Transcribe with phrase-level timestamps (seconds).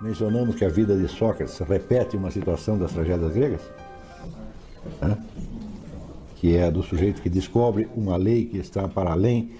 [0.00, 3.60] mencionamos que a vida de Sócrates repete uma situação das tragédias gregas,
[5.00, 5.18] né?
[6.36, 9.52] que é a do sujeito que descobre uma lei que está para além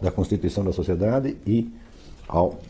[0.00, 1.72] da constituição da sociedade e,
[2.28, 2.60] ao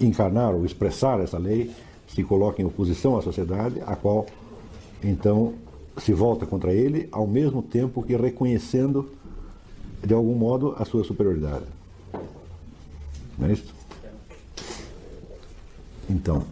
[0.00, 1.70] encarnar ou expressar essa lei,
[2.08, 4.26] se coloca em oposição à sociedade, a qual
[5.02, 5.54] então
[5.98, 9.12] se volta contra ele, ao mesmo tempo que reconhecendo,
[10.02, 11.64] de algum modo, a sua superioridade.
[13.38, 13.74] Não é isso?
[16.08, 16.44] Então,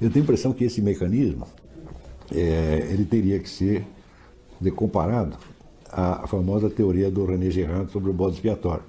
[0.00, 1.46] eu tenho a impressão que esse mecanismo
[2.34, 3.84] é, ele teria que ser
[4.74, 5.36] comparado
[5.90, 8.84] à famosa teoria do René Girard sobre o bode expiatório.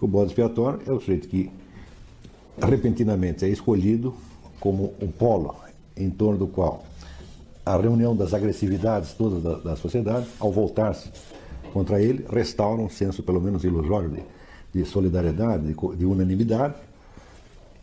[0.00, 1.50] O bode expiatório é o sujeito que
[2.60, 4.14] repentinamente é escolhido
[4.58, 5.54] como um polo
[5.96, 6.84] em torno do qual
[7.64, 11.10] a reunião das agressividades todas da, da sociedade, ao voltar-se
[11.72, 14.22] contra ele, restaura um senso pelo menos ilusório de,
[14.72, 16.74] de solidariedade, de, de unanimidade,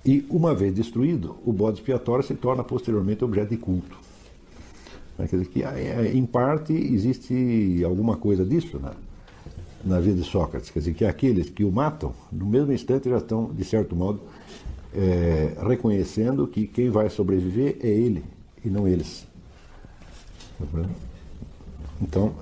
[0.08, 3.97] e, uma vez destruído, o bode expiatório se torna posteriormente objeto de culto.
[5.17, 8.94] Quer dizer que, é, em parte, existe alguma coisa disso na,
[9.83, 10.69] na vida de Sócrates.
[10.69, 14.22] Quer dizer, que aqueles que o matam, no mesmo instante já estão, de certo modo,
[14.94, 18.23] é, reconhecendo que quem vai sobreviver é ele
[18.63, 19.28] e não eles.
[22.02, 22.33] Então,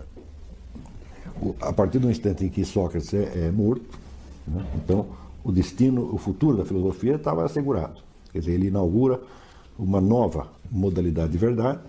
[1.59, 3.97] a partir do instante em que Sócrates é, é morto,
[4.47, 5.07] né, então
[5.45, 8.01] o destino, o futuro da filosofia estava assegurado.
[8.31, 9.21] Quer dizer, ele inaugura
[9.77, 11.79] uma nova modalidade de verdade,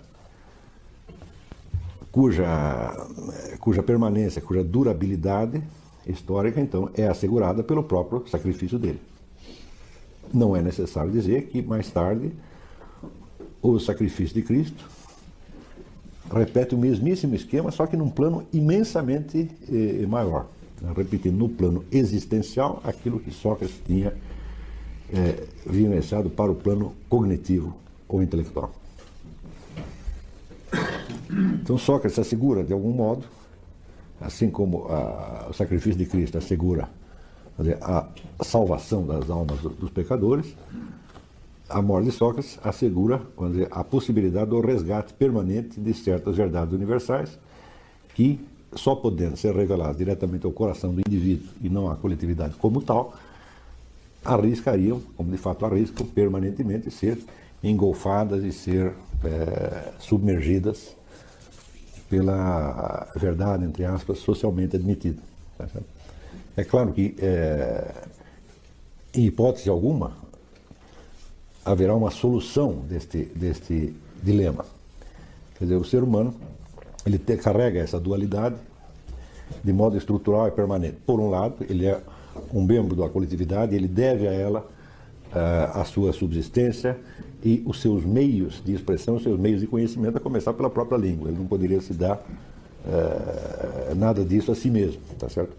[2.11, 2.45] cuja,
[3.59, 5.63] cuja permanência, cuja durabilidade
[6.05, 9.01] histórica, então, é assegurada pelo próprio sacrifício dele.
[10.31, 12.31] Não é necessário dizer que, mais tarde,
[13.59, 14.87] o sacrifício de Cristo
[16.31, 20.45] repete o mesmíssimo esquema, só que num plano imensamente eh, maior
[20.95, 24.13] repetindo, no plano existencial, aquilo que Sócrates tinha
[25.11, 27.75] é, vivenciado para o plano cognitivo
[28.07, 28.73] ou intelectual.
[31.61, 33.25] Então Sócrates assegura, de algum modo,
[34.19, 36.89] assim como a, o sacrifício de Cristo assegura
[37.57, 38.07] dizer, a
[38.43, 40.55] salvação das almas dos pecadores,
[41.69, 47.37] a morte de Sócrates assegura dizer, a possibilidade do resgate permanente de certas verdades universais
[48.13, 48.39] que
[48.75, 53.13] só podendo ser revelado diretamente ao coração do indivíduo e não à coletividade como tal,
[54.23, 57.17] arriscariam, como de fato arriscam, permanentemente ser
[57.63, 60.95] engolfadas e ser é, submergidas
[62.09, 65.21] pela verdade, entre aspas, socialmente admitida.
[65.57, 65.67] Tá
[66.55, 67.93] é claro que, é,
[69.13, 70.13] em hipótese alguma,
[71.63, 74.65] haverá uma solução deste, deste dilema.
[75.57, 76.33] Quer dizer, o ser humano
[77.07, 78.57] ele te, carrega essa dualidade
[79.63, 80.97] de modo estrutural e permanente.
[81.05, 82.01] Por um lado, ele é
[82.53, 86.97] um membro da coletividade, ele deve a ela uh, a sua subsistência
[87.43, 90.97] e os seus meios de expressão, os seus meios de conhecimento, a começar pela própria
[90.97, 91.29] língua.
[91.29, 95.55] Ele não poderia se dar uh, nada disso a si mesmo, tá certo?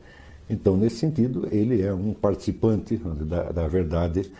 [0.50, 4.30] Então, nesse sentido, ele é um participante da, da verdade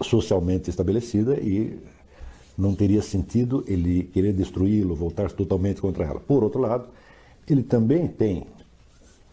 [0.00, 1.78] socialmente estabelecida e
[2.56, 6.20] não teria sentido ele querer destruí-lo, voltar totalmente contra ela.
[6.20, 6.86] Por outro lado,
[7.48, 8.46] ele também tem,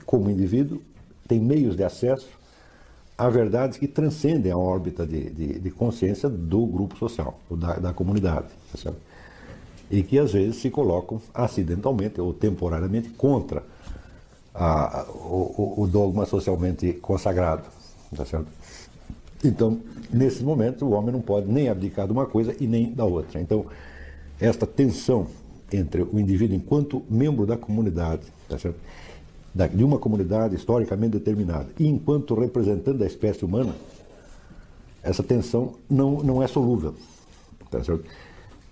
[0.06, 0.82] como indivíduo,
[1.28, 2.28] tem meios de acesso
[3.18, 7.94] a verdades que transcendem a órbita de, de, de consciência do grupo social, da, da
[7.94, 8.48] comunidade.
[8.72, 8.94] Tá
[9.92, 13.64] e que às vezes se colocam acidentalmente ou temporariamente contra
[14.54, 17.64] a, o, o, dogma socialmente consagrado.
[18.16, 18.48] Tá certo?
[19.44, 19.80] Então,
[20.12, 23.40] nesse momento, o homem não pode nem abdicar de uma coisa e nem da outra.
[23.40, 23.66] Então,
[24.40, 25.28] esta tensão
[25.72, 28.58] entre o indivíduo enquanto membro da comunidade, tá
[29.68, 33.76] de uma comunidade historicamente determinada, e enquanto representante da espécie humana,
[35.04, 36.96] essa tensão não, não é solúvel.
[37.70, 38.04] Tá certo?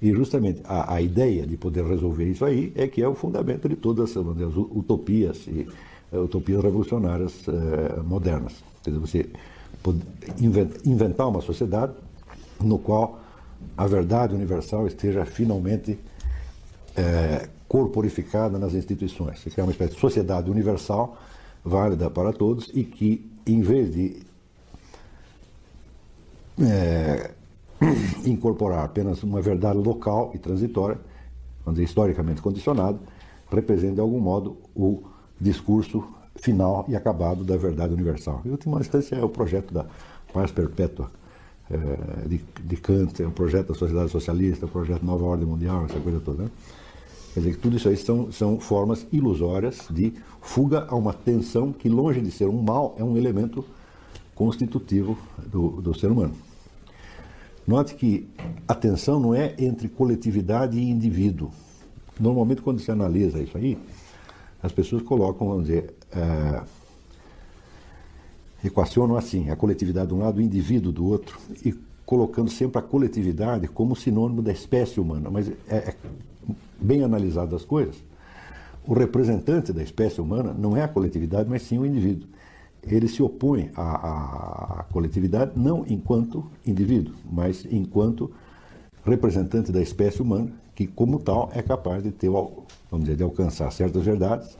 [0.01, 3.67] E justamente a, a, ideia de poder resolver isso aí é que é o fundamento
[3.67, 5.67] de todas as utopias e
[6.11, 8.63] uh, utopias revolucionárias uh, modernas.
[8.83, 9.29] Quer dizer, você
[10.85, 11.93] inventar uma sociedade
[12.59, 13.19] no qual
[13.77, 15.97] a verdade universal esteja finalmente
[16.95, 19.39] é, corporificada nas instituições.
[19.39, 21.17] Você quer uma espécie de sociedade universal,
[21.63, 24.21] válida para todos, e que, em vez de
[26.59, 27.31] é,
[28.25, 30.97] incorporar apenas uma verdade local e transitória,
[31.63, 32.97] vamos dizer, historicamente condicionada,
[33.51, 35.03] represente de algum modo o
[35.39, 36.03] discurso
[36.37, 38.41] final e acabado da verdade universal.
[38.45, 39.85] Em última instância, é o projeto da
[40.33, 41.09] paz perpétua
[41.69, 45.85] é, de, de, Kant, é o projeto da sociedade socialista, o projeto Nova Ordem Mundial,
[45.85, 46.43] essa coisa toda.
[46.43, 46.49] Né?
[47.33, 51.71] Quer dizer, que tudo isso aí são, são formas ilusórias de fuga a uma tensão
[51.73, 53.65] que, longe de ser um mal, é um elemento
[54.33, 56.33] constitutivo do, do ser humano.
[57.67, 58.29] Note que
[58.65, 61.51] a tensão não é entre coletividade e indivíduo.
[62.17, 63.77] Normalmente, quando se analisa isso aí,
[64.63, 66.61] as pessoas colocam, vamos dizer, é,
[68.63, 71.73] equacionam assim, a coletividade de um lado, o indivíduo do outro, e
[72.05, 75.29] colocando sempre a coletividade como sinônimo da espécie humana.
[75.29, 75.95] Mas é, é
[76.79, 77.95] bem analisado as coisas,
[78.87, 82.27] o representante da espécie humana não é a coletividade, mas sim o indivíduo.
[82.83, 88.31] Ele se opõe à, à coletividade não enquanto indivíduo, mas enquanto
[89.05, 93.71] representante da espécie humana, que como tal é capaz de ter, vamos dizer, de alcançar
[93.71, 94.57] certas verdades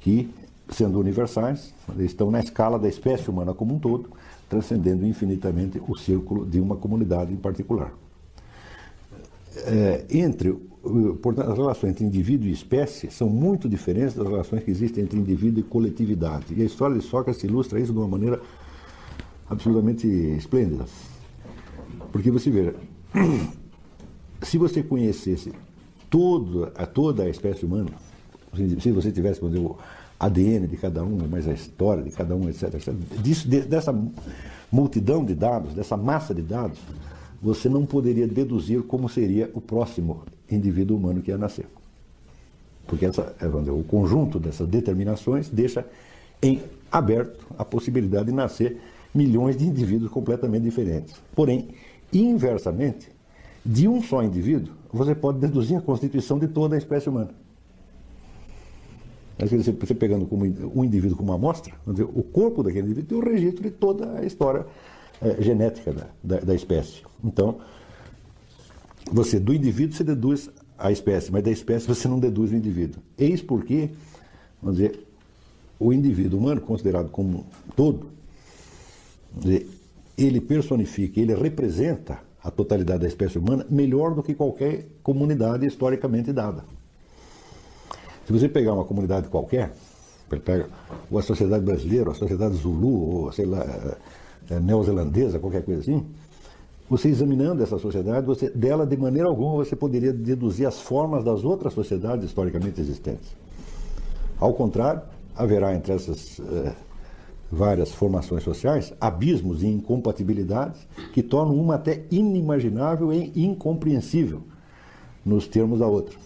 [0.00, 0.28] que,
[0.70, 4.10] sendo universais, estão na escala da espécie humana como um todo,
[4.48, 7.92] transcendendo infinitamente o círculo de uma comunidade em particular.
[9.66, 10.56] É, entre
[11.20, 15.18] portanto, as relações entre indivíduo e espécie são muito diferentes das relações que existem entre
[15.18, 16.54] indivíduo e coletividade.
[16.56, 18.40] E a história de Sócrates ilustra isso de uma maneira
[19.48, 20.86] absolutamente esplêndida.
[22.10, 22.74] Porque você vê,
[24.42, 25.52] se você conhecesse
[26.08, 27.90] toda toda a espécie humana,
[28.54, 29.76] se você tivesse, dizer, o
[30.18, 32.94] ADN de cada um, mas a história de cada um, etc., etc.
[33.22, 33.94] Disso, dessa
[34.70, 36.78] multidão de dados, dessa massa de dados,
[37.42, 41.66] você não poderia deduzir como seria o próximo indivíduo humano que ia nascer.
[42.86, 45.86] Porque essa, é, dizer, o conjunto dessas determinações deixa
[46.42, 46.60] em
[46.90, 48.80] aberto a possibilidade de nascer
[49.14, 51.14] milhões de indivíduos completamente diferentes.
[51.34, 51.68] Porém,
[52.12, 53.08] inversamente,
[53.64, 57.30] de um só indivíduo, você pode deduzir a constituição de toda a espécie humana.
[59.46, 63.32] Você pegando como um indivíduo como uma amostra, dizer, o corpo daquele indivíduo tem o
[63.32, 64.66] registro de toda a história
[65.20, 67.02] é, genética da, da, da espécie.
[67.24, 67.58] Então,
[69.10, 73.02] você, do indivíduo, você deduz a espécie, mas da espécie você não deduz o indivíduo.
[73.18, 73.90] Eis porque,
[74.62, 75.06] vamos dizer,
[75.78, 78.10] o indivíduo humano, considerado como todo,
[80.16, 86.32] ele personifica, ele representa a totalidade da espécie humana melhor do que qualquer comunidade historicamente
[86.32, 86.64] dada.
[88.30, 89.72] Se você pegar uma comunidade qualquer,
[90.28, 90.68] pega
[91.10, 93.66] ou a sociedade brasileira, ou a sociedade Zulu, ou sei lá,
[94.48, 96.06] é, neozelandesa, qualquer coisa assim,
[96.88, 101.42] você examinando essa sociedade, você, dela de maneira alguma você poderia deduzir as formas das
[101.42, 103.34] outras sociedades historicamente existentes.
[104.38, 105.02] Ao contrário,
[105.34, 106.72] haverá entre essas eh,
[107.50, 114.40] várias formações sociais abismos e incompatibilidades que tornam uma até inimaginável e incompreensível
[115.26, 116.16] nos termos da outra.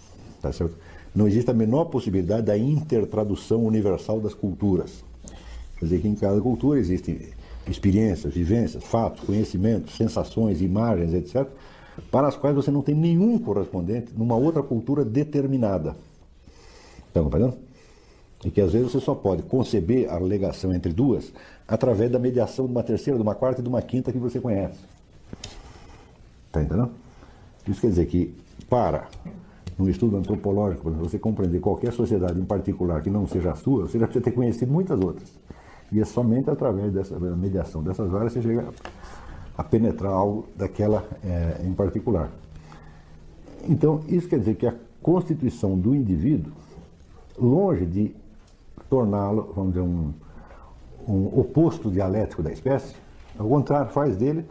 [0.42, 0.83] Tá certo?
[1.14, 5.04] Não existe a menor possibilidade da intertradução universal das culturas.
[5.78, 7.20] Quer dizer que em cada cultura existem
[7.68, 11.46] experiências, vivências, fatos, conhecimentos, sensações, imagens, etc.,
[12.10, 15.96] para as quais você não tem nenhum correspondente numa outra cultura determinada.
[17.08, 17.56] Está compreendendo?
[18.44, 21.32] E que às vezes você só pode conceber a ligação entre duas
[21.66, 24.40] através da mediação de uma terceira, de uma quarta e de uma quinta que você
[24.40, 24.78] conhece.
[26.48, 26.90] Está entendendo?
[27.66, 28.34] Isso quer dizer que,
[28.68, 29.08] para
[29.78, 33.88] um estudo antropológico, para você compreender qualquer sociedade em particular que não seja a sua,
[33.88, 35.28] você já precisa ter conhecido muitas outras.
[35.90, 38.68] E é somente através dessa mediação dessas várias você chega
[39.56, 42.30] a penetrar algo daquela é, em particular.
[43.68, 46.52] Então, isso quer dizer que a constituição do indivíduo,
[47.38, 48.14] longe de
[48.88, 50.12] torná-lo, vamos dizer, um,
[51.08, 52.94] um oposto dialético da espécie,
[53.38, 54.44] ao contrário, faz dele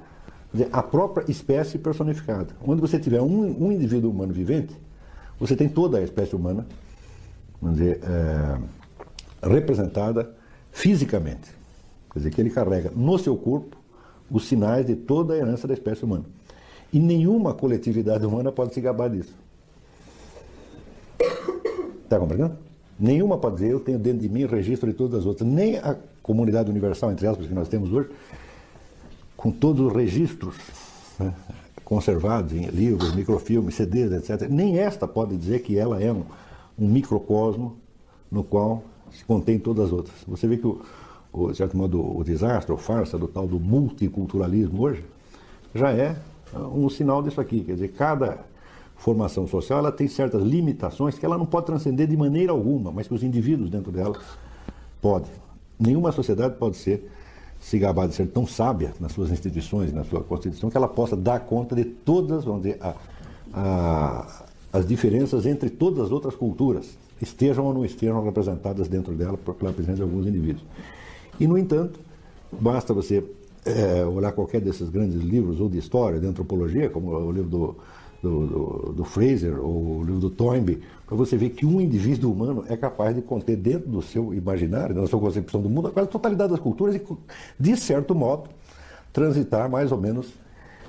[0.72, 2.56] a própria espécie personificada.
[2.66, 4.76] Onde você tiver um, um, indivíduo humano vivente,
[5.44, 6.66] você tem toda a espécie humana,
[7.62, 10.34] vamos dizer, é, representada
[10.72, 11.52] fisicamente.
[12.14, 13.76] Quer dizer, que ele carrega no seu corpo
[14.32, 16.24] os sinais de toda a herança da espécie humana.
[16.94, 19.34] E nenhuma coletividade humana pode se gabar disso.
[22.06, 22.56] Está compreendendo?
[22.98, 25.46] Nenhuma pode dizer, eu tenho dentro de mim registro de todas as outras.
[25.46, 28.10] Nem a comunidade universal, entre aspas, que nós temos hoje,
[29.36, 30.56] com todos os registros
[31.20, 31.34] né,
[31.94, 34.50] conservados em livros, microfilmes, CDs, etc.
[34.50, 36.24] Nem esta pode dizer que ela é um,
[36.78, 37.78] um microcosmo
[38.32, 38.82] no qual
[39.12, 40.16] se contém todas as outras.
[40.28, 40.82] Você vê que, o,
[41.32, 45.06] o, de certo modo, o desastre, ou farsa do tal do multiculturalismo hoje,
[45.76, 46.16] já é
[46.74, 47.64] um sinal disso aqui.
[47.64, 48.40] Quer dizer, cada
[48.96, 53.08] formação social ela tem certas limitações que ela não pode transcender de maneira alguma, mas
[53.08, 54.18] que os indivíduos dentro dela
[55.00, 55.30] podem.
[55.80, 57.08] Nenhuma sociedade pode ser
[57.64, 61.16] se gabar de ser tão sábia nas suas instituições, na sua Constituição, que ela possa
[61.16, 62.94] dar conta de todas, vamos dizer, a,
[63.54, 64.44] a,
[64.74, 69.72] as diferenças entre todas as outras culturas estejam ou não estejam representadas dentro dela pela
[69.72, 70.66] presença de alguns indivíduos.
[71.40, 72.00] E, no entanto,
[72.52, 73.24] basta você
[73.66, 77.76] é, olhar qualquer desses grandes livros, ou de história, de antropologia, como o livro do,
[78.24, 82.32] do, do, do Fraser, ou o livro do Toynbee, para você ver que um indivíduo
[82.32, 85.92] humano é capaz de conter dentro do seu imaginário, da sua concepção do mundo, a
[85.92, 87.02] quase totalidade das culturas e,
[87.60, 88.50] de certo modo,
[89.12, 90.34] transitar mais ou menos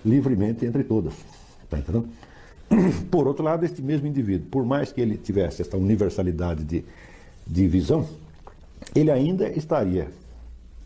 [0.06, 1.12] livremente entre todas.
[1.68, 2.08] Tá entendendo?
[3.10, 6.84] Por outro lado, este mesmo indivíduo, por mais que ele tivesse esta universalidade de,
[7.44, 8.06] de visão,
[8.94, 10.08] ele ainda estaria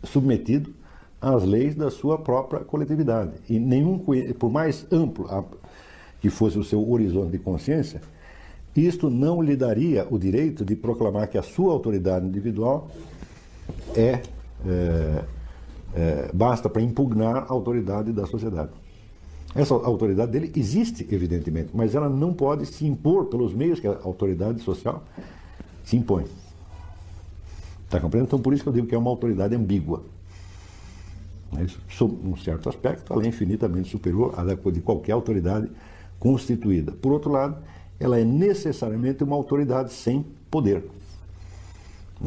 [0.03, 0.73] submetido
[1.21, 3.33] às leis da sua própria coletividade.
[3.47, 3.99] E nenhum,
[4.39, 5.27] por mais amplo
[6.21, 8.01] que fosse o seu horizonte de consciência,
[8.75, 12.89] isto não lhe daria o direito de proclamar que a sua autoridade individual
[13.95, 14.21] é,
[14.65, 15.23] é,
[15.95, 18.71] é basta para impugnar a autoridade da sociedade.
[19.55, 23.97] Essa autoridade dele existe, evidentemente, mas ela não pode se impor pelos meios que a
[24.03, 25.03] autoridade social
[25.83, 26.25] se impõe.
[27.85, 28.27] Está compreendendo?
[28.27, 30.03] Então, por isso que eu digo que é uma autoridade ambígua.
[31.65, 35.67] Isso, sob um certo aspecto, ela é infinitamente superior à de qualquer autoridade
[36.19, 36.91] constituída.
[36.91, 37.57] Por outro lado,
[37.99, 40.83] ela é necessariamente uma autoridade sem poder.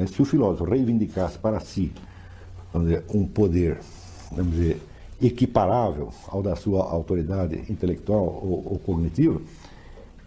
[0.07, 1.93] Se o filósofo reivindicasse para si
[2.81, 3.79] dizer, um poder,
[4.31, 4.81] vamos dizer,
[5.21, 9.41] equiparável ao da sua autoridade intelectual ou, ou cognitiva,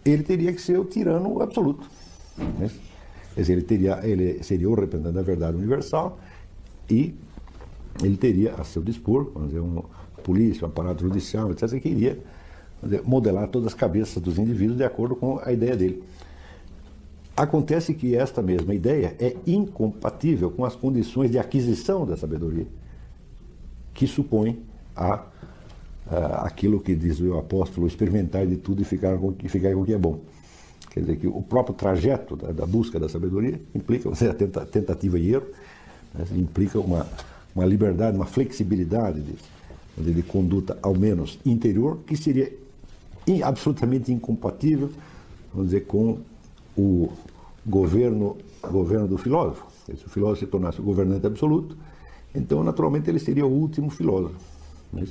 [0.04, 1.88] ele teria que ser o tirano absoluto.
[2.38, 2.70] Né?
[3.34, 6.18] Quer dizer, ele, teria, ele seria o representante da verdade universal
[6.88, 7.14] e
[8.02, 9.84] ele teria a seu dispor, vamos dizer, uma
[10.22, 12.18] polícia, um aparato judicial, etc., que iria
[13.04, 16.02] modelar todas as cabeças dos indivíduos de acordo com a ideia dele.
[17.36, 22.66] Acontece que esta mesma ideia é incompatível com as condições de aquisição da sabedoria,
[23.92, 24.62] que supõe
[24.96, 25.22] a,
[26.06, 29.84] a aquilo que diz o apóstolo, experimentar de tudo e ficar com, ficar com o
[29.84, 30.20] que é bom.
[30.90, 35.18] Quer dizer que o próprio trajeto da, da busca da sabedoria implica a tenta, tentativa
[35.18, 35.46] e erro,
[36.14, 37.06] né, implica uma,
[37.54, 42.50] uma liberdade, uma flexibilidade de, de conduta, ao menos interior, que seria
[43.42, 44.90] absolutamente incompatível,
[45.52, 46.18] vamos dizer, com
[46.76, 47.10] o
[47.66, 49.66] governo, governo do filósofo.
[49.86, 51.76] Se o filósofo se tornasse o governante absoluto,
[52.34, 54.36] então naturalmente ele seria o último filósofo.
[54.92, 55.10] Mas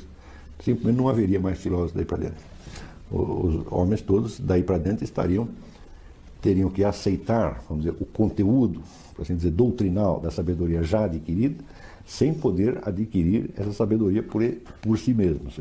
[0.60, 2.43] simplesmente não haveria mais filósofos daí para dentro.
[3.12, 5.48] Os homens todos daí para dentro estariam
[6.45, 8.79] teriam que aceitar, vamos dizer, o conteúdo,
[9.15, 11.55] por assim dizer, doutrinal da sabedoria já adquirida,
[12.05, 14.43] sem poder adquirir essa sabedoria por,
[14.79, 15.60] por si mesmos.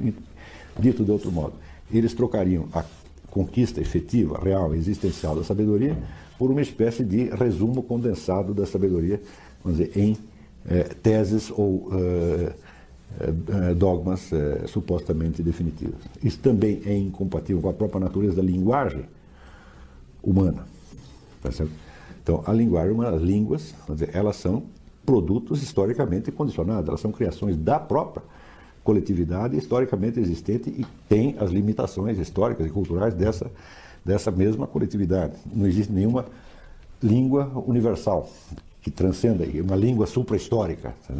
[0.78, 1.54] Dito de outro modo,
[1.92, 2.84] eles trocariam a
[3.30, 5.96] conquista efetiva, real, existencial da sabedoria
[6.38, 9.20] por uma espécie de resumo condensado da sabedoria,
[9.62, 10.16] vamos dizer, em
[10.66, 12.52] eh, teses ou eh,
[13.20, 14.30] eh, dogmas
[14.66, 16.02] supostamente definitivos.
[16.22, 19.04] Isso também é incompatível com a própria natureza da linguagem
[20.22, 20.66] humana.
[21.42, 21.72] Tá certo?
[22.22, 24.62] Então, a linguagem uma das línguas, dizer, elas são
[25.04, 28.24] produtos historicamente condicionados, elas são criações da própria
[28.84, 33.50] coletividade historicamente existente e tem as limitações históricas e culturais dessa,
[34.04, 35.32] dessa mesma coletividade.
[35.52, 36.26] Não existe nenhuma
[37.02, 38.28] língua universal
[38.82, 41.14] que transcenda, uma língua supra-histórica, tá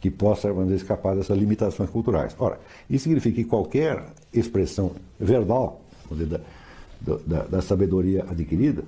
[0.00, 2.34] que possa vamos dizer, escapar dessas limitações culturais.
[2.38, 2.58] Ora,
[2.88, 6.40] isso significa que qualquer expressão verbal da,
[7.26, 8.84] da, da sabedoria adquirida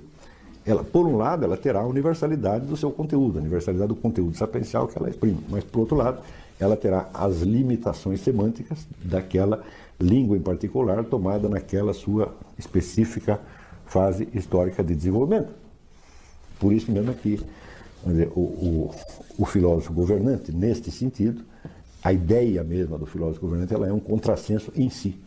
[0.65, 4.35] ela, por um lado, ela terá a universalidade do seu conteúdo, a universalidade do conteúdo
[4.37, 6.21] sapiencial que ela exprime, mas, por outro lado,
[6.59, 9.63] ela terá as limitações semânticas daquela
[9.99, 13.39] língua em particular, tomada naquela sua específica
[13.85, 15.49] fase histórica de desenvolvimento.
[16.59, 17.39] Por isso mesmo que
[18.05, 18.95] dizer, o, o,
[19.37, 21.43] o, filósofo governante, neste sentido,
[22.03, 25.17] a ideia mesma do filósofo governante ela é um contrassenso em si.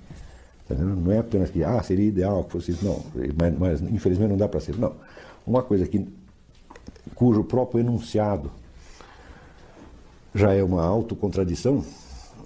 [0.75, 3.02] Tá não é apenas que ah, seria ideal que fosse isso, não,
[3.37, 4.76] mas, mas infelizmente não dá para ser.
[4.76, 4.93] Não
[5.47, 6.07] uma coisa que,
[7.14, 8.50] cujo próprio enunciado
[10.35, 11.85] já é uma autocontradição,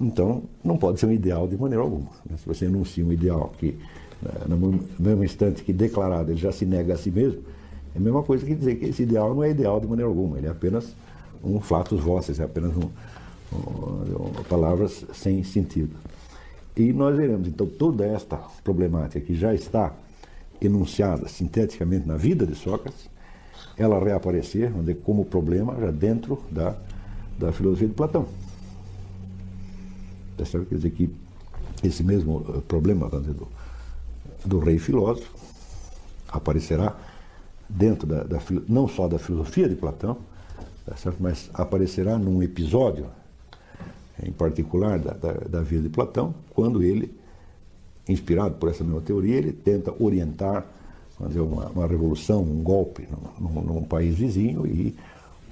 [0.00, 2.11] então não pode ser um ideal de maneira alguma.
[2.28, 2.37] Né?
[2.37, 3.78] Se você enuncia um ideal que,
[4.21, 7.42] né, no mesmo instante que declarado, ele já se nega a si mesmo,
[7.95, 10.38] é a mesma coisa que dizer que esse ideal não é ideal de maneira alguma,
[10.38, 10.95] ele é apenas
[11.45, 12.90] um flatus vossos, é apenas um,
[13.52, 15.95] um, palavras sem sentido.
[16.76, 19.95] E nós veremos, então, toda esta problemática que já está
[20.61, 23.09] enunciada sinteticamente na vida de Sócrates,
[23.78, 26.76] ela reaparecer como problema já dentro da,
[27.38, 28.26] da filosofia de Platão.
[30.45, 30.66] Certo?
[30.66, 31.11] Quer dizer que
[31.83, 33.49] esse mesmo eh, problema do,
[34.45, 35.35] do rei filósofo
[36.28, 36.95] aparecerá
[37.68, 40.18] dentro da, da, não só da filosofia de Platão,
[40.85, 41.16] tá certo?
[41.21, 43.06] mas aparecerá num episódio
[44.23, 47.12] em particular da, da, da vida de Platão, quando ele
[48.08, 50.64] inspirado por essa mesma teoria, ele tenta orientar
[51.18, 53.08] fazer uma, uma revolução, um golpe
[53.40, 54.94] num, num, país vizinho e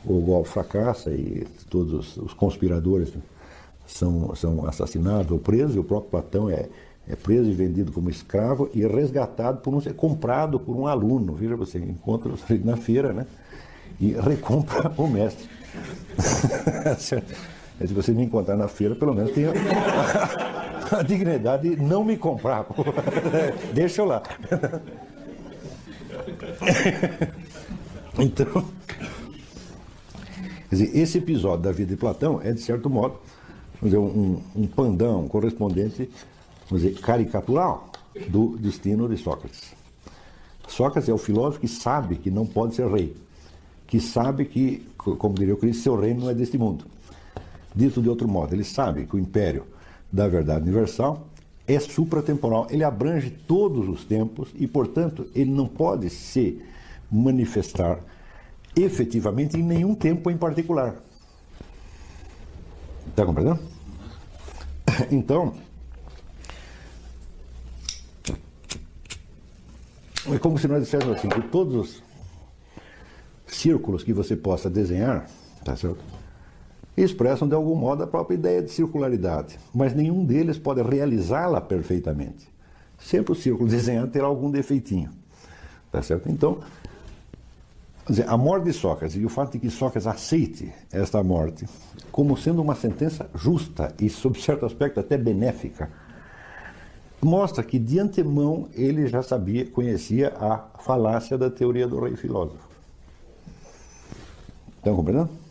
[0.04, 3.12] o golpe fracassa e todos os conspiradores
[3.86, 6.68] são, são assassinados ou presos e o próprio Platão é,
[7.08, 11.34] é preso e vendido como escravo e resgatado por um comprado por um aluno.
[11.34, 12.30] Veja você encontra
[12.62, 13.26] na feira, né?
[13.98, 15.48] E recompra o mestre.
[17.86, 19.52] Se você me encontrar na feira, pelo menos tenha
[20.90, 22.66] a dignidade de não me comprar.
[23.74, 24.22] Deixa eu lá.
[28.16, 28.64] Então,
[30.70, 33.18] dizer, esse episódio da vida de Platão é, de certo modo,
[33.82, 36.08] dizer, um, um pandão correspondente,
[36.70, 37.90] vamos dizer, caricatural
[38.28, 39.74] do destino de Sócrates.
[40.68, 43.16] Sócrates é o filósofo que sabe que não pode ser rei,
[43.86, 46.84] que sabe que, como diria o Cristo, seu reino não é deste mundo.
[47.74, 49.66] Dito de outro modo, ele sabe que o império
[50.12, 51.26] da verdade universal
[51.66, 56.62] é supratemporal, ele abrange todos os tempos e, portanto, ele não pode se
[57.10, 57.98] manifestar
[58.76, 60.96] efetivamente em nenhum tempo em particular.
[63.08, 63.60] Está compreendendo?
[65.10, 65.54] Então,
[70.32, 72.02] é como se nós disséssemos assim, que todos os
[73.46, 75.28] círculos que você possa desenhar,
[75.64, 76.13] tá certo?
[76.96, 82.48] Expressam de algum modo a própria ideia de circularidade, mas nenhum deles pode realizá-la perfeitamente.
[82.98, 85.10] Sempre o círculo desenhado terá algum defeitinho.
[85.90, 86.30] Tá certo?
[86.30, 86.58] Então,
[88.26, 91.66] a morte de Sócrates e o fato de que Sócrates aceite esta morte
[92.12, 95.90] como sendo uma sentença justa e, sob certo aspecto, até benéfica,
[97.20, 102.68] mostra que de antemão ele já sabia, conhecia a falácia da teoria do rei filósofo.
[104.76, 105.43] Estão compreendendo?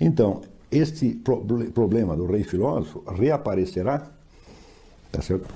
[0.00, 1.20] Então, este
[1.74, 4.10] problema do rei filósofo reaparecerá,
[5.10, 5.48] tá certo?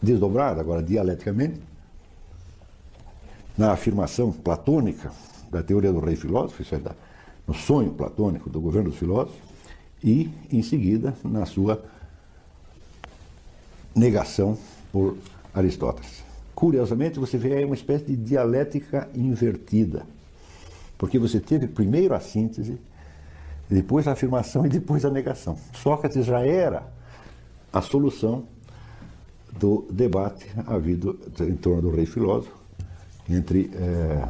[0.00, 1.60] desdobrado agora dialeticamente,
[3.56, 5.12] na afirmação platônica
[5.50, 6.94] da teoria do rei filósofo, isso é, da,
[7.46, 9.38] no sonho platônico do governo dos filósofos,
[10.02, 11.82] e, em seguida, na sua
[13.94, 14.58] negação
[14.92, 15.16] por
[15.54, 16.22] Aristóteles.
[16.54, 20.04] Curiosamente, você vê aí uma espécie de dialética invertida,
[20.98, 22.78] porque você teve primeiro a síntese
[23.68, 25.56] depois a afirmação e depois a negação.
[25.74, 26.82] Sócrates já era
[27.72, 28.44] a solução
[29.58, 32.54] do debate havido em torno do rei filósofo
[33.28, 34.28] entre é,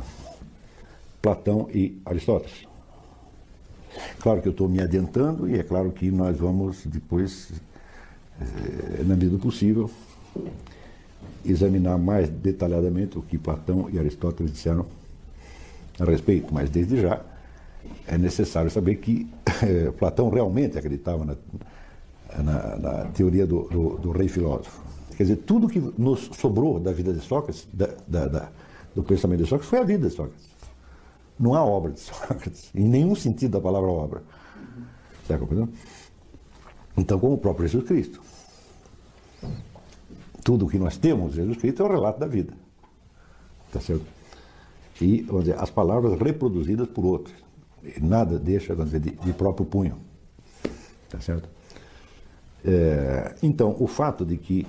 [1.21, 2.67] Platão e Aristóteles.
[4.21, 7.53] Claro que eu estou me adiantando e é claro que nós vamos depois,
[8.41, 9.91] é, na medida do possível,
[11.45, 14.87] examinar mais detalhadamente o que Platão e Aristóteles disseram
[15.99, 17.21] a respeito, mas desde já
[18.07, 19.29] é necessário saber que
[19.63, 21.37] é, Platão realmente acreditava na,
[22.43, 24.83] na, na teoria do, do, do, rei filósofo.
[25.17, 28.49] Quer dizer, tudo que nos sobrou da vida de Sócrates, da, da, da,
[28.95, 30.45] do pensamento de Sócrates, foi a vida de Sócrates.
[31.39, 34.23] Não há obra de Sócrates, em nenhum sentido da palavra obra.
[35.23, 35.39] Está?
[36.97, 38.21] Então, como o próprio Jesus Cristo.
[40.45, 42.53] Tudo o que nós temos de Jesus Cristo é o relato da vida.
[43.69, 44.05] Está certo?
[45.01, 47.44] E, vamos dizer, as palavras reproduzidas por outros
[48.01, 49.99] nada deixa dizer, de, de, próprio punho.
[51.09, 51.49] Tá certo?
[52.65, 54.67] É, então, o fato de que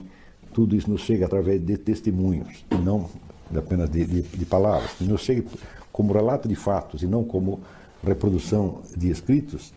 [0.54, 3.10] tudo isso nos chega através de testemunhos, e não
[3.56, 5.44] apenas de, de, de palavras, nos chega
[5.92, 7.62] como relato de fatos e não como
[8.04, 9.74] reprodução de escritos,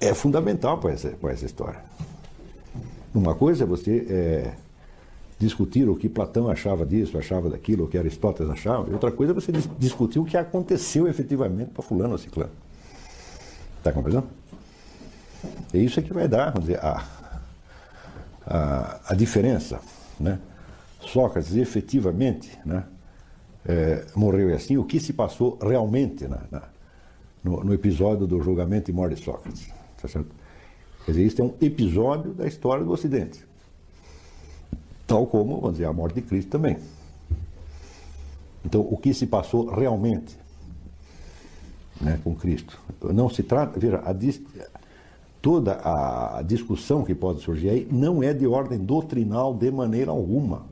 [0.00, 1.80] é fundamental para essa, para essa história.
[3.14, 4.52] Uma coisa é você é,
[5.38, 8.88] discutir o que Platão achava disso, achava daquilo, o que Aristóteles achava.
[8.90, 12.52] E outra coisa é você discutir o que aconteceu efetivamente para fulano ou ciclano.
[13.78, 14.28] Está compreendendo?
[15.72, 17.04] É isso é que vai dar, vamos dizer, a,
[18.46, 19.80] a, a diferença.
[20.18, 20.38] Né?
[21.00, 22.84] Sócrates efetivamente né,
[23.66, 26.62] é, morreu e assim, o que se passou realmente na, na,
[27.42, 29.68] no, no, episódio do julgamento e morte de Sócrates.
[30.00, 30.30] Tá certo?
[31.04, 33.44] Quer dizer, isso é um episódio da história do Ocidente.
[35.06, 36.78] Tal como, vamos dizer, a morte de Cristo também.
[38.64, 40.38] Então, o que se passou realmente
[42.00, 42.78] né, com Cristo?
[43.12, 44.14] Não se trata, veja, a,
[45.42, 50.62] toda a discussão que pode surgir aí não é de ordem doutrinal de maneira alguma,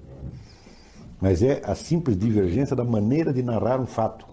[1.21, 4.27] mas é a simples divergência da maneira de narrar um fato.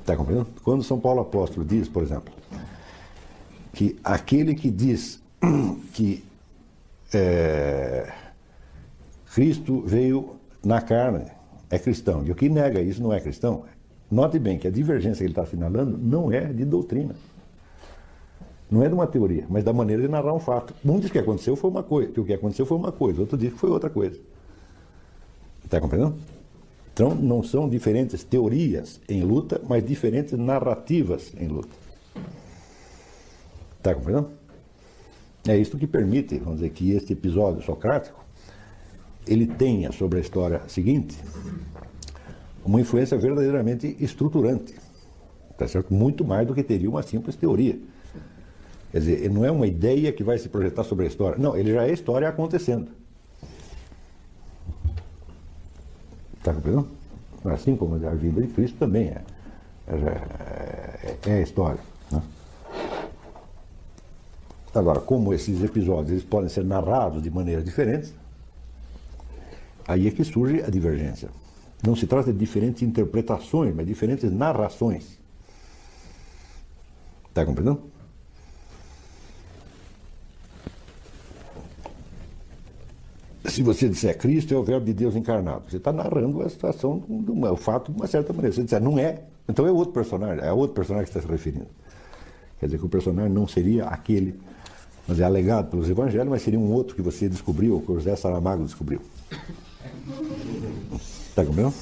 [0.00, 0.48] Está compreendendo?
[0.62, 2.32] Quando São Paulo Apóstolo diz, por exemplo,
[3.72, 5.22] que aquele que diz
[5.94, 6.22] que
[7.12, 8.12] é,
[9.34, 11.26] Cristo veio na carne,
[11.68, 12.24] é cristão.
[12.24, 13.64] E o que nega isso não é cristão.
[14.10, 17.14] Note bem que a divergência que ele está assinalando não é de doutrina.
[18.70, 20.74] Não é de uma teoria, mas da maneira de narrar um fato.
[20.84, 23.36] Um diz que aconteceu foi uma coisa, que o que aconteceu foi uma coisa, outro
[23.36, 24.18] diz que foi outra coisa.
[25.64, 26.16] Está compreendendo?
[26.92, 31.74] Então, não são diferentes teorias em luta, mas diferentes narrativas em luta.
[33.78, 34.39] Está compreendendo?
[35.46, 38.24] É isso que permite, vamos dizer, que este episódio socrático
[39.26, 41.16] ele tenha sobre a história seguinte
[42.64, 44.74] uma influência verdadeiramente estruturante,
[45.56, 45.94] tá certo?
[45.94, 47.78] Muito mais do que teria uma simples teoria.
[48.92, 51.38] Quer dizer, não é uma ideia que vai se projetar sobre a história.
[51.38, 52.88] Não, ele já é história acontecendo.
[56.38, 56.88] Está compreendendo?
[57.44, 59.22] Assim como a vida de Cristo também é,
[59.86, 61.80] é, é a história.
[64.74, 68.14] Agora, como esses episódios eles podem ser narrados de maneiras diferentes,
[69.86, 71.28] aí é que surge a divergência.
[71.84, 75.18] Não se trata de diferentes interpretações, mas diferentes narrações.
[77.28, 77.82] Está compreendendo?
[83.44, 87.02] Se você disser Cristo é o verbo de Deus encarnado, você está narrando a situação,
[87.08, 88.52] o fato de uma certa maneira.
[88.52, 91.32] Se você disser não é, então é outro personagem, é outro personagem que está se
[91.32, 91.66] referindo.
[92.60, 94.38] Quer dizer que o personagem não seria aquele,
[95.06, 97.94] mas é alegado pelos evangelhos, mas seria um outro que você descobriu, ou que o
[97.96, 99.00] José Saramago descobriu.
[101.30, 101.74] Está compreendendo?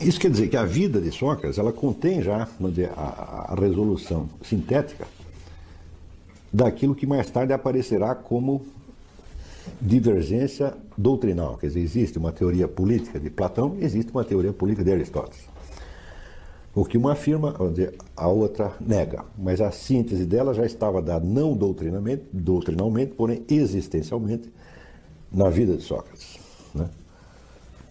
[0.00, 2.48] Isso quer dizer que a vida de Sócrates ela contém já
[2.96, 5.06] a, resolução sintética
[6.52, 8.64] daquilo que mais tarde aparecerá como
[9.80, 11.56] divergência doutrinal.
[11.56, 15.46] Quer dizer, existe uma teoria política de Platão e existe uma teoria política de Aristóteles.
[16.74, 17.54] O que uma afirma,
[18.16, 19.24] a outra nega.
[19.36, 24.50] Mas a síntese dela já estava dada não doutrinalmente, doutrinalmente porém existencialmente,
[25.32, 26.38] na vida de Sócrates.
[26.74, 26.88] Né?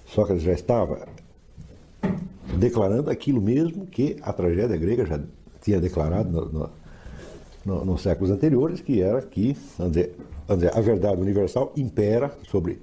[0.05, 1.07] Sócrates já estava
[2.57, 5.19] declarando aquilo mesmo que a tragédia grega já
[5.61, 6.69] tinha declarado no, no,
[7.65, 10.15] no, nos séculos anteriores, que era que dizer,
[10.47, 12.79] a verdade universal impera sobre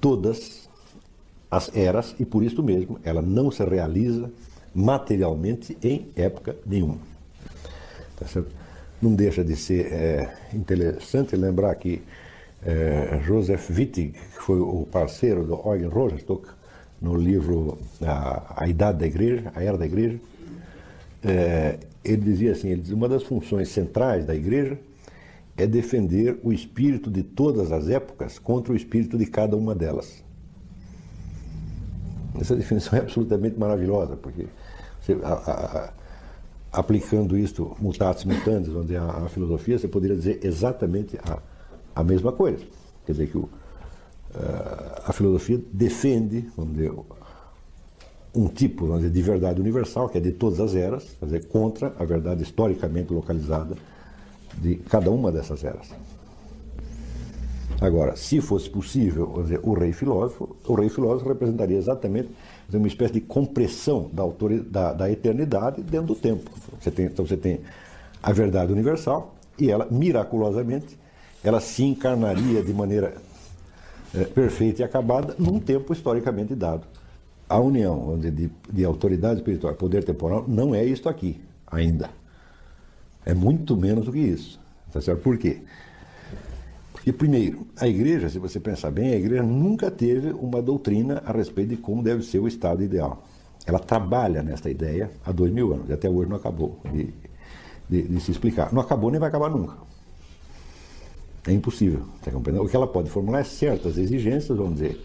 [0.00, 0.68] todas
[1.50, 4.30] as eras e por isso mesmo ela não se realiza
[4.74, 6.98] materialmente em época nenhuma.
[8.16, 8.26] Tá
[9.00, 12.02] Não deixa de ser é, interessante lembrar que
[12.64, 16.48] é, Joseph Wittig, que foi o parceiro do Eugen Rosenstock,
[17.00, 20.18] no livro a, a, Idade da Igreja, a Era da Igreja,
[21.22, 24.78] é, ele dizia assim, ele dizia, uma das funções centrais da Igreja
[25.56, 30.22] é defender o espírito de todas as épocas contra o espírito de cada uma delas.
[32.40, 34.46] Essa definição é absolutamente maravilhosa, porque
[35.00, 35.92] você, a, a,
[36.72, 41.16] aplicando isto mutatis mutandis, onde a, filosofia, você poderia dizer exatamente
[41.94, 42.64] a, mesma coisa.
[43.06, 43.48] Quer dizer que o,
[44.34, 46.92] eh, a filosofia defende, vamos dizer,
[48.34, 51.94] um tipo dizer, de verdade universal, que é de todas as eras, quer dizer, contra
[51.96, 53.76] a verdade historicamente localizada
[54.60, 55.88] de cada uma dessas eras.
[57.80, 62.28] Agora, se fosse possível dizer, o rei filósofo, o rei filósofo representaria exatamente
[62.66, 64.24] dizer, uma espécie de compressão da,
[64.70, 66.50] da, da, eternidade dentro do tempo.
[66.80, 67.60] Você tem, então você tem
[68.22, 70.98] a verdade universal e ela, miraculosamente,
[71.42, 73.14] ela se encarnaria de maneira
[74.14, 76.86] é, perfeita e acabada num tempo historicamente dado.
[77.48, 82.08] A união de, de autoridade espiritual e poder temporal não é isto aqui, ainda.
[83.24, 84.60] É muito menos do que isso.
[84.92, 85.20] Tá certo?
[85.22, 85.62] Por quê?
[86.92, 91.32] Porque, primeiro, a igreja, se você pensar bem, a igreja nunca teve uma doutrina a
[91.32, 93.22] respeito de como deve ser o estado ideal.
[93.66, 97.12] Ela trabalha nesta ideia há dois mil anos, e até hoje não acabou de,
[97.88, 98.72] de, de se explicar.
[98.72, 99.74] Não acabou nem vai acabar nunca.
[101.46, 102.02] É impossível.
[102.22, 104.98] Tá o que ela pode formular é certas exigências, vamos dizer,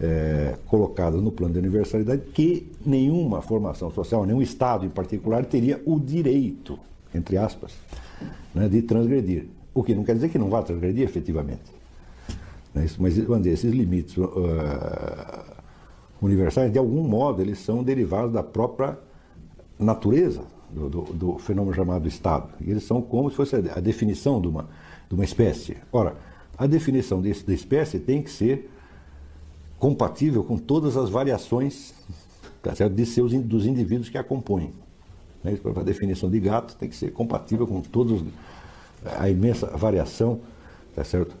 [0.00, 5.80] é, colocadas no plano de universalidade, que nenhuma formação social, nenhum Estado em particular, teria
[5.84, 6.78] o direito,
[7.14, 7.72] entre aspas,
[8.54, 9.46] né, de transgredir.
[9.74, 11.70] O que não quer dizer que não vá transgredir efetivamente.
[12.74, 14.28] Né, mas, dizer, esses limites uh,
[16.20, 18.98] universais, de algum modo, eles são derivados da própria
[19.78, 22.48] natureza do, do, do fenômeno chamado Estado.
[22.60, 24.68] E eles são como se fosse a definição de uma
[25.12, 25.76] de uma espécie.
[25.92, 26.16] Ora,
[26.56, 28.70] a definição desse, da espécie tem que ser
[29.78, 31.92] compatível com todas as variações
[32.62, 32.94] tá certo?
[32.94, 34.72] de seus, dos indivíduos que a compõem.
[35.42, 35.58] Né?
[35.76, 38.22] A definição de gato tem que ser compatível com todos
[39.18, 40.40] a imensa variação
[40.94, 41.34] tá certo?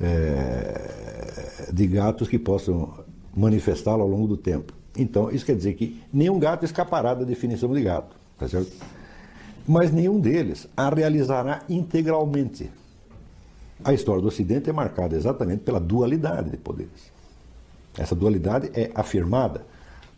[0.00, 2.92] É, de gatos que possam
[3.34, 4.72] manifestá-lo ao longo do tempo.
[4.96, 8.72] Então, isso quer dizer que nenhum gato escapará da definição de gato, tá certo?
[9.66, 12.70] mas nenhum deles a realizará integralmente.
[13.84, 17.12] A história do Ocidente é marcada exatamente pela dualidade de poderes.
[17.96, 19.66] Essa dualidade é afirmada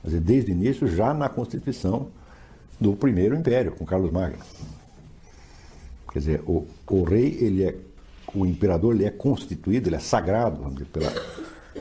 [0.04, 2.08] desde o início, já na constituição
[2.80, 4.38] do primeiro império, com Carlos Magno.
[6.12, 7.74] Quer dizer, o, o rei, ele é,
[8.34, 11.12] o imperador, ele é constituído, ele é sagrado pela,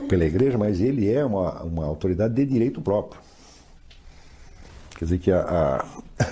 [0.08, 3.20] pela igreja, mas ele é uma, uma autoridade de direito próprio.
[4.96, 5.40] Quer dizer que a,
[6.18, 6.30] a,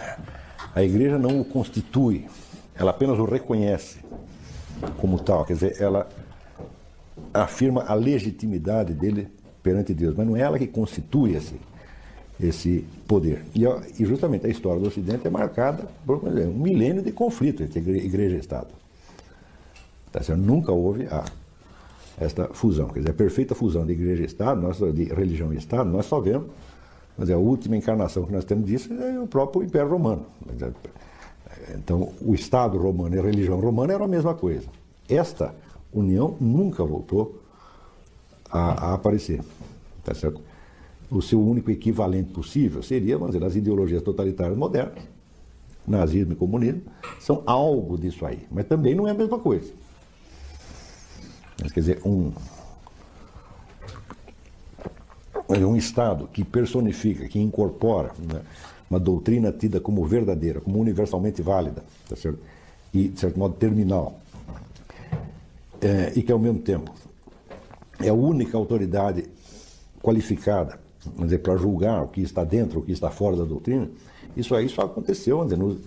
[0.74, 2.26] a igreja não o constitui,
[2.74, 3.98] ela apenas o reconhece
[4.98, 6.09] como tal, quer dizer, ela
[7.35, 9.28] afirma a legitimidade dele
[9.62, 11.57] perante Deus, mas não é ela que constitui esse,
[12.40, 13.44] esse poder.
[13.55, 17.81] E, e justamente a história do Ocidente é marcada por um milênio de conflito entre
[17.81, 18.68] igreja e Estado.
[20.12, 20.40] Tá certo?
[20.40, 21.24] Nunca houve a,
[22.20, 25.57] esta fusão, quer dizer, a perfeita fusão de igreja e Estado, nós, de religião e
[25.57, 26.48] Estado, nós só vemos,
[27.16, 30.24] mas a última encarnação que nós temos disso é o próprio Império Romano.
[31.74, 34.68] Então, o Estado romano e a religião romana eram a mesma coisa.
[35.09, 35.55] Esta
[35.92, 37.42] união nunca voltou
[38.51, 39.40] a, a aparecer.
[40.05, 40.40] Tá certo?
[41.11, 45.03] O seu único equivalente possível seria, vamos dizer, as ideologias totalitárias modernas,
[45.87, 46.83] nazismo e comunismo,
[47.18, 49.73] são algo disso aí, mas também não é a mesma coisa.
[51.62, 52.31] Mas, quer dizer, um,
[55.49, 58.42] um Estado que personifica, que incorpora né,
[58.90, 62.38] uma doutrina tida como verdadeira, como universalmente válida, tá certo?
[62.92, 64.21] e, de certo modo, terminal,
[65.81, 66.92] é, e que, ao mesmo tempo,
[68.01, 69.25] é a única autoridade
[70.03, 70.79] qualificada
[71.42, 73.88] para julgar o que está dentro, o que está fora da doutrina,
[74.37, 75.78] isso aí só aconteceu dizer, nos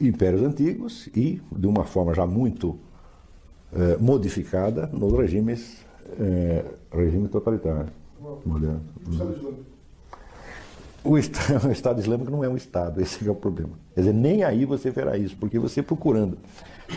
[0.00, 2.78] impérios antigos e, de uma forma já muito
[3.74, 5.78] eh, modificada, nos regimes,
[6.18, 7.90] eh, regimes totalitários
[8.44, 8.82] modernos.
[11.04, 13.72] O Estado, o Estado Islâmico não é um Estado, esse é o problema.
[13.94, 16.36] Quer dizer, nem aí você verá isso, porque você procurando,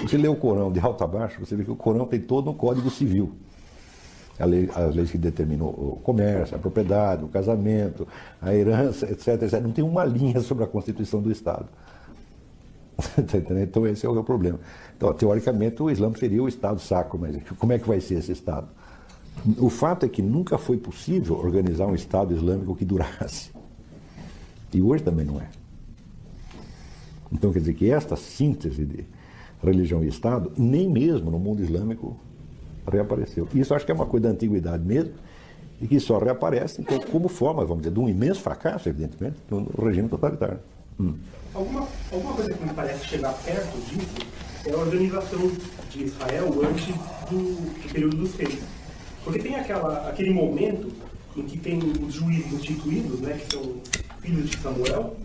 [0.01, 2.49] você lê o Corão de alto a baixo, você vê que o Corão tem todo
[2.49, 3.31] um código civil
[4.43, 8.05] lei, as leis que determinam o comércio, a propriedade, o casamento,
[8.41, 9.61] a herança, etc, etc.
[9.61, 11.67] Não tem uma linha sobre a constituição do Estado.
[12.97, 14.59] Tá então esse é o problema.
[14.95, 18.31] Então, teoricamente, o Islã seria o Estado sacro, mas como é que vai ser esse
[18.31, 18.67] Estado?
[19.57, 23.51] O fato é que nunca foi possível organizar um Estado islâmico que durasse.
[24.73, 25.49] E hoje também não é.
[27.31, 29.05] Então quer dizer que esta síntese de
[29.63, 32.17] religião e Estado, nem mesmo no mundo islâmico
[32.87, 33.47] reapareceu.
[33.53, 35.13] Isso acho que é uma coisa da antiguidade mesmo,
[35.81, 39.65] e que só reaparece, então, como forma, vamos dizer, de um imenso fracasso, evidentemente, no
[39.83, 40.59] regime totalitário.
[40.99, 41.15] Hum.
[41.53, 44.27] Alguma, alguma coisa que me parece chegar perto disso
[44.65, 45.51] é a organização
[45.89, 46.87] de Israel antes
[47.29, 48.59] do, do período dos reis.
[49.23, 50.91] Porque tem aquela, aquele momento
[51.35, 53.75] em que tem os juízes instituídos, né, que são
[54.21, 55.15] filhos de Samuel,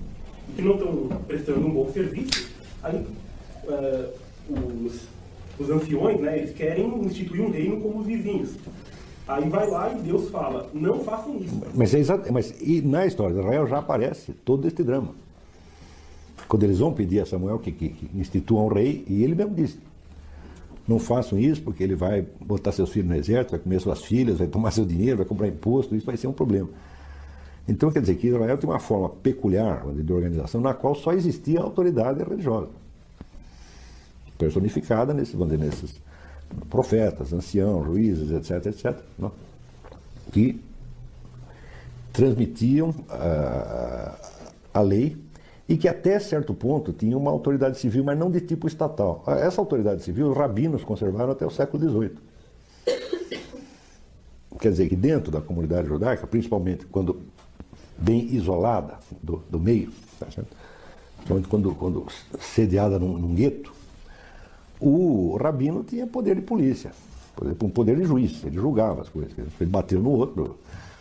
[0.49, 2.51] e que não estão prestando um bom serviço,
[2.83, 3.07] aí
[3.65, 4.13] uh,
[4.87, 5.03] os
[5.61, 8.57] os anciões, né, eles querem instituir um reino como os vizinhos.
[9.29, 11.61] Aí vai lá e Deus fala, não façam isso.
[11.75, 15.15] Mas, é exato, mas e na história de Israel já aparece todo este drama.
[16.49, 19.55] Quando eles vão pedir a Samuel que, que, que institua um rei, e ele mesmo
[19.55, 19.79] disse,
[20.89, 24.39] não façam isso porque ele vai botar seus filhos no exército, vai comer suas filhas,
[24.39, 26.69] vai tomar seu dinheiro, vai comprar imposto, isso vai ser um problema.
[27.69, 31.61] Então quer dizer que Israel tem uma forma peculiar de organização na qual só existia
[31.61, 32.81] autoridade religiosa
[34.41, 36.01] personificada nesses, vamos nesses
[36.71, 39.31] profetas, anciãos, juízes, etc, etc, não?
[40.33, 40.59] que
[42.11, 44.19] transmitiam a,
[44.73, 45.17] a lei
[45.69, 49.23] e que até certo ponto tinham uma autoridade civil, mas não de tipo estatal.
[49.27, 52.17] Essa autoridade civil os rabinos conservaram até o século XVIII.
[54.59, 57.23] Quer dizer que dentro da comunidade judaica, principalmente quando
[57.97, 60.27] bem isolada do, do meio, tá
[61.49, 62.07] quando, quando
[62.41, 63.73] sediada num, num gueto,
[64.81, 66.91] o rabino tinha poder de polícia,
[67.63, 69.33] um poder de juiz, ele julgava as coisas.
[69.37, 70.59] Ele bateu no outro,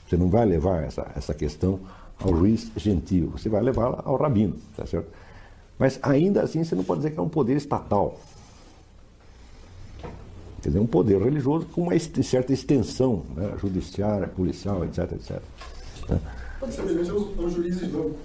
[0.07, 1.79] você não vai levar essa, essa questão
[2.19, 5.07] ao juiz gentil, você vai levá-la ao rabino, tá certo?
[5.77, 8.19] Mas ainda assim você não pode dizer que é um poder estatal.
[10.61, 15.41] Quer dizer, um poder religioso com uma certa extensão né, judiciária, policial, etc, etc.
[16.09, 16.19] Né?
[16.59, 18.19] Pode ser semelhante aos juízes islâmicos.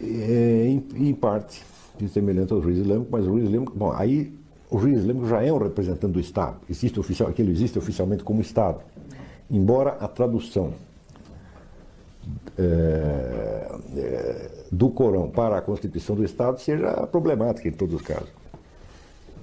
[0.00, 1.62] É, em, em parte
[2.08, 4.32] semelhante ao juiz islâmico, mas o juiz islâmico, bom, aí
[4.70, 8.40] o juiz islâmico já é um representante do Estado, existe oficial, aquilo existe oficialmente como
[8.40, 8.80] Estado,
[9.50, 10.72] embora a tradução
[12.58, 18.28] é, é, do Corão para a Constituição do Estado seja problemática em todos os casos.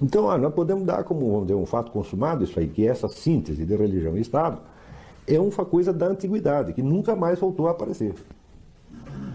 [0.02, 3.08] Então, ah, nós podemos dar como vamos dizer, um fato consumado isso aí, que essa
[3.08, 4.58] síntese de religião e Estado
[5.26, 8.14] é uma coisa da antiguidade, que nunca mais voltou a aparecer.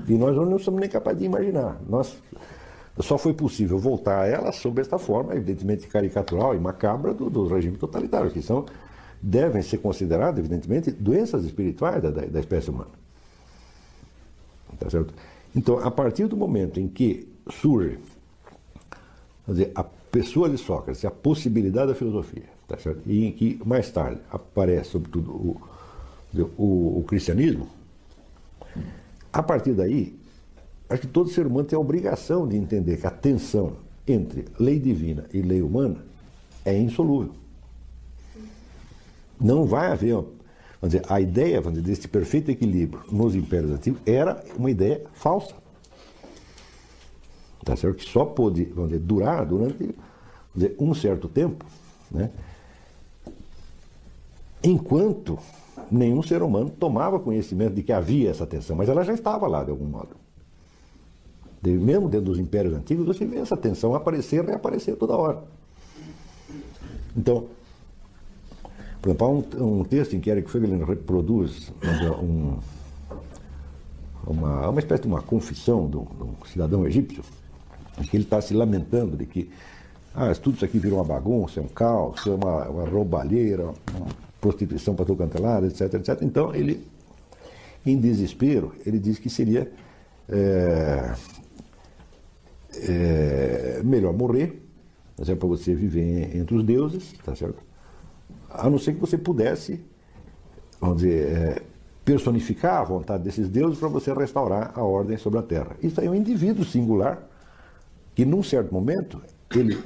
[0.08, 1.80] E nós não somos nem capazes de imaginar.
[1.88, 2.18] Nós
[3.02, 7.48] só foi possível voltar a ela sob esta forma, evidentemente caricatural e macabra, do, do
[7.48, 8.66] regime totalitário, que são,
[9.22, 12.92] devem ser consideradas, evidentemente, doenças espirituais da, da espécie humana.
[14.78, 15.14] Tá certo?
[15.56, 17.98] Então, a partir do momento em que surge
[19.48, 23.02] dizer, a pessoa de Sócrates, a possibilidade da filosofia, tá certo?
[23.06, 25.62] e em que mais tarde aparece, sobretudo, o,
[26.58, 27.68] o, o cristianismo,
[29.32, 30.18] a partir daí
[30.90, 34.80] Acho que todo ser humano tem a obrigação de entender que a tensão entre lei
[34.80, 36.04] divina e lei humana
[36.66, 37.32] é insolúvel.
[39.40, 40.34] Não vai haver vamos
[40.84, 45.54] dizer, a ideia dizer, desse perfeito equilíbrio nos impérios antigos era uma ideia falsa.
[47.64, 47.98] Tá certo?
[47.98, 49.96] Que só pôde vamos dizer, durar durante
[50.56, 51.66] dizer, um certo tempo,
[52.10, 52.32] né?
[54.64, 55.38] enquanto
[55.92, 59.64] nenhum ser humano tomava conhecimento de que havia essa tensão, mas ela já estava lá
[59.64, 60.16] de algum modo.
[61.62, 65.44] Mesmo dentro dos impérios antigos, você vê essa tensão aparecer e reaparecer toda hora.
[67.16, 67.48] Então,
[69.02, 71.72] por exemplo, há um, um texto em que Eric Fögelin reproduz
[72.22, 72.58] um,
[74.26, 77.24] uma, uma espécie de uma confissão de um, de um cidadão egípcio,
[77.98, 79.50] em que ele está se lamentando de que
[80.14, 84.08] ah, tudo isso aqui virou uma bagunça, é um caos, é uma, uma roubalheira, uma
[84.42, 86.22] prostituição para todo cantelado, etc, etc.
[86.22, 86.86] Então, ele,
[87.86, 89.72] em desespero, ele diz que seria
[90.28, 91.14] é,
[92.76, 94.62] é melhor morrer,
[95.16, 95.40] tá certo?
[95.40, 97.62] para você viver entre os deuses, tá certo?
[98.50, 99.80] A não ser que você pudesse,
[100.80, 101.62] vamos dizer, é,
[102.04, 105.76] personificar a vontade desses deuses para você restaurar a ordem sobre a terra.
[105.82, 107.22] Isso aí é um indivíduo singular
[108.16, 109.22] que, num certo momento,
[109.56, 109.78] ele,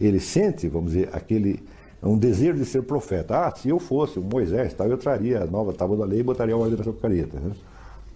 [0.00, 1.62] ele sente, vamos dizer, aquele
[2.02, 3.46] um desejo de ser profeta.
[3.46, 6.54] Ah, se eu fosse Moisés, tal, eu traria a nova tábua da lei e botaria
[6.54, 7.26] a ordem nessa porcaria.
[7.26, 7.38] Tá,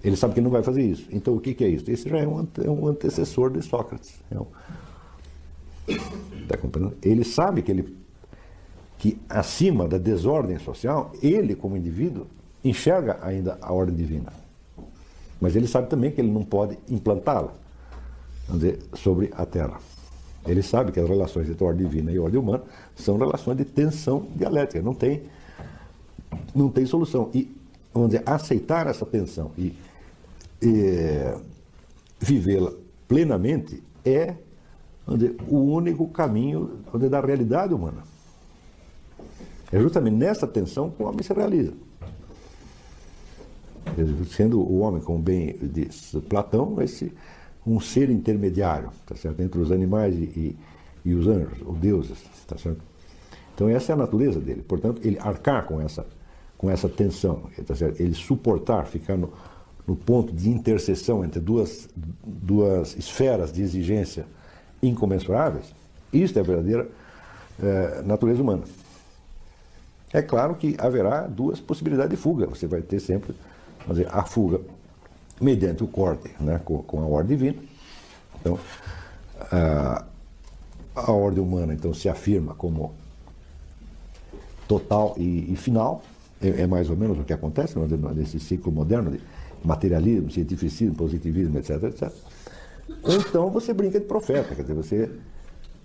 [0.02, 1.06] ele sabe que não vai fazer isso.
[1.10, 1.90] Então o que, que é isso?
[1.90, 4.14] Esse já é um, é um antecessor de Sócrates.
[4.30, 4.46] É um...
[6.48, 6.96] Tá compreendendo?
[7.02, 7.96] Ele sabe que ele
[8.98, 12.26] que acima da desordem social, ele como indivíduo
[12.64, 14.32] enxerga ainda a ordem divina.
[15.40, 17.52] Mas ele sabe também que ele não pode implantá-la,
[18.94, 19.78] sobre a Terra.
[20.46, 22.62] Ele sabe que as relações entre a ordem divina e a ordem humana
[22.94, 25.22] são relações de tensão dialética, não tem,
[26.54, 27.28] não tem solução.
[27.34, 27.54] E,
[27.92, 29.74] vamos dizer, aceitar essa tensão e,
[30.60, 31.34] e
[32.18, 32.72] vivê-la
[33.06, 34.34] plenamente é
[35.48, 38.02] o único caminho da realidade humana.
[39.70, 41.72] É justamente nessa tensão que o homem se realiza.
[44.30, 47.12] Sendo o homem, como bem diz Platão, esse
[47.66, 49.40] um ser intermediário, tá certo?
[49.40, 50.56] Entre os animais e,
[51.04, 52.80] e, os anjos, os deuses, tá certo?
[53.54, 54.62] Então essa é a natureza dele.
[54.62, 56.06] Portanto, ele arcar com essa,
[56.56, 58.00] com essa tensão, tá certo?
[58.00, 59.32] ele suportar, ficar no,
[59.86, 61.88] no ponto de interseção entre duas,
[62.24, 64.26] duas esferas de exigência
[64.82, 65.74] incomensuráveis,
[66.12, 66.88] isso é a verdadeira
[67.62, 68.62] é, natureza humana.
[70.12, 72.46] É claro que haverá duas possibilidades de fuga.
[72.46, 73.34] Você vai ter sempre
[73.88, 74.60] dizer, a fuga
[75.40, 77.62] mediante o corte né, com, com a ordem divina.
[78.40, 78.58] Então,
[79.52, 80.04] a,
[80.94, 82.94] a ordem humana então se afirma como
[84.66, 86.02] total e, e final,
[86.40, 89.20] é, é, mais ou menos o que acontece né, nesse ciclo moderno de
[89.64, 92.12] materialismo, cientificismo, positivismo, etc, etc.
[93.04, 95.10] Então você brinca de profeta, quer dizer, você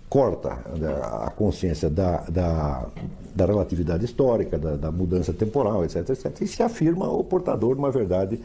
[0.08, 2.86] corta né, a consciência da, da,
[3.34, 7.78] da relatividade histórica, da, da, mudança temporal, etc, etc, e se afirma o portador de
[7.78, 8.38] uma verdade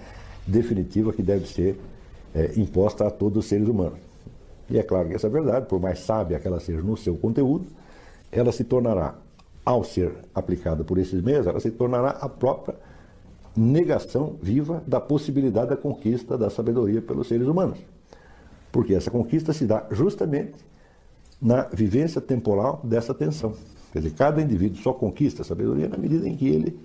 [0.46, 1.78] definitiva que deve ser
[2.34, 4.00] é, imposta a todos os seres humanos.
[4.70, 7.66] E é claro que essa verdade, por mais sábia que ela seja no seu conteúdo,
[8.32, 9.16] ela se tornará,
[9.66, 12.76] ao ser aplicada por esses meios, ela se tornará a própria
[13.58, 17.80] negação viva da possibilidade da conquista da sabedoria pelos seres humanos.
[18.72, 20.54] Porque essa conquista se dá justamente
[21.42, 23.54] na vivência temporal dessa tensão.
[23.92, 26.78] Quer dizer, cada indivíduo só conquista a sabedoria na medida em que ele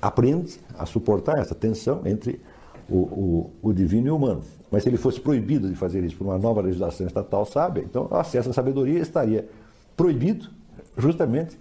[0.00, 2.40] aprende a suportar essa tensão entre
[2.88, 4.42] o, o, o, divino e o humano.
[4.70, 8.08] Mas se ele fosse proibido de fazer isso por uma nova legislação estatal sábia, então
[8.10, 9.48] o acesso à sabedoria estaria
[9.96, 10.48] proibido
[10.96, 11.58] justamente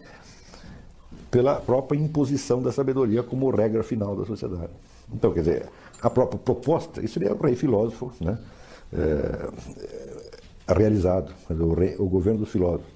[1.37, 4.71] pela própria imposição da sabedoria como regra final da sociedade.
[5.13, 5.69] Então, quer dizer,
[6.01, 8.39] a própria proposta, isso seria o rei filósofo né,
[8.91, 12.91] é, realizado, o, rei, o governo dos filósofos.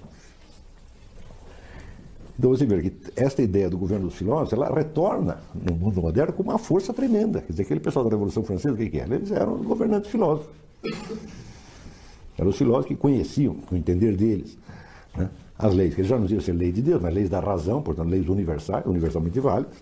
[2.36, 6.32] Então você vê que esta ideia do governo dos filósofos, ela retorna no mundo moderno
[6.32, 7.42] com uma força tremenda.
[7.42, 9.14] Quer dizer, aquele pessoal da Revolução Francesa, o que, que era?
[9.14, 10.50] Eles eram governantes filósofos.
[12.36, 14.58] Eram os filósofos que conheciam, com o entender deles,
[15.16, 15.30] né,
[15.62, 18.08] as leis, que já não diziam ser lei de Deus, mas leis da razão, portanto,
[18.08, 19.72] leis universais, universalmente válidas,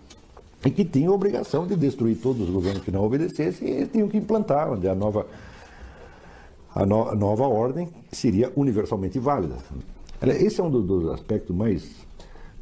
[0.65, 3.89] e que tinham a obrigação de destruir todos os governos que não obedecessem, e eles
[3.91, 5.27] tinham que implantar a nova,
[6.75, 9.57] a, no, a nova ordem seria universalmente válida.
[10.23, 11.91] Esse é um dos aspectos mais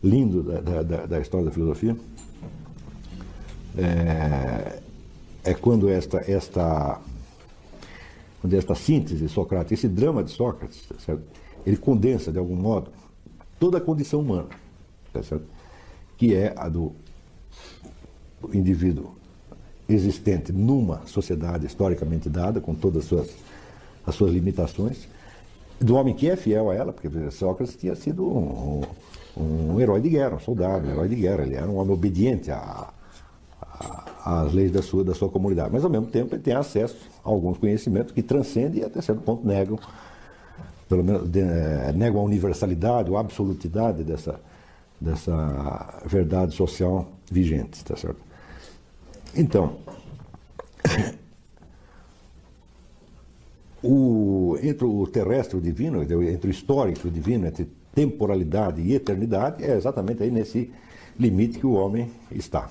[0.00, 1.96] lindo da, da, da história da filosofia
[3.76, 4.78] é,
[5.42, 7.00] é quando esta, esta,
[8.40, 11.22] quando esta síntese de Sócrates, esse drama de Sócrates, certo?
[11.66, 12.90] ele condensa de algum modo
[13.59, 14.48] toda a condição humana,
[15.12, 15.44] certo?
[16.16, 16.92] que é a do
[18.52, 19.16] indivíduo
[19.88, 23.30] existente numa sociedade historicamente dada, com todas as suas,
[24.06, 25.09] as suas limitações,
[25.80, 28.82] do homem que é fiel a ela, porque Sócrates tinha sido um,
[29.36, 31.44] um herói de guerra, um soldado, um herói de guerra.
[31.44, 32.50] Ele era um homem obediente
[34.24, 35.70] às leis da sua, da sua comunidade.
[35.72, 39.22] Mas, ao mesmo tempo, ele tem acesso a alguns conhecimentos que transcendem e, até certo
[39.22, 39.78] ponto, negam,
[40.89, 44.41] pelo menos, de, eh, a universalidade ou a absolutidade dessa,
[45.01, 47.84] dessa verdade social vigente.
[47.84, 48.20] Tá certo?
[49.34, 49.76] Então,
[53.82, 58.80] o, entre o terrestre e o divino, entre o histórico e o divino, entre temporalidade
[58.80, 60.72] e eternidade, é exatamente aí nesse
[61.18, 62.70] limite que o homem está.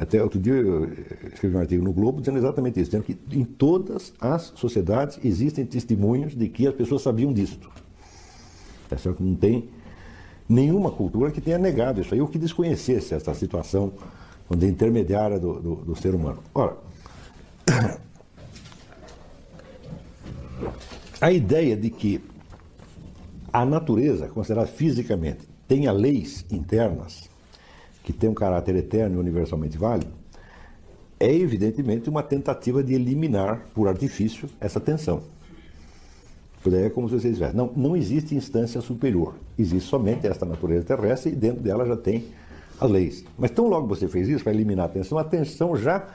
[0.00, 0.84] Até outro dia eu
[1.32, 5.66] escrevi um artigo no Globo dizendo exatamente isso, dizendo que em todas as sociedades existem
[5.66, 7.68] testemunhos de que as pessoas sabiam disto.
[8.90, 9.22] É certo?
[9.22, 9.68] Não tem
[10.48, 13.92] nenhuma cultura que tenha negado isso aí, ou que desconhecesse essa situação
[14.50, 16.38] é intermediária do, do, do ser humano.
[16.54, 16.76] Ora,
[21.20, 22.24] a ideia de que
[23.52, 27.27] a natureza, considerada fisicamente, tenha leis internas
[28.08, 30.10] que têm um caráter eterno e universalmente válido,
[31.20, 35.20] é evidentemente uma tentativa de eliminar por artifício essa tensão.
[36.72, 41.32] É como se vocês dissessem, não, não existe instância superior, existe somente esta natureza terrestre
[41.32, 42.24] e dentro dela já tem
[42.80, 43.24] as leis.
[43.38, 46.08] Mas tão logo você fez isso para eliminar a tensão, a tensão já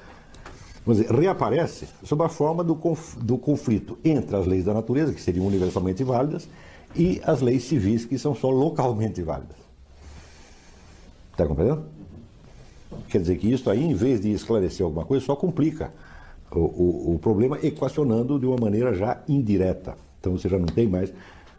[0.84, 2.74] vamos dizer, reaparece sob a forma do,
[3.18, 6.50] do conflito entre as leis da natureza, que seriam universalmente válidas,
[6.96, 9.73] e as leis civis, que são só localmente válidas.
[11.34, 11.84] Está compreendendo?
[13.10, 15.92] Quer dizer que isso aí, em vez de esclarecer alguma coisa, só complica
[16.52, 19.98] o, o, o problema, equacionando de uma maneira já indireta.
[20.20, 21.12] Então você já não tem mais,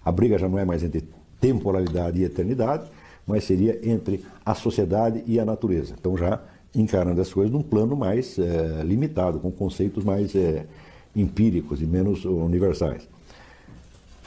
[0.02, 1.04] a briga já não é mais entre
[1.40, 2.88] temporalidade e eternidade,
[3.26, 5.94] mas seria entre a sociedade e a natureza.
[5.98, 6.40] Então, já
[6.74, 10.66] encarando as coisas num plano mais é, limitado, com conceitos mais é,
[11.14, 13.08] empíricos e menos universais.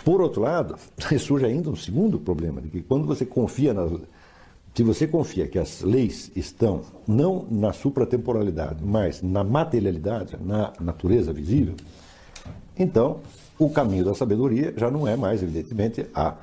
[0.04, 0.76] Por outro lado,
[1.20, 3.92] surge ainda um segundo problema, de que quando você confia nas.
[4.78, 11.34] Se você confia que as leis estão não na supratemporalidade, mas na materialidade, na natureza
[11.34, 11.74] visível,
[12.78, 13.22] então
[13.58, 16.36] o caminho da sabedoria já não é mais, evidentemente, a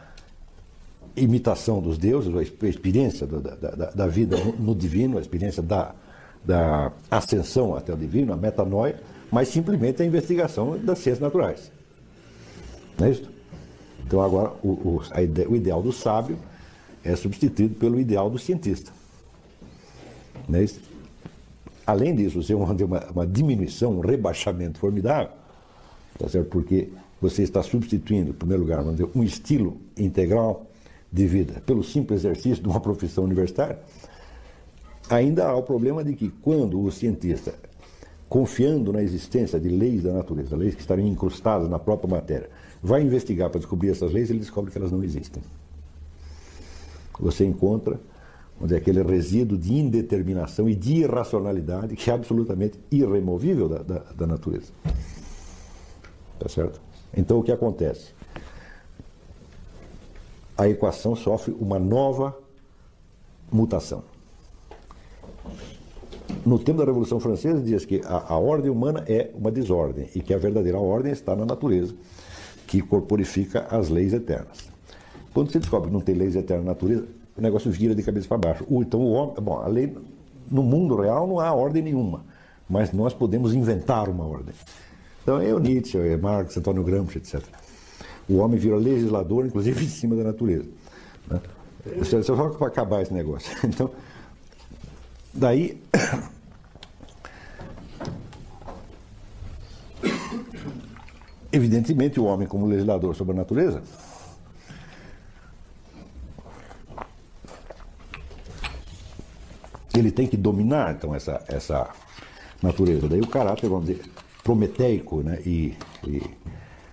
[1.16, 5.94] imitação dos deuses, a experiência da, da, da vida no, divino, a experiência da,
[6.44, 11.70] da ascensão até o divino, a metanoia, mas simplesmente a investigação das ciências naturais.
[12.98, 13.30] Não é isso?
[14.04, 15.02] Então agora o, o,
[15.50, 16.36] o ideal do sábio
[17.04, 18.90] é substituído pelo ideal do cientista.
[20.52, 20.66] É?
[21.86, 25.32] Além disso, você tem uma, uma diminuição, um rebaixamento formidável,
[26.18, 26.48] tá certo?
[26.48, 26.88] porque
[27.20, 28.84] você está substituindo, em primeiro lugar,
[29.14, 30.66] um estilo integral
[31.12, 33.78] de vida pelo simples exercício de uma profissão universitária,
[35.08, 37.54] ainda há o problema de que quando o cientista,
[38.28, 42.50] confiando na existência de leis da natureza, leis que estariam incrustadas na própria matéria,
[42.82, 45.42] vai investigar para descobrir essas leis, ele descobre que elas não existem.
[47.20, 48.00] Você encontra
[48.60, 53.98] onde é aquele resíduo de indeterminação e de irracionalidade que é absolutamente irremovível da, da,
[54.12, 54.72] da natureza.
[56.38, 56.80] Tá certo?
[57.16, 58.14] Então o que acontece?
[60.56, 62.36] a equação sofre uma nova
[63.50, 64.02] mutação.
[66.44, 70.20] No tempo da Revolução Francesa, diz que a, a, ordem humana é uma desordem e
[70.20, 71.94] que a verdadeira ordem está na natureza,
[72.66, 74.73] que corporifica as leis eternas.
[75.34, 77.04] Quando se descobre que não tem leis eternas na natureza,
[77.36, 78.64] o negócio vira de cabeça para baixo.
[78.70, 79.92] Então, o homem, bom, a lei,
[80.48, 82.24] no mundo real não há ordem nenhuma,
[82.68, 84.54] mas nós podemos inventar uma ordem.
[85.22, 87.42] Então, é o Nietzsche, é Marx, Antônio Gramsci, etc.
[88.28, 90.68] O homem vira legislador, inclusive em cima da natureza.
[91.28, 91.40] Né?
[92.22, 93.52] Só para acabar esse negócio.
[93.66, 93.90] Então,
[95.32, 95.82] daí.
[101.50, 103.82] Evidentemente, o homem, como legislador sobre a natureza,
[109.98, 111.88] ele tem que dominar então essa, essa
[112.62, 113.08] natureza.
[113.08, 114.02] Daí o caráter, vamos dizer,
[114.42, 115.74] prometeico né, e,
[116.06, 116.22] e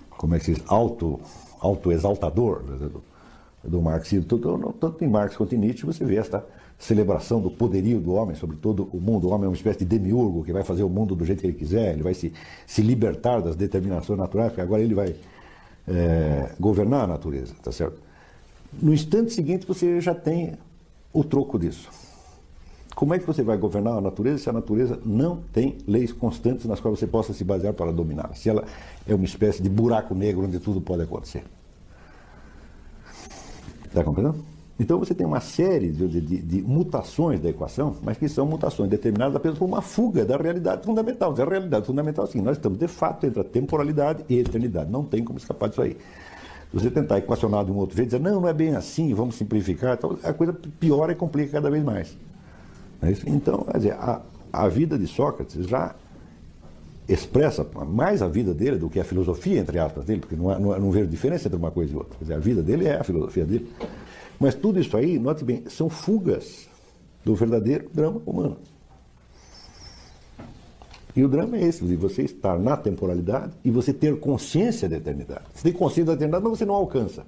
[0.10, 1.20] como é que se diz, auto,
[1.60, 3.04] auto-exaltador né, do,
[3.64, 4.26] do marxismo.
[4.26, 6.46] Tanto, tanto em Marx quanto em Nietzsche você vê esta
[6.78, 9.28] celebração do poderio do homem sobre todo o mundo.
[9.28, 11.48] O homem é uma espécie de demiurgo que vai fazer o mundo do jeito que
[11.48, 12.34] ele quiser, ele vai se,
[12.66, 15.16] se libertar das determinações naturais, porque agora ele vai
[15.88, 18.02] é, governar a natureza, tá certo?
[18.82, 20.54] No instante seguinte você já tem
[21.14, 21.90] o troco disso.
[22.96, 26.66] Como é que você vai governar a natureza se a natureza não tem leis constantes
[26.66, 28.36] nas quais você possa se basear para dominá-la?
[28.36, 28.66] Se ela
[29.08, 31.44] é uma espécie de buraco negro onde tudo pode acontecer.
[33.86, 34.44] Está compreendendo?
[34.80, 38.90] Então você tem uma série de, de, de, mutações da equação, mas que são mutações
[38.90, 41.36] determinadas apenas por uma fuga da realidade fundamental.
[41.38, 44.90] A realidade fundamental é assim, nós estamos de fato entre a temporalidade e a eternidade.
[44.90, 45.96] Não tem como escapar disso aí.
[46.74, 49.96] você tentar equacionar de um outro jeito, dizer, não, não é bem assim, vamos simplificar,
[49.96, 52.18] então a coisa piora e complica cada vez mais.
[53.02, 54.22] É então, quer dizer, a,
[54.54, 55.96] a vida de Sócrates já
[57.08, 60.80] expressa mais a vida dele do que a filosofia, entre aspas, dele, porque não, não,
[60.80, 62.18] não vejo diferença entre uma coisa e outra.
[62.18, 63.70] Quer dizer, a vida dele é a filosofia dele.
[64.40, 66.68] Mas tudo isso aí, note bem, são fugas
[67.24, 68.58] do verdadeiro drama humano.
[71.16, 74.98] E o drama é esse, de você estar na temporalidade e você ter consciência da
[74.98, 75.44] eternidade.
[75.54, 77.26] Você tem consciência da eternidade, mas você não alcança.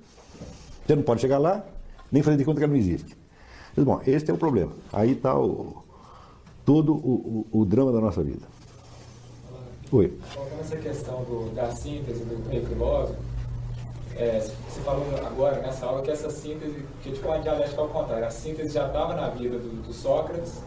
[0.85, 1.65] Você não pode chegar lá,
[2.11, 3.17] nem fazer de conta que ela não existe.
[3.75, 4.71] Mas, bom, esse é o problema.
[4.91, 5.83] Aí está o,
[6.65, 8.45] todo o, o, o, drama da nossa vida.
[9.91, 10.13] Oi.
[10.35, 13.19] Voltando essa questão do, da síntese do filósofo,
[14.15, 18.25] é, você falou agora nessa aula que essa síntese, que tipo a dialética ao contrário,
[18.25, 20.61] a síntese já estava na vida do, do Sócrates,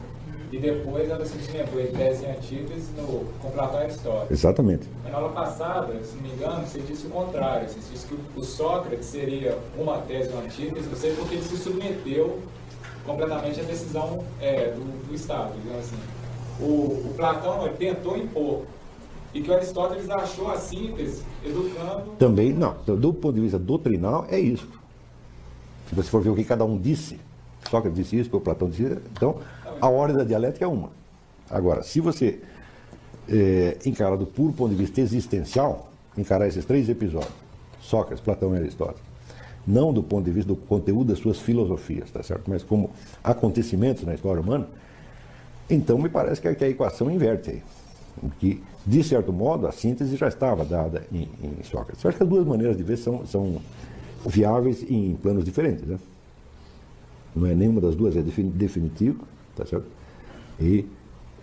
[0.52, 4.30] e depois ela se lembrou de tese e antítese no, com Platão e Aristóteles.
[4.30, 4.88] Exatamente.
[5.04, 7.68] Na aula passada, se não me engano, você disse o contrário.
[7.68, 12.40] Você disse que o Sócrates seria uma tese ou antítese, você porque ele se submeteu
[13.06, 15.96] completamente à decisão é, do, do, Estado, assim.
[16.60, 18.62] O, o Platão tentou impor
[19.32, 22.12] e que Aristóteles achou a síntese educando.
[22.18, 22.74] Também, não.
[22.84, 24.68] Do ponto de vista doutrinal, é isso.
[25.88, 27.20] Se você for ver o que cada um disse,
[27.70, 29.36] Sócrates disse isso, o Platão disse isso, então
[29.80, 30.90] a ordem da dialética é uma.
[31.50, 32.40] Agora, se você
[33.28, 37.32] é, encara do puro ponto de vista existencial, encarar esses três episódios,
[37.80, 39.05] Sócrates, Platão e Aristóteles,
[39.66, 42.44] não do ponto de vista do conteúdo das suas filosofias, tá certo?
[42.48, 42.90] Mas como
[43.24, 44.68] acontecimentos na história humana,
[45.68, 47.62] então me parece que a, equação inverte aí.
[48.38, 52.02] Que, de certo modo, a síntese já estava dada em, em Sócrates.
[52.02, 53.60] Eu acho que as duas maneiras de ver são, são
[54.24, 55.86] viáveis em planos diferentes.
[55.86, 55.98] Né?
[57.34, 59.22] Não é nenhuma das duas é definitiva,
[59.54, 59.86] tá certo?
[60.60, 60.86] E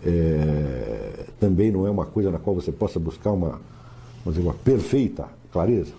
[0.04, 3.60] é, também não é uma coisa na qual você possa buscar uma,
[4.24, 5.92] uma perfeita clareza.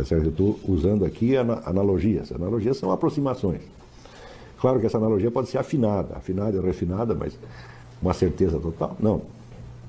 [0.00, 0.24] Tá certo?
[0.24, 2.32] Eu estou usando aqui analogias.
[2.32, 3.60] Analogias são aproximações.
[4.58, 7.38] Claro que essa analogia pode ser afinada, afinada e refinada, mas
[8.00, 8.96] uma certeza total?
[8.98, 9.20] Não.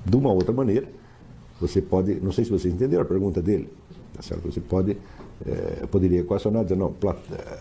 [0.06, 0.88] De uma outra maneira,
[1.62, 3.70] você pode, não sei se vocês entenderam a pergunta dele,
[4.14, 4.52] tá certo?
[4.52, 4.98] Você pode,
[5.46, 6.94] é, poderia equacionar, dizer, não,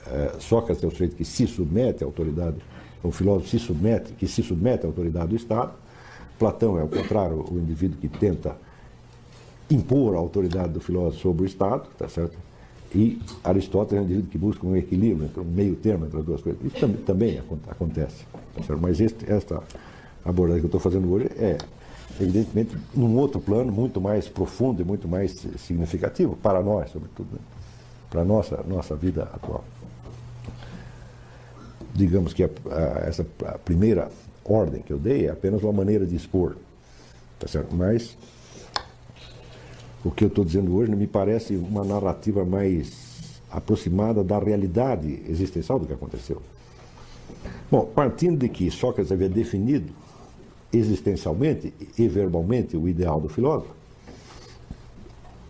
[0.08, 2.56] é, Sócrates é o sujeito que se submete à autoridade
[3.02, 5.72] um filósofo se submete, que se submete à autoridade do Estado.
[6.38, 8.56] Platão é, ao contrário, o indivíduo que tenta
[9.70, 12.36] impor a autoridade do filósofo sobre o Estado, tá certo?
[12.94, 16.40] E Aristóteles é um indivíduo que busca um equilíbrio, um meio termo entre as duas
[16.40, 16.60] coisas.
[16.64, 18.24] Isso também, também acontece.
[18.54, 18.80] Tá certo?
[18.80, 19.62] Mas este, esta
[20.24, 21.56] abordagem que eu estou fazendo hoje é,
[22.20, 27.38] evidentemente, num outro plano muito mais profundo e muito mais significativo, para nós, sobretudo, né?
[28.10, 29.64] para a nossa, nossa vida atual
[31.94, 33.24] digamos que a, a, essa
[33.64, 34.10] primeira
[34.44, 36.56] ordem que eu dei é apenas uma maneira de expor,
[37.38, 37.74] tá certo?
[37.74, 38.16] Mas
[40.04, 45.78] o que eu estou dizendo hoje me parece uma narrativa mais aproximada da realidade existencial
[45.78, 46.40] do que aconteceu.
[47.70, 49.92] Bom, partindo de que Sócrates havia definido
[50.72, 53.74] existencialmente e verbalmente o ideal do filósofo,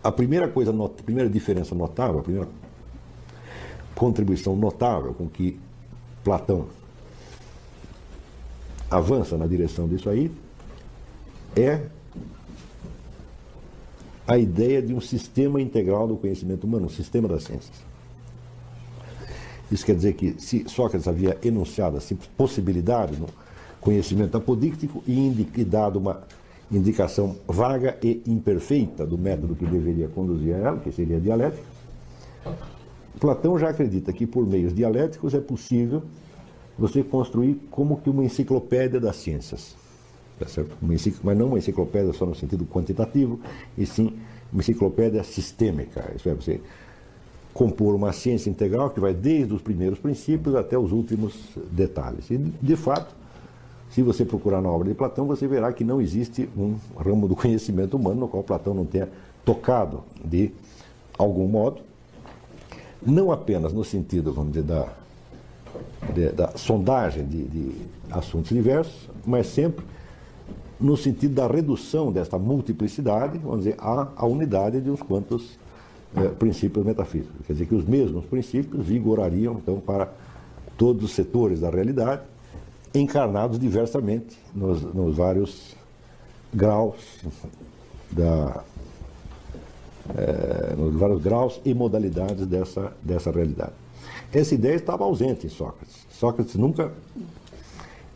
[0.03, 2.47] a primeira coisa, a primeira diferença notável, a primeira
[3.93, 5.59] contribuição notável com que
[6.23, 6.67] Platão
[8.89, 10.31] avança na direção disso aí,
[11.55, 11.81] é
[14.31, 17.75] a ideia de um sistema integral do conhecimento humano, um sistema das ciências.
[19.69, 23.27] Isso quer dizer que se Sócrates havia enunciado a simples possibilidade no
[23.81, 26.21] conhecimento apodíctico e dado uma
[26.71, 31.63] indicação vaga e imperfeita do método que deveria conduzir a ela, que seria a dialética,
[33.19, 36.03] Platão já acredita que por meios dialéticos é possível
[36.77, 39.75] você construir como que uma enciclopédia das ciências.
[40.41, 40.75] Tá certo?
[40.81, 43.39] Mas não uma enciclopédia só no sentido quantitativo,
[43.77, 44.17] e sim
[44.51, 46.11] uma enciclopédia sistêmica.
[46.15, 46.59] Isso é, você
[47.53, 51.35] compor uma ciência integral que vai desde os primeiros princípios até os últimos
[51.71, 52.31] detalhes.
[52.31, 53.13] E, de fato,
[53.89, 57.35] se você procurar na obra de Platão, você verá que não existe um ramo do
[57.35, 59.09] conhecimento humano no qual Platão não tenha
[59.45, 60.51] tocado de
[61.17, 61.81] algum modo
[63.05, 64.87] não apenas no sentido, vamos dizer, da,
[66.13, 67.71] de, da sondagem de, de
[68.11, 69.83] assuntos diversos, mas sempre
[70.81, 75.57] no sentido da redução desta multiplicidade, vamos dizer, à, à unidade de uns quantos
[76.15, 77.45] é, princípios metafísicos.
[77.45, 80.11] Quer dizer que os mesmos princípios vigorariam, então, para
[80.77, 82.23] todos os setores da realidade,
[82.93, 85.75] encarnados diversamente nos, nos vários
[86.53, 86.95] graus
[88.11, 88.63] da,
[90.17, 93.73] é, nos vários graus e modalidades dessa, dessa realidade.
[94.33, 96.05] Essa ideia estava ausente em Sócrates.
[96.09, 96.91] Sócrates nunca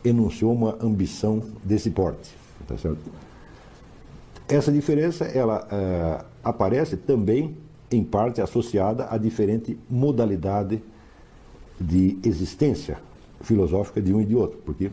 [0.04, 2.45] enunciou uma ambição desse porte.
[2.66, 2.98] Tá certo?
[4.48, 7.56] Essa diferença ela é, aparece também
[7.90, 10.82] em parte associada a diferente modalidade
[11.80, 12.98] de existência
[13.40, 14.90] filosófica de um e de outro, porque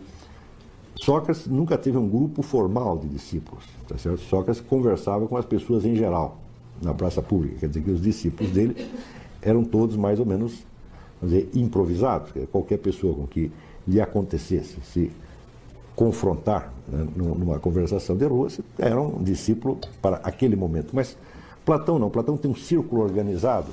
[0.95, 4.19] Sócrates nunca teve um grupo formal de discípulos, tá certo?
[4.21, 6.37] Sócrates conversava com as pessoas em geral,
[6.81, 8.87] na praça pública, quer dizer que os discípulos dele
[9.41, 10.65] eram todos mais ou menos,
[11.21, 13.51] dizer, improvisados, qualquer pessoa com que
[13.87, 15.11] lhe acontecesse se
[15.95, 20.89] confrontar né, numa conversação de rua, era um discípulo para aquele momento.
[20.93, 21.15] Mas
[21.65, 23.71] Platão não, Platão tem um círculo organizado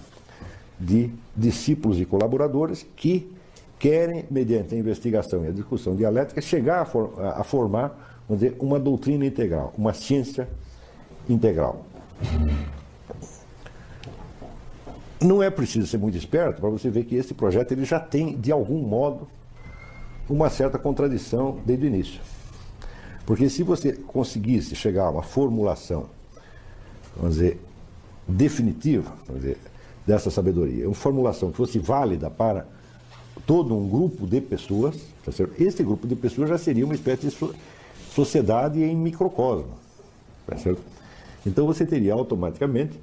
[0.78, 3.30] de discípulos e colaboradores que
[3.78, 8.56] querem, mediante a investigação e a discussão dialética, chegar a, for, a formar, vamos dizer,
[8.60, 10.48] uma doutrina integral, uma ciência
[11.28, 11.84] integral.
[15.20, 18.36] Não é preciso ser muito esperto para você ver que esse projeto ele já tem,
[18.38, 19.26] de algum modo,
[20.30, 22.20] uma certa contradição desde o início.
[23.26, 26.06] Porque se você conseguisse chegar a uma formulação,
[27.16, 27.60] vamos dizer,
[28.26, 29.58] definitiva, vamos dizer,
[30.06, 32.66] dessa sabedoria, uma formulação que fosse válida para
[33.46, 37.30] todo um grupo de pessoas, tá esse grupo de pessoas já seria uma espécie de
[37.30, 37.54] so
[38.12, 39.78] sociedade em microcosmo.
[40.44, 40.56] Tá?
[41.46, 42.98] Então você teria automaticamente,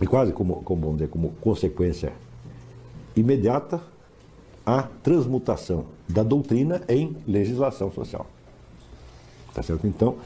[0.00, 2.12] e quase como, como, dizer, como consequência
[3.16, 3.80] imediata,
[4.64, 8.26] a transmutação da doutrina em legislação social.
[9.54, 9.86] Tá certo?
[9.86, 10.16] Então,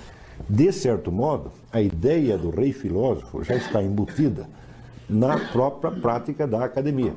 [0.49, 4.49] de certo modo, a ideia do rei filósofo já está embutida
[5.09, 7.14] na própria prática da academia.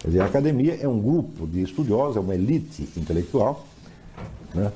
[0.00, 3.64] Quer dizer, a academia é um grupo de estudiosos, é uma elite intelectual,
[4.54, 4.72] né?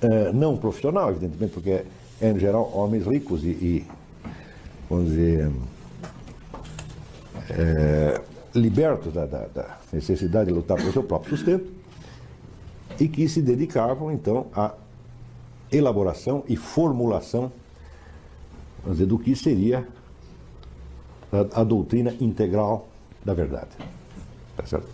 [0.00, 1.84] é, não profissional, evidentemente, porque
[2.20, 3.86] é, em geral, homens ricos e, e
[4.88, 5.50] vamos dizer,
[7.50, 8.20] é,
[8.56, 11.70] libertos da, da, da necessidade de lutar pelo seu próprio sustento,
[12.98, 14.74] e que se dedicavam, então, à
[15.70, 17.52] elaboração e formulação
[18.86, 19.86] dizer, do que seria
[21.32, 22.88] a, a doutrina integral
[23.24, 23.70] da verdade.
[24.56, 24.86] Tá certo?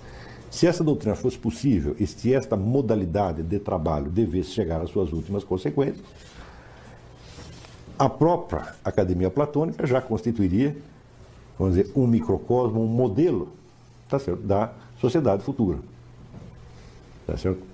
[0.50, 5.12] Se essa doutrina fosse possível e se esta modalidade de trabalho devesse chegar às suas
[5.12, 6.04] últimas consequências,
[7.98, 10.76] a própria academia platônica já constituiria,
[11.58, 13.52] vamos dizer, um microcosmo, um modelo
[14.08, 14.42] tá certo?
[14.42, 15.78] da sociedade futura.
[17.26, 17.72] Tá certo?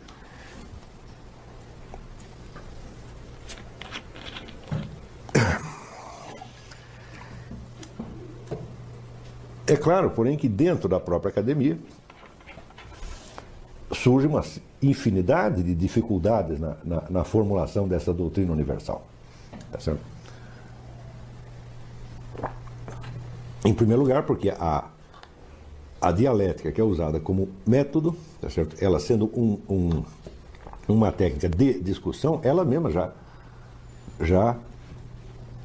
[9.66, 11.78] É claro, porém, que dentro da própria academia
[13.92, 14.42] surge uma
[14.80, 19.06] infinidade de dificuldades na, na, na formulação dessa doutrina universal.
[19.70, 20.17] Tá certo?
[23.64, 24.84] Em primeiro lugar, porque a,
[26.00, 28.76] a dialética que é usada como método, tá certo?
[28.82, 30.02] ela sendo um, um,
[30.86, 33.12] uma técnica de discussão, ela mesma já,
[34.20, 34.56] já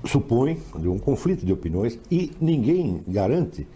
[0.06, 3.68] supõe um conflito de opiniões e ninguém garante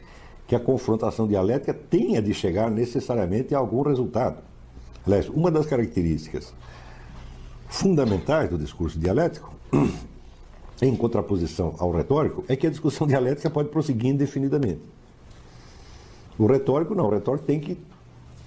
[0.47, 4.41] que a confrontação dialética tenha de chegar necessariamente a algum resultado.
[5.05, 6.53] Aliás, uma das características
[7.67, 9.53] fundamentais do discurso dialético,
[10.81, 14.81] em contraposição ao retórico, é que a discussão dialética pode prosseguir indefinidamente.
[16.37, 17.77] O retórico não, o retórico tem que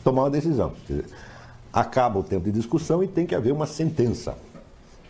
[0.04, 0.72] tomar uma decisão.
[0.86, 1.06] Dizer,
[1.72, 4.36] acaba o tempo de discussão e tem que haver uma sentença.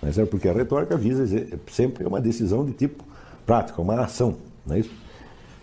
[0.01, 1.27] Mas é porque a retórica visa
[1.71, 3.05] sempre uma decisão de tipo
[3.45, 4.91] prático, uma ação, não é isso?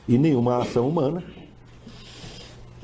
[0.07, 1.23] E nenhuma ação humana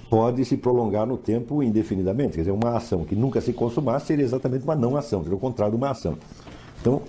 [0.09, 2.34] pode se prolongar no tempo indefinidamente.
[2.34, 5.39] Quer dizer, uma ação que nunca se consumasse seria exatamente uma não ação, seria o
[5.39, 6.17] contrário de uma ação.
[6.82, 7.01] Então,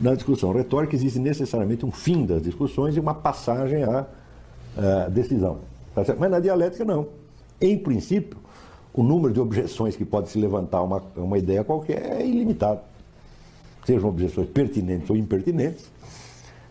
[0.00, 4.06] na discussão retórica existe necessariamente um fim das discussões e uma passagem à,
[4.76, 5.58] à decisão.
[5.94, 7.08] Tá Mas na dialética não.
[7.60, 8.38] Em princípio,
[8.94, 12.80] o número de objeções que pode se levantar uma, uma ideia qualquer é ilimitado.
[13.84, 15.90] Sejam objeções pertinentes ou impertinentes.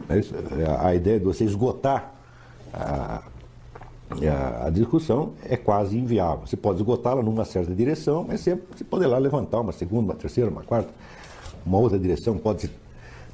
[0.09, 2.13] É a ideia de você esgotar
[2.73, 3.23] a,
[4.09, 6.47] a, a, discussão é quase inviável.
[6.47, 10.49] Você pode esgotá-la numa certa direção, mas sempre você poderá levantar uma segunda, uma terceira,
[10.49, 10.89] uma quarta,
[11.65, 12.69] uma outra direção, pode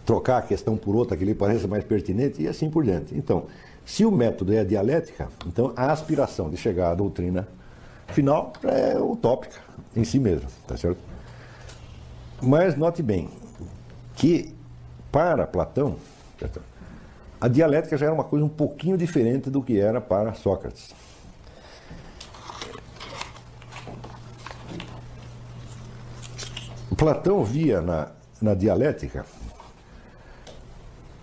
[0.05, 3.15] trocar a questão por outra que lhe pareça mais pertinente e assim por diante.
[3.17, 3.45] Então,
[3.85, 7.47] se o método é a dialética, então a aspiração de chegar à doutrina
[8.07, 9.59] final é utópica
[9.95, 10.99] em si mesmo, tá certo?
[12.41, 13.29] Mas note bem
[14.15, 14.53] que
[15.11, 15.95] para Platão,
[17.39, 20.93] a dialética já era uma coisa um pouquinho diferente do que era para Sócrates.
[26.97, 29.25] Platão via na, na dialética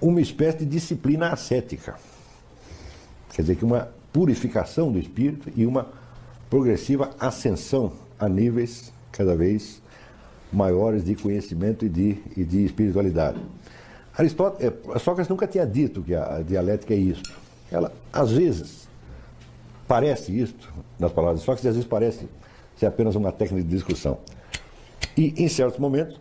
[0.03, 1.95] uma espécie de disciplina ascética.
[3.33, 5.87] Quer dizer, que uma purificação do espírito e uma
[6.51, 9.81] progressiva ascensão a níveis cada vez
[10.53, 13.39] maiores de conhecimento e de, e de espiritualidade.
[14.15, 17.33] Aristóteles, é, Sócrates nunca tinha dito que a dialética é isto.
[17.71, 18.87] Ela, às vezes,
[19.89, 22.29] parece isto, nas palavras de Sócrates, às vezes parece
[22.77, 24.19] ser apenas uma técnica de discussão.
[25.17, 26.21] E, em certos momentos,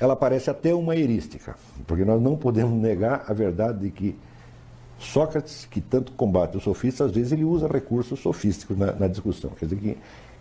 [0.00, 1.54] ela parece até uma erística,
[1.86, 4.16] porque nós não podemos negar a verdade de que
[4.98, 9.50] Sócrates, que tanto combate os sofistas, às vezes ele usa recursos sofísticos na, na discussão.
[9.50, 9.96] Quer dizer que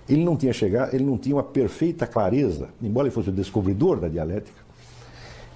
[0.07, 3.99] ele não tinha chegado, ele não tinha uma perfeita clareza, embora ele fosse o descobridor
[3.99, 4.63] da dialética,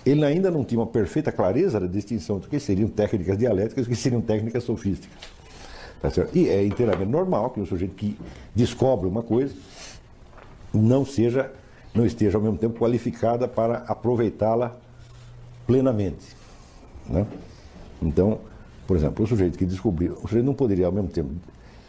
[0.06, 3.90] ele ainda não tinha uma perfeita clareza da distinção do que seriam técnicas dialéticas e
[3.90, 5.18] do que seriam técnicas sofísticas.
[6.02, 8.18] Tá e é inteiramente normal que um sujeito que
[8.56, 9.54] descobre uma coisa
[10.74, 11.52] não seja,
[11.94, 14.76] não esteja ao mesmo tempo qualificada para aproveitá-la
[15.66, 16.36] plenamente.
[17.08, 17.26] Né?
[18.02, 18.40] Então,
[18.88, 21.30] por exemplo, o sujeito que descobriu, o sujeito não poderia ao mesmo tempo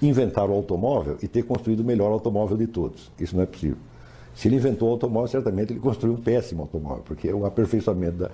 [0.03, 3.11] inventar o automóvel e ter construído o melhor automóvel de todos.
[3.19, 3.77] Isso não é possível.
[4.35, 8.31] Se ele inventou o automóvel, certamente ele construiu um péssimo automóvel, porque o aperfeiçoamento da,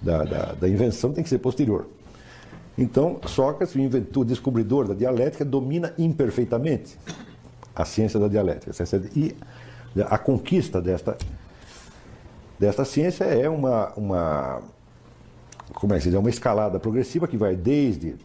[0.00, 1.86] da, da, da invenção tem que ser posterior.
[2.78, 6.98] Então, Sócrates, o inventor, o descobridor da dialética, domina imperfeitamente
[7.74, 8.72] a ciência da dialética.
[9.14, 9.34] E
[10.02, 11.16] a conquista desta,
[12.58, 14.62] desta ciência é uma, uma,
[15.74, 18.16] como é que se diz, é uma escalada progressiva que vai desde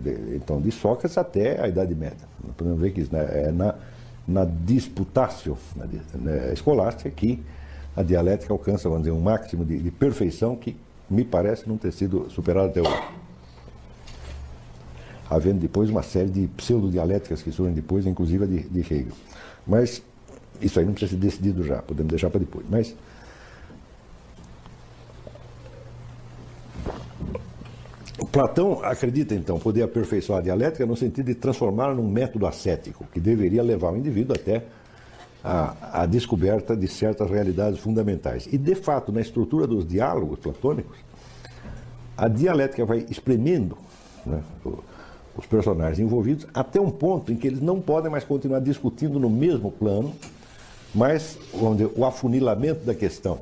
[0.00, 2.26] de, então, de Sócrates até a Idade Média.
[2.56, 3.74] Podemos ver que isso né, é na,
[4.26, 7.42] na disputácio na, na escolástica que
[7.94, 10.76] a dialética alcança, vamos dizer, um máximo de, de perfeição que
[11.08, 13.16] me parece não ter sido superado até hoje
[15.28, 19.12] havendo depois uma série de pseudo-dialéticas que surgem depois, inclusive a de, de Hegel.
[19.66, 20.02] Mas
[20.60, 22.66] isso aí não precisa ser decidido já, podemos deixar para depois.
[22.68, 22.94] Mas
[28.36, 33.18] Platão acredita, então, poder aperfeiçoar a dialética no sentido de transformá-la num método ascético, que
[33.18, 34.62] deveria levar o indivíduo até
[35.42, 38.46] a, a, descoberta de certas realidades fundamentais.
[38.52, 40.98] E, de fato, na estrutura dos diálogos platônicos,
[42.14, 43.78] a dialética vai espremendo
[44.26, 44.42] né,
[45.34, 49.30] os personagens envolvidos até um ponto em que eles não podem mais continuar discutindo no
[49.30, 50.14] mesmo plano,
[50.96, 53.38] mas onde o afunilamento da questão,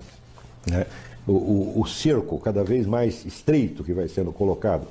[0.66, 0.86] né,
[1.26, 4.86] o, o, o, cerco cada vez mais estreito que vai sendo colocado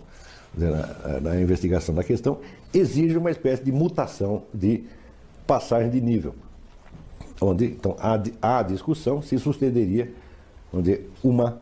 [0.55, 2.39] na, na investigação da questão,
[2.73, 4.85] exige uma espécie de mutação de
[5.45, 6.33] passagem de nível,
[7.41, 7.97] onde então
[8.41, 10.11] a discussão se sustenderia
[10.73, 11.61] onde uma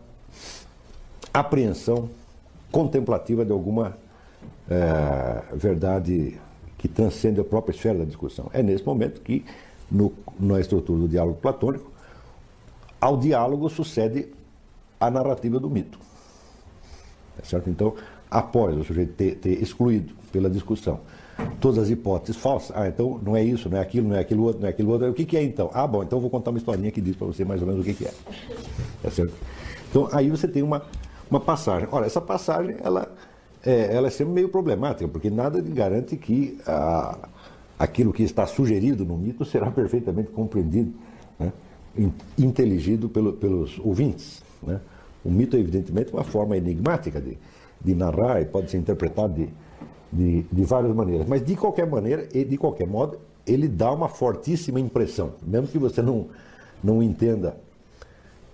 [1.33, 2.09] apreensão
[2.71, 3.97] contemplativa de alguma
[4.69, 6.39] é, verdade
[6.77, 8.49] que transcende a própria esfera da discussão.
[8.53, 9.45] É nesse momento que,
[9.91, 11.91] no, na estrutura do diálogo platônico,
[12.99, 14.27] ao diálogo sucede
[14.99, 15.99] a narrativa do mito.
[17.41, 17.69] É certo?
[17.69, 17.95] Então,
[18.29, 20.99] após o sujeito ter, ter, excluído pela discussão
[21.59, 24.43] todas as hipóteses falsas, ah, então não é isso, não é aquilo, não é aquilo
[24.43, 25.71] outro, não é aquilo outro, o que, que é então?
[25.73, 27.83] Ah, bom, então vou contar uma historinha que diz para você mais ou menos o
[27.83, 28.13] que, que é.
[29.03, 29.33] é certo?
[29.89, 30.83] Então, aí você tem uma,
[31.29, 31.87] uma passagem.
[31.91, 33.11] Ora, essa passagem, ela
[33.65, 37.17] é, ela é sempre meio problemática, porque nada garante que a,
[37.81, 40.93] aquilo que está sugerido no mito será perfeitamente compreendido,
[41.39, 41.51] né,
[42.37, 44.43] inteligido pelo, pelos ouvintes.
[44.61, 44.79] Né?
[45.25, 47.39] O mito é, evidentemente, uma forma enigmática de,
[47.83, 49.49] de narrar e pode ser interpretado de,
[50.13, 51.27] de, de, várias maneiras.
[51.27, 53.17] Mas, de qualquer maneira e de qualquer modo,
[53.47, 55.33] ele dá uma fortíssima impressão.
[55.41, 56.27] Mesmo que você não,
[56.83, 57.57] não entenda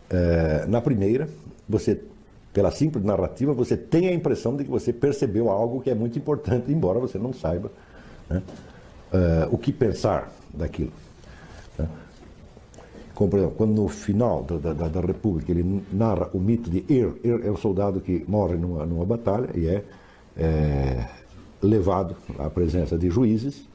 [0.10, 1.28] é, na primeira,
[1.68, 2.02] você
[2.54, 6.18] pela simples narrativa, você tem a impressão de que você percebeu algo que é muito
[6.18, 7.72] importante, embora você não saiba
[8.28, 8.42] né,
[9.14, 10.92] uh, o que pensar daquilo.
[11.78, 11.88] Né?
[13.14, 16.86] Como, por exemplo, quando no final da, da, da, República ele narra o mito de
[16.88, 19.84] Er, Er é o soldado que morre numa, numa batalha e é,
[20.38, 21.08] é
[21.62, 23.68] levado à presença de juízes,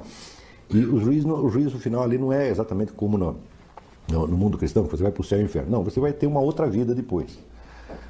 [0.70, 3.36] e o juiz, o juízo final ali não é exatamente como no,
[4.10, 5.70] no, no mundo cristão, que você vai para o céu e o inferno.
[5.70, 7.38] Não, você vai ter uma outra vida depois.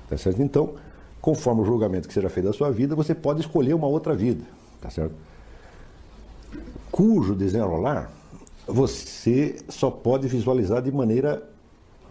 [0.08, 0.40] Tá certo?
[0.40, 0.74] Então,
[1.20, 4.44] conforme o julgamento que seja feito da sua vida, você pode escolher uma outra vida.
[4.80, 5.14] Tá certo?
[6.92, 8.12] Cujo desenrolar
[8.66, 11.42] você só pode visualizar de maneira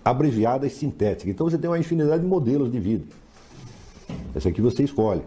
[0.03, 1.29] abreviada e sintética.
[1.29, 3.05] Então você tem uma infinidade de modelos de vida.
[4.35, 5.21] Esse aqui você escolhe.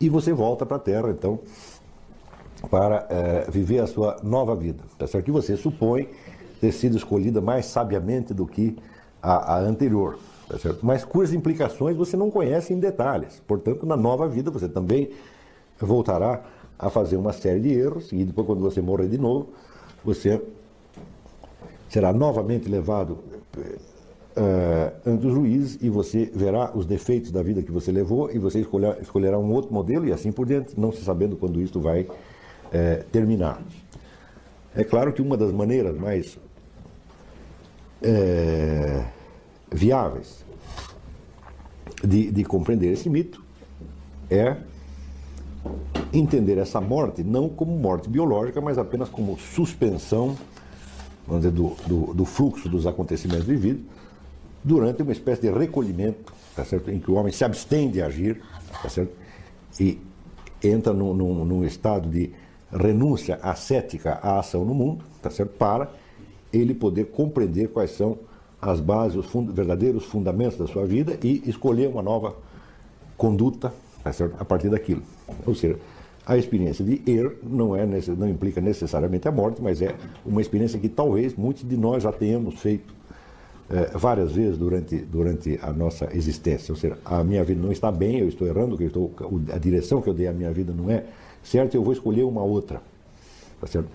[0.00, 1.38] E você volta para a Terra, então,
[2.70, 4.82] para é, viver a sua nova vida.
[4.98, 5.24] Tá certo?
[5.24, 6.08] Que você supõe
[6.60, 8.76] ter sido escolhida mais sabiamente do que
[9.22, 10.18] a, a anterior.
[10.48, 13.42] Tá Mas cujas implicações você não conhece em detalhes.
[13.46, 15.10] Portanto, na nova vida você também
[15.80, 16.44] voltará
[16.78, 19.48] a fazer uma série de erros e depois, quando você morrer de novo,
[20.04, 20.40] você
[21.88, 23.18] será novamente levado
[24.36, 28.38] uh, ante os juízes e você verá os defeitos da vida que você levou e
[28.38, 31.80] você escolher, escolherá um outro modelo e assim por diante, não se sabendo quando isto
[31.80, 33.62] vai uh, terminar.
[34.74, 36.36] É claro que uma das maneiras mais
[38.02, 39.04] uh,
[39.72, 40.44] viáveis
[42.02, 43.42] de, de compreender esse mito
[44.28, 44.56] é
[46.14, 50.36] entender essa morte não como morte biológica, mas apenas como suspensão
[51.26, 53.82] vamos dizer, do, do, do fluxo dos acontecimentos vividos
[54.62, 56.90] durante uma espécie de recolhimento, tá certo?
[56.90, 58.40] em que o homem se abstém de agir
[58.82, 59.12] tá certo?
[59.78, 59.98] e
[60.62, 62.32] entra num, num, num estado de
[62.72, 65.50] renúncia ascética à ação no mundo, tá certo?
[65.50, 65.90] para
[66.52, 68.18] ele poder compreender quais são
[68.60, 72.34] as bases, os fund verdadeiros fundamentos da sua vida e escolher uma nova
[73.16, 74.36] conduta tá certo?
[74.38, 75.02] a partir daquilo.
[75.46, 75.78] Ou seja,
[76.26, 79.94] a experiência de er não, é, não implica necessariamente a morte, mas é
[80.24, 82.94] uma experiência que talvez muitos de nós já tenhamos feito
[83.68, 86.72] é, várias vezes durante, durante a nossa existência.
[86.72, 89.12] Ou seja, a minha vida não está bem, eu estou errando, eu estou,
[89.52, 91.04] a direção que eu dei à minha vida não é
[91.42, 92.80] certa, eu vou escolher uma outra.
[93.60, 93.88] Tá certo?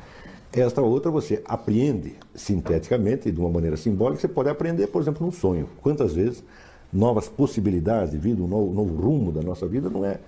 [0.52, 5.32] Esta outra você apreende sinteticamente, de uma maneira simbólica, você pode aprender, por exemplo, num
[5.32, 5.70] sonho.
[5.82, 6.44] Quantas vezes
[6.92, 10.20] novas possibilidades de vida, um novo, novo rumo da nossa vida não é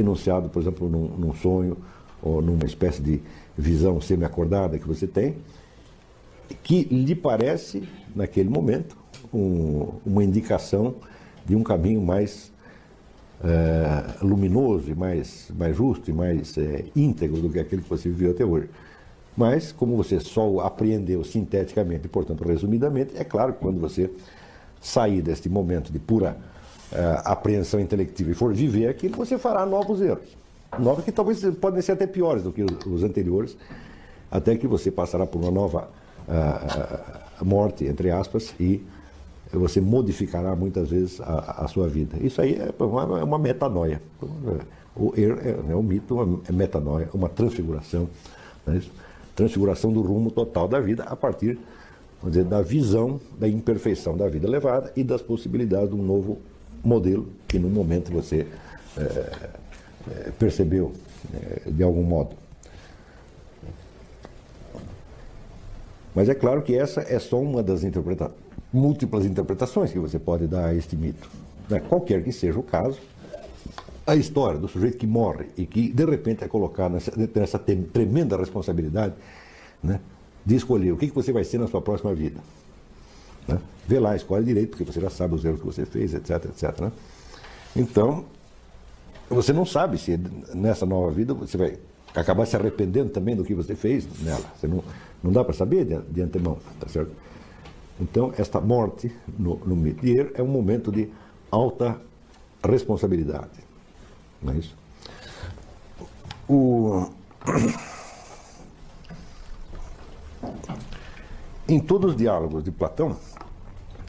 [0.00, 1.76] enunciado, por exemplo, num, num sonho
[2.22, 3.20] ou numa espécie de
[3.56, 5.36] visão semi-acordada que você tem,
[6.62, 8.96] que lhe parece, naquele momento,
[9.32, 10.94] um, uma indicação
[11.44, 12.52] de um caminho mais
[13.42, 18.08] é, luminoso e mais, mais justo e mais é, íntegro do que aquele que você
[18.08, 18.68] viveu até hoje.
[19.36, 24.10] Mas, como você só apreendeu sinteticamente portanto, resumidamente, é claro que quando você
[24.80, 26.36] sair deste momento de pura
[27.24, 30.36] apreensão intelectiva e for viver aquilo, você fará novos erros.
[30.78, 33.56] Novos que talvez podem ser até piores do que os anteriores,
[34.30, 35.88] até que você passará por uma nova
[36.28, 38.84] uh, morte, entre aspas, e
[39.52, 42.16] você modificará muitas vezes a, a sua vida.
[42.20, 44.02] Isso aí é uma, é uma metanoia.
[44.96, 48.08] O er é, é um mito, uma é metanoia, uma transfiguração.
[48.66, 48.80] Né?
[49.36, 51.58] Transfiguração do rumo total da vida a partir
[52.24, 56.38] dizer, da visão da imperfeição da vida levada e das possibilidades de um novo
[56.84, 58.46] modelo que no momento você
[58.96, 60.92] é, percebeu
[61.32, 62.36] é, de algum modo.
[66.14, 68.30] Mas é claro que essa é só uma das interpreta
[68.72, 71.30] múltiplas interpretações que você pode dar a este mito.
[71.70, 71.80] Né?
[71.80, 72.98] Qualquer que seja o caso,
[74.04, 78.36] a história do sujeito que morre e que de repente é colocado nessa, nessa tremenda
[78.36, 79.14] responsabilidade
[79.82, 80.00] né,
[80.44, 82.40] de escolher o que, que você vai ser na sua próxima vida.
[83.46, 83.58] Né?
[83.86, 86.80] Vê lá, escolhe direito, porque você já sabe os erros que você fez, etc, etc.
[86.80, 86.92] Né?
[87.76, 88.24] Então,
[89.28, 90.16] você não sabe se
[90.54, 91.78] nessa nova vida você vai
[92.14, 94.44] acabar se arrependendo também do que você fez nela.
[94.56, 94.84] Você não,
[95.22, 97.10] não dá para saber de, de, antemão, tá certo?
[98.00, 101.10] Então, esta morte no, no Mitier é um momento de
[101.50, 102.00] alta
[102.62, 103.64] responsabilidade.
[104.42, 104.76] Não é isso?
[106.48, 107.06] O...
[111.66, 113.16] Em todos os diálogos de Platão,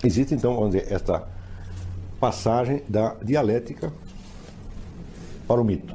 [0.04, 1.28] existe então, esta
[2.20, 3.91] passagem da dialética
[5.48, 5.93] para o mito.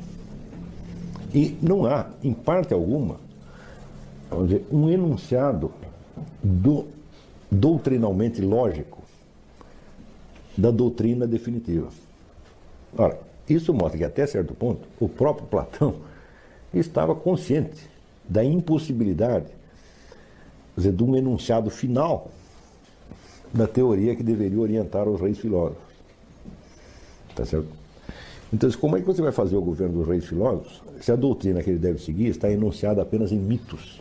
[1.32, 3.16] E não há, em parte alguma,
[4.42, 5.72] dizer, um enunciado
[6.42, 6.86] do,
[7.50, 9.02] doutrinalmente lógico
[10.56, 11.88] da doutrina definitiva.
[12.96, 15.96] Ora, isso mostra que até certo ponto o próprio Platão
[16.72, 17.88] estava consciente
[18.28, 19.46] da impossibilidade
[20.76, 22.30] dizer, de um enunciado final
[23.52, 25.82] da teoria que deveria orientar os reis filósofos.
[27.34, 27.68] Tá certo?
[28.52, 31.62] Então, como é que você vai fazer o governo dos reis filósofos se a doutrina
[31.62, 34.00] que ele deve seguir está enunciada apenas em mitos?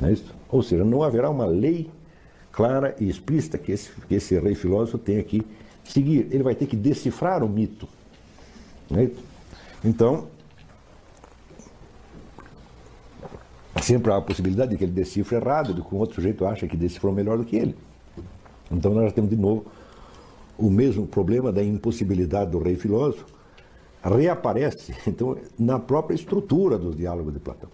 [0.00, 0.34] Não é isso?
[0.50, 1.88] Ou seja, não haverá uma lei
[2.52, 5.44] clara e explícita que esse, que esse rei filósofo tenha que
[5.84, 6.28] seguir.
[6.30, 7.88] Ele vai ter que decifrar o mito.
[8.90, 9.08] É?
[9.84, 10.26] Então,
[13.82, 16.66] sempre há a possibilidade de que ele decifre errado, de que um outro sujeito acha
[16.66, 17.74] que decifrou melhor do que ele.
[18.70, 19.66] Então nós temos de novo
[20.56, 23.24] o mesmo problema da impossibilidade do rei filósofo
[24.02, 27.70] reaparece então na própria estrutura dos diálogos de Platão.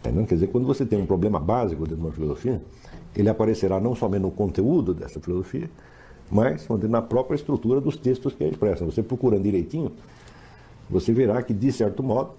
[0.00, 0.26] Entendeu?
[0.26, 2.62] Quer dizer, quando você tem um problema básico de uma filosofia,
[3.14, 5.70] ele aparecerá não somente no conteúdo dessa filosofia,
[6.30, 8.84] mas na própria estrutura dos textos que ele expressa.
[8.84, 9.92] Você procurando direitinho,
[10.88, 12.30] você verá que, de certo modo,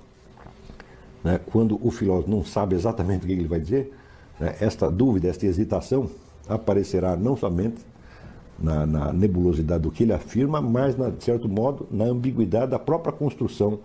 [1.27, 3.93] né, quando o filósofo não sabe exatamente o que ele vai dizer,
[4.39, 6.09] né, esta dúvida, esta hesitação
[6.47, 7.85] aparecerá não somente
[8.57, 12.79] na, na, nebulosidade do que ele afirma, mas, na, de certo modo, na ambiguidade da
[12.79, 13.79] própria construção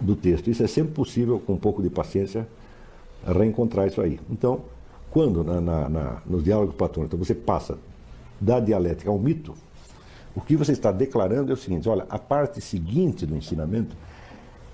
[0.00, 0.50] do texto.
[0.50, 2.48] Isso é sempre possível, com um pouco de paciência,
[3.24, 4.18] reencontrar isso aí.
[4.28, 4.62] Então,
[5.12, 7.78] quando na, na, nos diálogos platônicos você passa
[8.40, 9.54] da dialética ao mito,
[10.34, 13.94] o que você está declarando é o seguinte: olha, a parte seguinte do ensinamento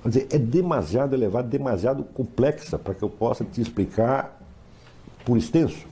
[0.02, 4.40] Quer dizer, é demasiado elevado, demasiado complexa para que eu possa te explicar
[5.24, 5.86] por extenso.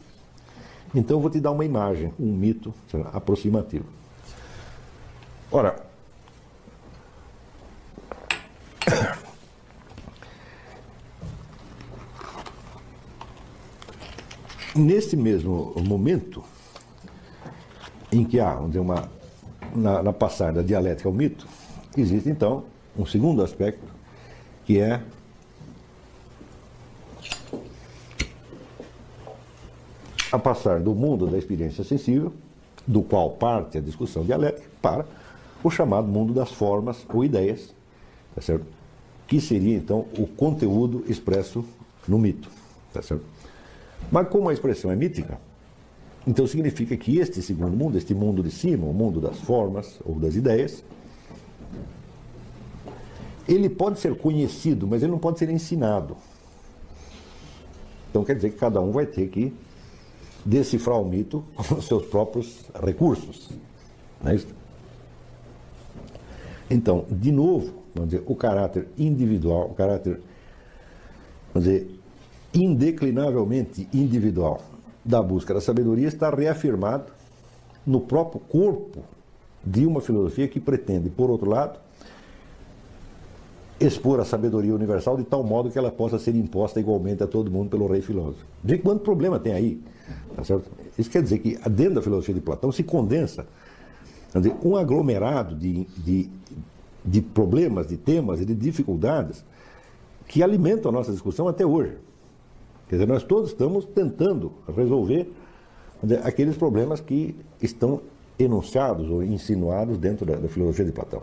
[0.94, 2.72] Então eu vou te dar uma imagem, um mito
[3.12, 3.84] aproximativo.
[5.50, 5.84] Ora,
[14.74, 16.44] nesse mesmo momento
[18.12, 19.10] em que há vamos dizer, uma,
[19.74, 21.46] na, na passagem da dialética ao mito,
[21.96, 22.64] existe então
[22.96, 23.95] um segundo aspecto
[24.66, 25.00] que é
[30.30, 32.32] a passar do mundo da experiência sensível,
[32.86, 35.06] do qual parte a discussão dialética, para
[35.62, 37.72] o chamado mundo das formas ou ideias,
[38.34, 38.66] tá certo?
[39.26, 41.64] que seria então o conteúdo expresso
[42.06, 42.48] no mito.
[42.92, 43.24] Tá certo?
[44.10, 45.40] Mas como a expressão é mítica,
[46.26, 50.16] então significa que este segundo mundo, este mundo de cima, o mundo das formas ou
[50.16, 50.84] das ideias,
[53.48, 56.16] ele pode ser conhecido, mas ele não pode ser ensinado.
[58.10, 59.52] Então quer dizer que cada um vai ter que
[60.44, 63.50] decifrar o mito com os seus próprios recursos.
[64.22, 64.48] Não é isso?
[66.68, 70.20] Então, de novo, vamos dizer, o caráter individual, o caráter,
[71.52, 71.88] vamos dizer,
[72.52, 74.60] indeclinavelmente individual
[75.04, 77.12] da busca da sabedoria está reafirmado
[77.86, 79.04] no próprio corpo
[79.64, 81.78] de uma filosofia que pretende, por outro lado,
[83.78, 87.50] expor a sabedoria universal de tal modo que ela possa ser imposta igualmente a todo
[87.50, 88.44] mundo pelo rei filósofo.
[88.62, 89.80] Vê quanto problema tem aí.
[90.34, 90.42] Tá?
[90.98, 93.46] Isso quer dizer que dentro da filosofia de Platão se condensa
[94.64, 96.30] um aglomerado de, de,
[97.04, 99.44] de problemas, de temas e de dificuldades
[100.26, 101.96] que alimentam a nossa discussão até hoje.
[102.88, 105.30] Quer dizer, nós todos estamos tentando resolver
[106.24, 108.00] aqueles problemas que estão
[108.38, 111.22] enunciados ou insinuados dentro da, da filosofia de Platão.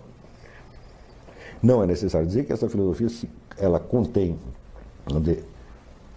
[1.64, 3.07] Não é necessário dizer que essa filosofia
[3.57, 4.38] ela contém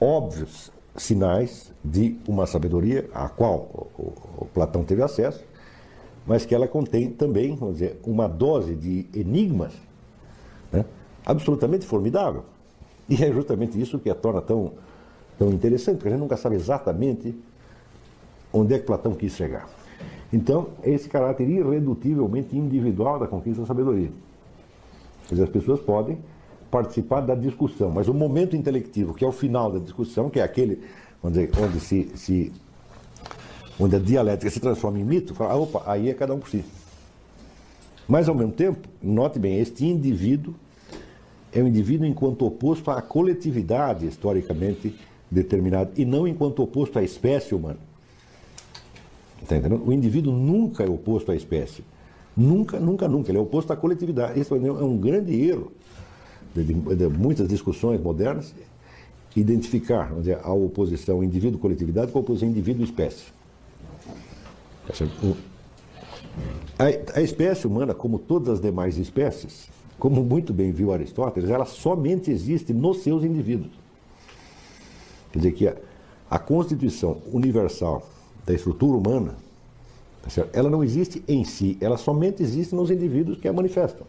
[0.00, 5.44] óbvios sinais de uma sabedoria a qual o, Platão teve acesso,
[6.26, 9.72] mas que ela contém também, vamos dizer, uma dose de enigmas
[10.72, 10.84] né,
[11.24, 12.44] absolutamente formidável.
[13.08, 14.72] E é justamente isso que a torna tão,
[15.38, 17.32] tão interessante, porque a gente nunca sabe exatamente
[18.52, 19.68] onde é que Platão quis chegar.
[20.32, 24.10] Então, esse caráter irredutivelmente individual da conquista da sabedoria.
[25.28, 26.18] Quer dizer, as pessoas podem
[26.70, 30.42] participar da discussão, mas o momento intelectivo, que é o final da discussão, que é
[30.42, 30.82] aquele
[31.22, 32.52] onde, onde, se, se,
[33.78, 36.48] onde a dialética se transforma em mito, fala, ah, opa, aí é cada um por
[36.48, 36.64] si.
[38.06, 40.54] Mas, ao mesmo tempo, note bem, este indivíduo
[41.52, 44.94] é um indivíduo enquanto oposto à coletividade historicamente
[45.30, 47.78] determinada e não enquanto oposto à espécie humana.
[49.42, 49.82] Entendendo?
[49.84, 51.82] O indivíduo nunca é oposto à espécie.
[52.36, 53.30] Nunca, nunca, nunca.
[53.30, 54.38] Ele é oposto à coletividade.
[54.38, 55.72] Esse é um grande erro
[56.54, 58.54] de, de, muitas discussões modernas
[59.34, 63.24] identificar dizer, a oposição indivíduo-coletividade com a oposição indivíduo-espécie.
[66.78, 69.68] A, a espécie humana, como todas as demais espécies,
[69.98, 73.72] como muito bem viu Aristóteles, ela somente existe nos seus indivíduos.
[75.32, 75.76] Quer dizer que a,
[76.30, 78.06] a constituição universal
[78.44, 79.34] da estrutura humana
[80.52, 84.06] ela não existe em si, ela somente existe nos indivíduos que a manifestam.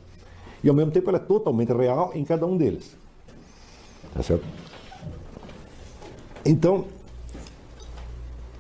[0.64, 2.96] E ao mesmo tempo ela é totalmente real em cada um deles.
[4.14, 4.46] Tá certo?
[6.46, 6.86] Então,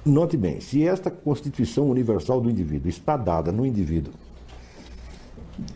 [0.05, 4.14] note bem, se esta constituição universal do indivíduo está dada no indivíduo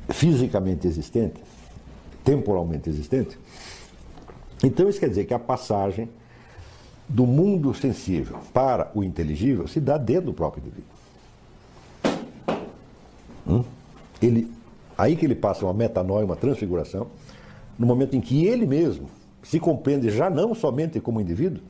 [0.09, 1.41] fisicamente existente,
[2.23, 3.39] temporalmente existente,
[4.63, 6.07] então isso quer dizer que a passagem
[7.09, 11.00] do mundo sensível para o inteligível se dá dentro do próprio indivíduo.
[13.51, 13.63] Hum?
[14.21, 14.51] Ele,
[14.97, 17.07] aí que ele passa uma metanoia, uma transfiguração,
[17.77, 19.09] no momento em que ele mesmo
[19.43, 21.61] se compreende já não somente como indivíduo,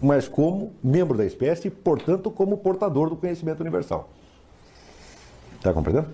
[0.00, 4.08] mas como membro da espécie portanto, como portador do conhecimento universal.
[5.56, 6.08] Está compreendendo?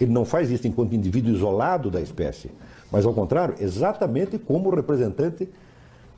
[0.00, 2.50] Ele não faz isso enquanto indivíduo isolado da espécie,
[2.90, 5.48] mas, ao contrário, exatamente como representante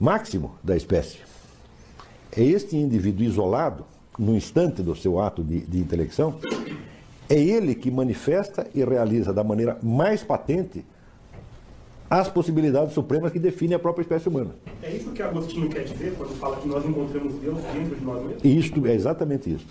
[0.01, 1.19] máximo da espécie.
[2.35, 3.85] É este indivíduo isolado,
[4.19, 6.39] no instante do seu ato de, de intelecção,
[7.29, 10.85] é ele que manifesta e realiza da maneira mais patente
[12.11, 14.51] as possibilidades supremas que definem a própria espécie humana.
[14.83, 18.23] É isso que Agostinho quer dizer quando fala que nós encontramos Deus dentro de nós
[18.23, 18.45] mesmos?
[18.45, 19.67] Isto é exatamente isso.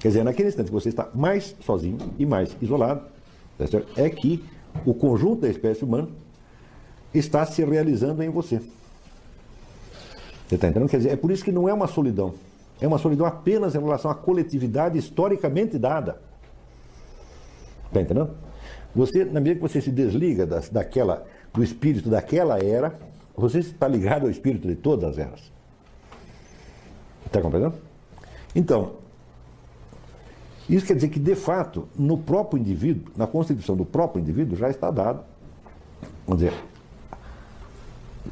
[0.00, 3.02] Quer dizer, naquele instante que você está mais sozinho e mais isolado,
[3.56, 3.64] tá
[3.96, 4.42] é que
[4.84, 6.08] o conjunto da espécie humana
[7.14, 8.60] está se realizando em você.
[10.48, 10.88] Você está entendendo?
[10.88, 12.34] Quer dizer, é por isso que não é uma solidão.
[12.80, 16.20] É uma solidão apenas em relação à coletividade historicamente dada.
[17.90, 18.30] Está entendendo?
[18.94, 22.96] Você, na medida que você se desliga das, daquela, do espírito daquela era,
[23.36, 25.52] você está ligado ao espírito de todas as eras.
[27.26, 27.74] Está compreendendo?
[28.54, 28.94] Então,
[30.70, 34.70] Isso quer dizer que, de fato, no próprio indivíduo, na constituição do próprio indivíduo, já
[34.70, 35.24] está dado,
[36.24, 36.56] vamos dizer,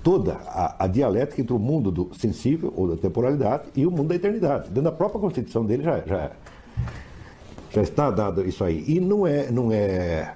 [0.04, 4.08] toda a, a, dialética entre o mundo do sensível ou da temporalidade e o mundo
[4.08, 4.68] da eternidade.
[4.68, 6.30] Dentro da própria constituição dele já, já,
[7.70, 8.84] já está dado isso aí.
[8.86, 10.34] E não é, não é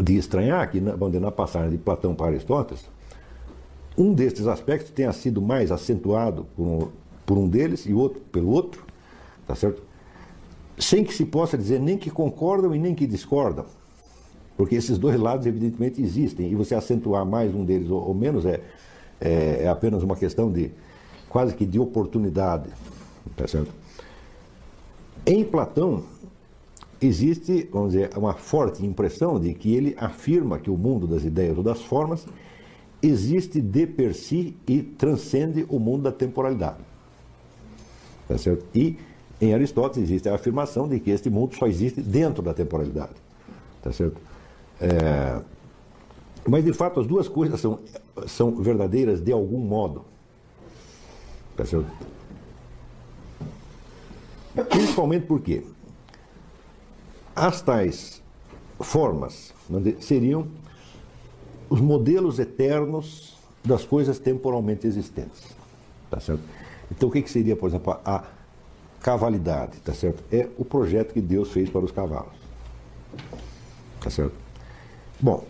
[0.00, 2.88] de estranhar que, na, na passagem de Platão para Aristóteles,
[3.96, 6.88] um destes aspectos tenha sido mais acentuado por um,
[7.24, 8.84] por um deles e outro pelo outro,
[9.46, 9.82] tá certo?
[10.78, 13.64] Sem que se possa dizer nem que concordam e nem que discordam.
[14.56, 16.50] Porque esses dois lados, evidentemente, existem.
[16.50, 18.60] E você acentuar mais um deles ou, ou menos é,
[19.20, 20.70] é, é, apenas uma questão de
[21.28, 22.68] quase que de oportunidade.
[23.36, 23.72] Tá certo?
[25.26, 26.04] Em Platão,
[27.00, 31.56] existe, vamos dizer, uma forte impressão de que ele afirma que o mundo das ideias
[31.56, 32.26] ou das formas
[33.02, 36.78] existe de per si e transcende o mundo da temporalidade.
[38.26, 38.64] Tá certo?
[38.74, 38.98] E
[39.40, 43.14] em Aristóteles existe a afirmação de que este mundo só existe dentro da temporalidade.
[43.82, 44.20] Tá certo?
[44.80, 45.40] É...
[46.48, 47.80] Mas de fato as duas coisas são,
[48.26, 50.04] são verdadeiras de algum modo.
[51.56, 51.90] Tá certo?
[54.70, 55.64] Principalmente porque
[57.36, 58.22] as tais
[58.80, 59.52] formas
[60.00, 60.48] seriam
[61.68, 65.42] os modelos eternos das coisas temporalmente existentes.
[66.10, 66.42] Tá certo?
[66.90, 68.24] Então, o que, que seria, por exemplo, a
[69.00, 69.78] cavalidade?
[69.80, 70.22] Tá certo?
[70.32, 72.32] É o projeto que Deus fez para os cavalos.
[74.00, 74.34] Tá certo?
[75.20, 75.44] Bom,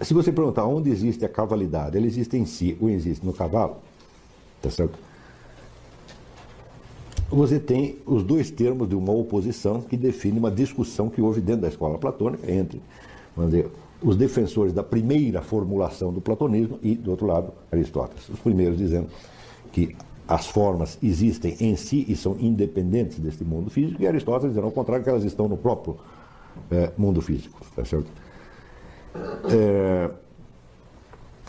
[0.00, 3.76] se você perguntar onde existe a cavalidade, ela existe em si ou existe no cavalo,
[4.62, 4.98] tá certo?
[7.36, 11.62] Você tem os dois termos de uma oposição que define uma discussão que houve dentro
[11.62, 12.80] da escola platônica entre
[13.36, 13.70] dizer,
[14.02, 18.28] os defensores da primeira formulação do platonismo e, do outro lado, Aristóteles.
[18.28, 19.08] Os primeiros dizendo
[19.72, 19.94] que
[20.26, 24.72] as formas existem em si e são independentes deste mundo físico, e Aristóteles dizendo ao
[24.72, 25.96] contrário, que elas estão no próprio
[26.70, 27.60] é, mundo físico.
[27.74, 28.06] Tá certo?
[29.50, 30.10] É,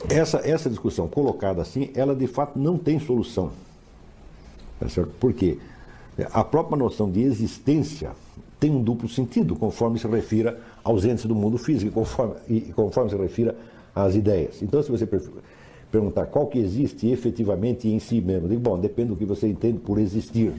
[0.10, 3.52] essa, essa discussão colocada assim, ela de fato não tem solução.
[4.80, 5.12] Tá certo?
[5.20, 5.60] Por quê?
[6.32, 8.12] A própria noção de existência
[8.59, 12.62] tem um duplo sentido, conforme se refira aos entes do mundo físico e conforme, e
[12.74, 13.55] conforme se refira
[13.95, 14.62] às ideias.
[14.62, 15.07] Então, se você
[15.91, 19.80] perguntar qual que existe efetivamente em si mesmo, digo, bom, depende do que você entende
[19.80, 20.53] por existir.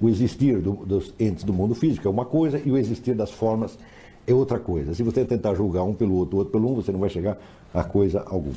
[0.00, 3.30] O existir do, dos entes do mundo físico é uma coisa e o existir das
[3.30, 3.78] formas
[4.26, 4.94] é outra coisa.
[4.94, 7.38] Se você tentar julgar um pelo outro, outro pelo um, você não vai chegar
[7.72, 8.56] a coisa alguma.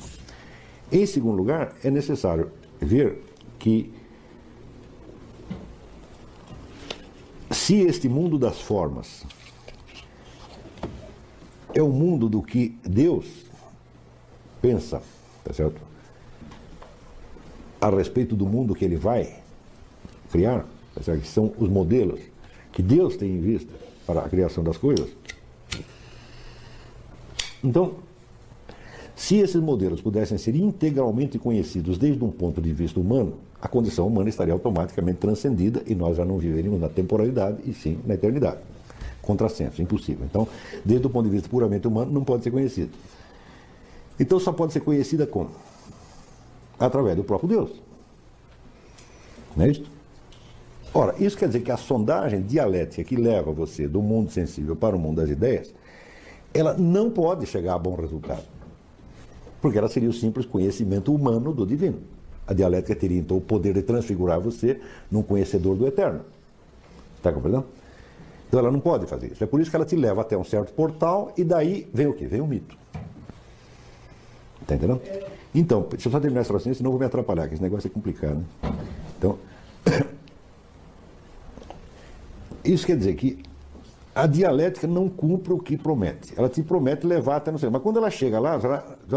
[0.92, 3.24] Em segundo lugar, é necessário ver
[3.58, 3.92] que
[7.66, 9.26] Se este mundo das formas
[11.74, 13.26] é o mundo do que Deus
[14.62, 15.02] pensa,
[15.44, 15.82] tá certo?
[17.82, 19.40] A respeito do mundo que ele vai
[20.32, 20.64] criar,
[20.94, 21.22] tá certo?
[21.22, 22.20] que são os modelos
[22.72, 23.74] que Deus tem em vista
[24.06, 25.10] para a criação das coisas.
[27.64, 27.96] Então,
[29.16, 34.08] se esses modelos pudessem ser integralmente conhecidos desde um ponto de vista humano, a condição
[34.08, 38.60] humana estaria automaticamente transcendida e nós já não viveríamos na temporalidade e sim na eternidade.
[39.22, 40.26] Contrassenso, impossível.
[40.26, 40.48] Então,
[40.84, 42.92] desde o ponto de vista puramente humano, não pode ser conhecido.
[44.20, 45.50] Então, só pode ser conhecida como?
[46.80, 47.72] Através do próprio Deus.
[49.56, 49.84] Não é isso?
[50.94, 54.96] Ora, isso quer dizer que a sondagem dialética que leva você do mundo sensível para
[54.96, 55.74] o mundo das ideias,
[56.54, 58.44] ela não pode chegar a bom resultado.
[59.62, 62.15] Porque ela seria o simples conhecimento humano do divino.
[62.48, 66.22] A dialética teria então o poder de transfigurar você num conhecedor do eterno.
[67.18, 67.66] Está compreendendo?
[68.48, 69.44] Então ela não pode fazer isso.
[69.44, 72.14] É por isso que ela te leva até um certo portal e daí vem o
[72.14, 72.28] quê?
[72.28, 72.78] Vem o mito.
[74.62, 75.02] Está entendendo?
[75.54, 77.88] Então, deixa eu só terminar essa raciocínio, senão eu vou me atrapalhar, que esse negócio
[77.88, 78.36] é complicado.
[78.36, 78.74] Né?
[79.18, 79.38] Então,
[82.64, 83.42] isso quer dizer que
[84.14, 86.34] a dialética não cumpre o que promete.
[86.38, 87.70] Ela te promete levar até não sei.
[87.70, 88.60] Mas quando ela chega lá,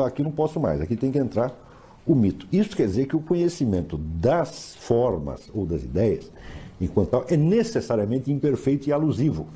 [0.06, 1.52] aqui não posso mais, aqui tem que entrar
[2.08, 2.48] o mito.
[2.50, 6.32] Isso quer dizer que o conhecimento das formas ou das ideias,
[6.80, 9.46] enquanto tal, é necessariamente imperfeito e alusivo.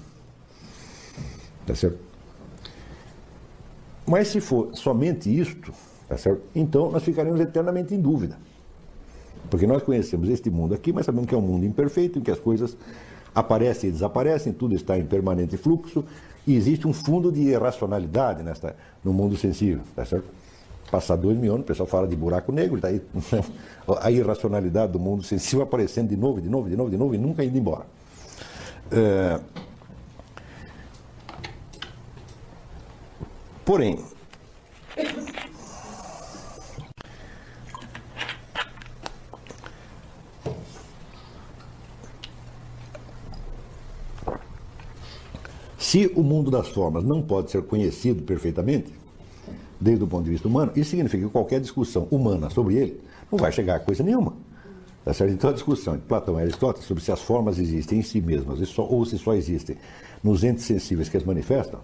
[1.66, 1.98] Tá certo?
[4.06, 5.72] Mas se for somente isto,
[6.06, 6.42] tá certo?
[6.54, 8.36] Então nós ficaremos eternamente em dúvida.
[9.48, 12.30] Porque nós conhecemos este mundo aqui, mas sabemos que é um mundo imperfeito, em que
[12.30, 12.76] as coisas
[13.34, 16.04] aparecem e desaparecem, tudo está em permanente fluxo,
[16.46, 20.41] e existe um fundo de irracionalidade nesta, no mundo sensível, tá certo?
[20.92, 23.42] passar dois mil anos, o pessoal fala de buraco negro, tá daí então,
[23.98, 27.18] a irracionalidade do mundo sensível aparecendo de novo, de novo, de novo, de novo e
[27.18, 27.86] nunca indo embora.
[28.90, 29.40] É...
[33.64, 33.98] Porém,
[45.78, 49.01] se o mundo das formas não pode ser conhecido perfeitamente,
[49.82, 53.00] desde o ponto de vista humano, isso significa que qualquer discussão humana sobre ele
[53.30, 54.34] não vai chegar a coisa nenhuma.
[55.04, 55.32] Tá certo?
[55.32, 58.60] Então a discussão de Platão e Aristóteles sobre se as formas existem em si mesmas
[58.78, 59.76] ou se só existem
[60.22, 61.80] nos entes sensíveis que as manifestam,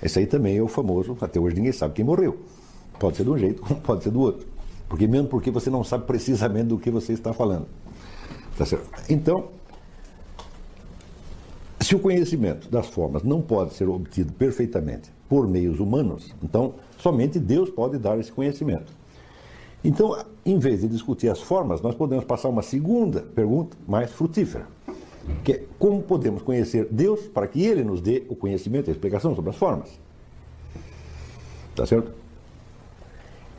[0.00, 2.38] esse aí também é o famoso, até hoje ninguém sabe quem morreu.
[3.00, 4.46] Pode ser de um jeito, pode ser do outro.
[4.88, 7.66] Porque mesmo porque você não sabe precisamente do que você está falando.
[8.56, 8.88] Tá certo?
[9.08, 9.48] Então,
[11.80, 17.38] se o conhecimento das formas não pode ser obtido perfeitamente por meios humanos, então somente
[17.38, 18.92] Deus pode dar esse conhecimento.
[19.82, 24.66] Então, em vez de discutir as formas, nós podemos passar uma segunda pergunta mais frutífera,
[25.44, 28.92] que é como podemos conhecer Deus para que Ele nos dê o conhecimento e a
[28.92, 30.00] explicação sobre as formas.
[31.76, 32.12] Tá certo?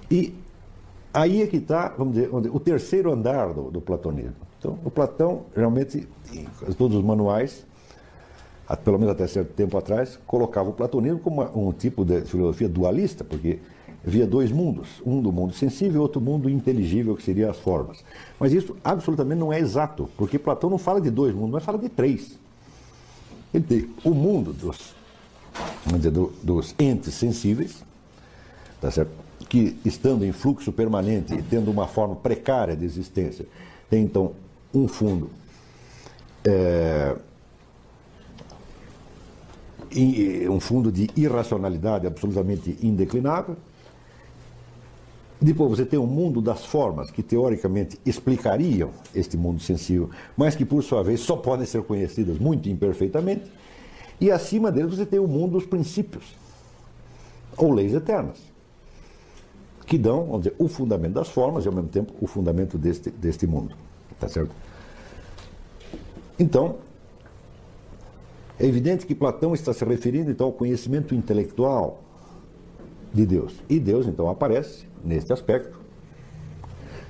[0.09, 0.33] E
[1.13, 4.45] aí é que está, vamos dizer, o terceiro andar do, do platonismo.
[4.57, 6.07] Então, o Platão, realmente,
[6.75, 7.65] todos os manuais,
[8.83, 13.23] pelo menos até certo tempo atrás, colocava o platonismo como um tipo de filosofia dualista,
[13.23, 13.59] porque
[14.05, 18.03] havia dois mundos, um do mundo sensível e outro mundo inteligível, que seriam as formas.
[18.39, 21.77] Mas isso absolutamente não é exato, porque Platão não fala de dois mundos, mas fala
[21.77, 22.39] de três.
[23.53, 24.95] Ele tem o mundo dos,
[25.95, 27.83] dizer, do, dos entes sensíveis,
[28.81, 29.25] tá certo?
[29.47, 33.45] que estando em fluxo permanente e tendo uma forma precária de existência,
[33.89, 34.33] tem então
[34.73, 35.29] um fundo
[36.43, 37.15] é,
[40.49, 43.55] um fundo de irracionalidade absolutamente indeclinável.
[45.39, 50.65] Depois você tem o mundo das formas, que teoricamente explicariam este mundo sensível, mas que
[50.65, 53.51] por sua vez só podem ser conhecidas muito imperfeitamente.
[54.19, 56.23] E acima deles você tem o mundo dos princípios,
[57.57, 58.39] ou leis eternas,
[59.85, 63.09] que dão, vamos dizer, o fundamento das formas e ao mesmo tempo o fundamento deste,
[63.09, 63.75] deste mundo.
[64.19, 64.51] Tá certo?
[66.39, 66.77] Então,
[68.59, 72.01] é evidente que Platão está se referindo então ao conhecimento intelectual
[73.13, 73.53] de Deus.
[73.69, 75.79] E Deus então aparece neste aspecto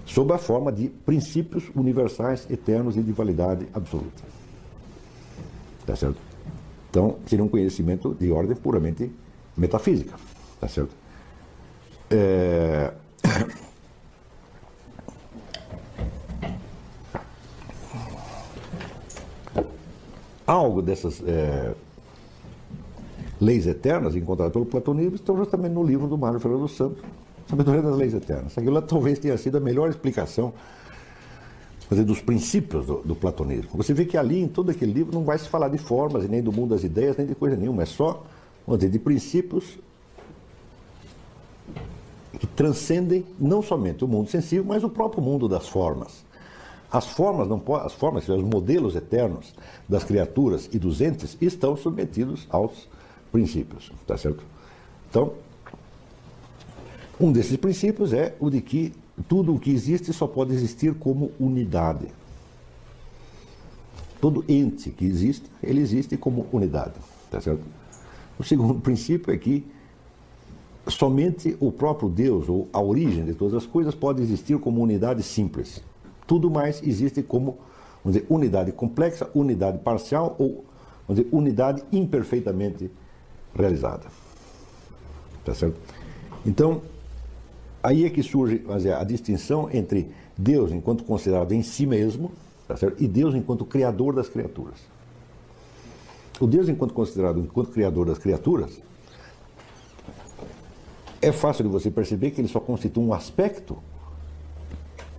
[0.06, 4.24] sob a forma de princípios universais, eternos e de validade absoluta.
[5.86, 6.18] Tá certo?
[6.90, 9.12] Então, seria um conhecimento de ordem puramente
[9.58, 10.16] metafísica.
[10.60, 10.96] Tá certo?
[12.10, 12.94] É...
[20.46, 21.74] algo dessas é,
[23.40, 27.04] leis eternas encontradas pelo platonismo estão justamente no livro do Mário Fernando Santos,
[27.48, 28.58] Sabedoria das Leis Eternas.
[28.58, 30.54] Aquilo talvez tenha sido a melhor explicação
[31.90, 33.72] dizer, dos princípios do, do, platonismo.
[33.76, 36.42] Você vê que ali, em todo aquele livro, não vai se falar de formas, nem
[36.42, 37.84] do mundo das ideias, nem de coisa nenhuma.
[37.84, 38.24] É só,
[38.66, 39.78] vamos dizer, de princípios
[42.40, 46.25] que transcendem não somente o mundo sensível, mas o próprio mundo das formas.
[46.92, 49.54] As formas, não as formas, os modelos eternos
[49.88, 52.88] das criaturas e dos entes estão submetidos aos
[53.32, 54.44] princípios, tá certo?
[55.10, 55.34] Então,
[57.20, 58.94] um desses princípios é o de que
[59.28, 62.08] tudo o que existe só pode existir como unidade.
[64.20, 66.96] Todo ente que existe, ele existe como unidade,
[67.32, 67.64] tá certo?
[68.38, 69.66] O segundo princípio é que
[70.88, 75.24] somente o próprio Deus, ou a origem de todas as coisas, pode existir como unidade
[75.24, 75.82] simples.
[76.28, 77.58] Tudo mais existe como
[78.04, 80.64] vamos dizer, unidade complexa, unidade parcial ou
[81.08, 82.92] vamos dizer, unidade imperfeitamente
[83.56, 84.06] realizada.
[85.44, 85.80] Tá certo?
[86.46, 86.82] Então,
[87.82, 92.32] aí é que surge dizer, a distinção entre Deus enquanto considerado em si mesmo
[92.68, 93.02] tá certo?
[93.02, 94.80] e Deus enquanto criador das criaturas.
[96.40, 98.82] O Deus enquanto considerado enquanto criador das criaturas
[101.22, 103.78] é fácil de você perceber que ele só constitui um aspecto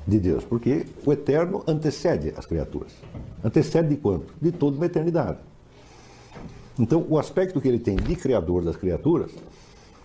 [0.07, 2.93] de Deus, porque o eterno antecede as criaturas.
[3.43, 4.33] Antecede de quanto?
[4.41, 5.39] De toda uma eternidade.
[6.79, 9.33] Então, o aspecto que ele tem de criador das criaturas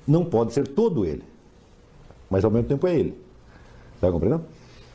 [0.08, 1.24] não pode ser todo ele,
[2.30, 3.16] mas ao mesmo tempo é ele.
[3.96, 4.46] Está compreendendo?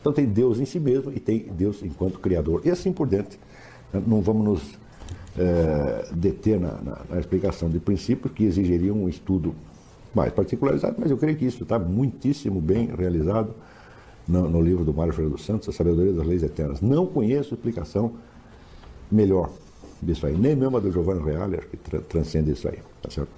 [0.00, 2.62] Então, tem Deus em si mesmo e tem Deus enquanto criador.
[2.64, 3.38] E assim por diante.
[4.06, 4.78] Não vamos nos
[5.38, 9.54] é, deter na, na, na explicação de princípios que exigiriam um estudo
[10.14, 13.54] mais particularizado, mas eu creio que isso está muitíssimo bem realizado
[14.26, 16.80] no, no livro do Mário Ferreira dos Santos, A Sabedoria das Leis Eternas.
[16.80, 18.14] Não conheço explicação
[19.10, 19.50] melhor
[20.02, 23.10] disso aí, nem mesmo a do Giovanni Reale, acho que tra transcende isso aí, tá
[23.10, 23.30] certo?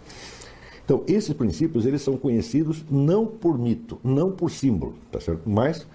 [0.85, 5.43] Então, esses princípios, eles são conhecidos não por mito, não por símbolo, tá certo?
[5.44, 5.86] Mas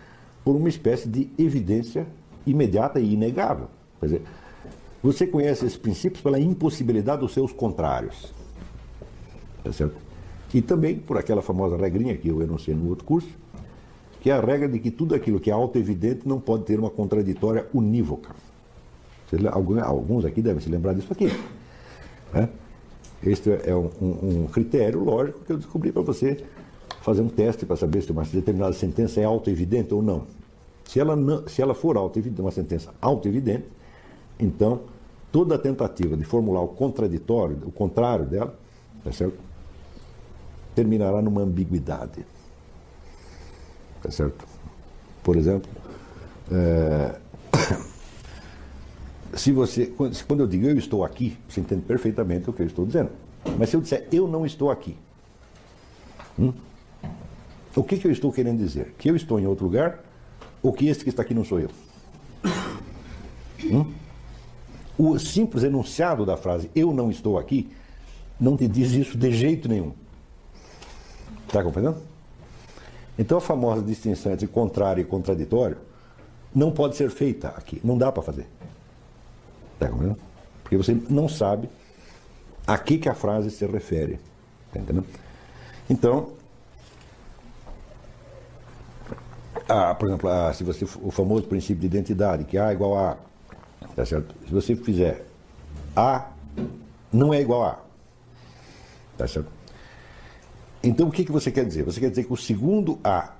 [0.44, 2.06] por uma espécie de evidência
[2.46, 3.68] imediata e inegável.
[4.00, 4.22] Quer dizer,
[5.02, 8.34] você conhece esses princípios pela impossibilidade dos seus contrários,
[9.64, 9.96] tá certo?
[10.54, 13.30] E também por aquela famosa regrinha que eu enunciei no outro curso,
[14.24, 16.90] que é a regra de que tudo aquilo que é auto-evidente não pode ter uma
[16.90, 18.34] contraditória unívoca.
[19.84, 21.30] Alguns aqui devem se lembrar disso aqui.
[22.32, 22.48] Né?
[23.22, 26.42] Este é um, um, um critério lógico que eu descobri para você
[27.02, 30.24] fazer um teste para saber se uma determinada sentença é auto-evidente ou não.
[30.86, 33.66] Se ela, não, se ela for auto-evidente, uma sentença auto-evidente,
[34.40, 34.84] então
[35.34, 38.58] toda tentativa de formular o contraditório, o contrário dela,
[39.04, 39.38] tá certo?
[40.74, 42.26] terminará numa ambiguidade.
[44.04, 44.46] Tá certo?
[45.24, 45.72] Por exemplo,
[46.52, 47.16] é,
[49.34, 49.86] se você,
[50.28, 53.12] quando eu digo eu estou aqui, você entende perfeitamente o que eu estou dizendo.
[53.58, 54.98] Mas se eu disser eu não estou aqui,
[56.38, 56.52] hum,
[57.74, 58.94] o que, que eu estou querendo dizer?
[58.98, 60.04] Que eu estou em outro lugar
[60.62, 61.70] ou que este que está aqui não sou eu?
[63.64, 63.92] Hum?
[64.98, 67.72] O simples enunciado da frase eu não estou aqui
[68.40, 69.94] não te diz isso de jeito nenhum.
[71.48, 72.13] Está compreendendo?
[73.18, 75.78] Então a famosa distinção entre contrário e contraditório
[76.54, 77.80] não pode ser feita aqui.
[77.84, 78.48] Não dá para fazer.
[79.80, 80.18] Compreendendo?
[80.64, 81.70] Porque você não sabe
[82.66, 84.20] a que, que a frase se refere.
[84.68, 85.06] Está entendendo?
[85.90, 86.32] Então,
[89.68, 92.98] ah, por exemplo, ah, se você o famoso princípio de identidade, que A é igual
[92.98, 94.34] a A, tá certo?
[94.46, 95.26] Se você fizer
[95.96, 96.28] A
[97.12, 97.80] não é igual a A,
[99.18, 99.52] tá certo?
[100.84, 101.84] Então o que, que você quer dizer?
[101.84, 103.34] Você quer dizer que o segundo A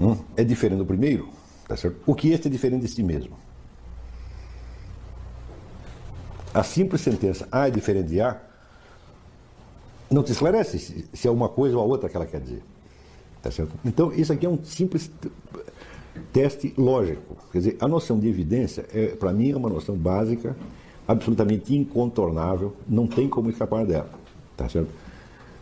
[0.00, 1.28] hum, é diferente do primeiro,
[1.66, 1.98] tá certo?
[2.06, 3.36] O que este é diferente de si mesmo.
[6.54, 8.40] A simples sentença A é diferente de A
[10.10, 12.62] não te esclarece se, se é uma coisa ou a outra que ela quer dizer.
[13.42, 13.72] Tá certo?
[13.84, 15.10] Então, isso aqui é um simples
[16.32, 17.36] teste lógico.
[17.52, 20.56] Quer dizer, a noção de evidência, é, para mim, é uma noção básica,
[21.06, 24.10] absolutamente incontornável, não tem como escapar dela.
[24.56, 24.90] Tá certo?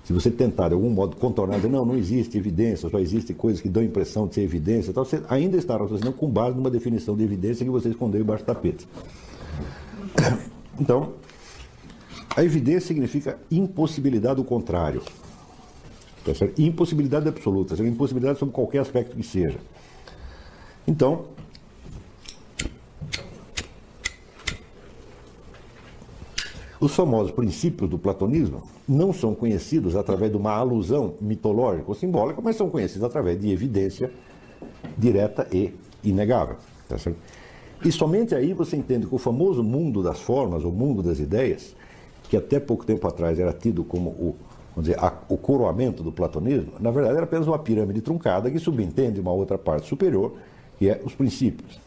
[0.09, 3.61] Se você tentar de algum modo contornar, dizer, não, não existe evidência, só existem coisas
[3.61, 7.15] que dão impressão de ser evidência, tal, você ainda está raciocinando com base numa definição
[7.15, 8.89] de evidência que você escondeu embaixo do tapete.
[10.81, 11.13] Então,
[12.35, 15.03] a evidência significa impossibilidade do contrário.
[16.25, 16.59] Tá certo?
[16.59, 19.59] Impossibilidade absoluta, impossibilidade sobre qualquer aspecto que seja.
[20.87, 21.27] Então,
[26.81, 32.41] os famosos princípios do platonismo não são conhecidos através de uma alusão mitológica ou simbólica,
[32.41, 34.13] mas são conhecidos através de evidência
[34.97, 35.73] direta e
[36.05, 36.57] inegável.
[36.89, 36.97] Tá?
[37.85, 41.75] E somente aí você entende que o famoso mundo das formas, o mundo das ideias,
[42.25, 44.37] que até pouco tempo atrás era tido como o
[44.79, 48.61] vamos dizer, a, o coroamento do platonismo, na verdade era apenas uma pirâmide truncada que
[48.61, 50.35] subentende uma outra parte superior,
[50.79, 51.81] que é os princípios.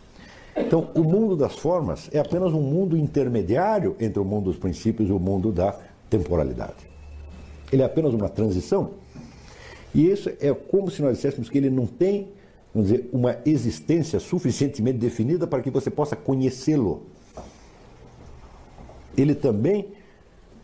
[0.55, 5.09] Então, o mundo das formas é apenas um mundo intermediário entre o mundo dos princípios
[5.09, 5.75] e o mundo da
[6.09, 6.89] temporalidade.
[7.71, 8.91] Ele é apenas uma transição.
[9.93, 12.29] E isso é como se nós disséssemos que ele não tem,
[12.73, 17.03] vamos dizer, uma existência suficientemente definida para que você possa conhecê-lo.
[19.17, 19.89] Ele também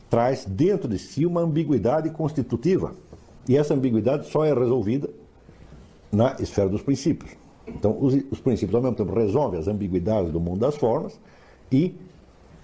[0.10, 2.94] traz dentro de si uma ambiguidade constitutiva.
[3.48, 5.10] E essa ambiguidade só é resolvida
[6.12, 7.32] na esfera dos princípios.
[7.68, 11.20] Então, os, os, princípios, ao mesmo tempo, resolvem as ambiguidades do mundo das formas
[11.72, 11.96] e,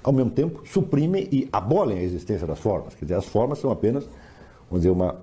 [0.04, 2.96] ao mesmo tempo, suprimem e abolem a existência das formas.
[2.96, 4.06] Quer dizer, as formas são apenas,
[4.70, 5.18] vamos dizer, uma,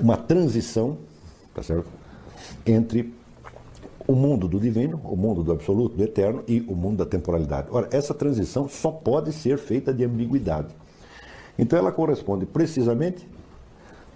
[0.00, 0.98] uma transição
[1.54, 1.88] tá certo?
[2.66, 3.12] entre
[4.06, 7.68] o mundo do divino, o mundo do absoluto, do eterno e o mundo da temporalidade.
[7.70, 10.74] Ora, essa transição só pode ser feita de ambiguidade.
[11.58, 13.28] Então ela corresponde precisamente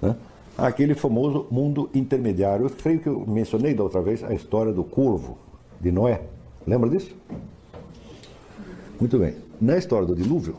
[0.00, 0.16] né,
[0.56, 2.66] àquele famoso mundo intermediário.
[2.66, 5.38] Eu creio que eu mencionei da outra vez a história do corvo
[5.80, 6.22] de Noé.
[6.66, 7.14] Lembra disso?
[9.00, 9.34] Muito bem.
[9.60, 10.56] Na história do dilúvio,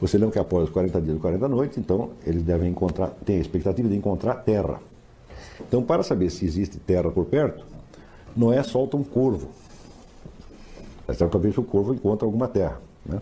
[0.00, 3.38] você lembra que após os 40 dias e 40 noites, então eles devem encontrar, tem
[3.38, 4.80] a expectativa de encontrar terra.
[5.60, 7.64] Então, para saber se existe terra por perto,
[8.36, 9.48] Noé solta um corvo.
[11.06, 12.80] Ver se o corvo encontra alguma terra.
[13.04, 13.20] Né?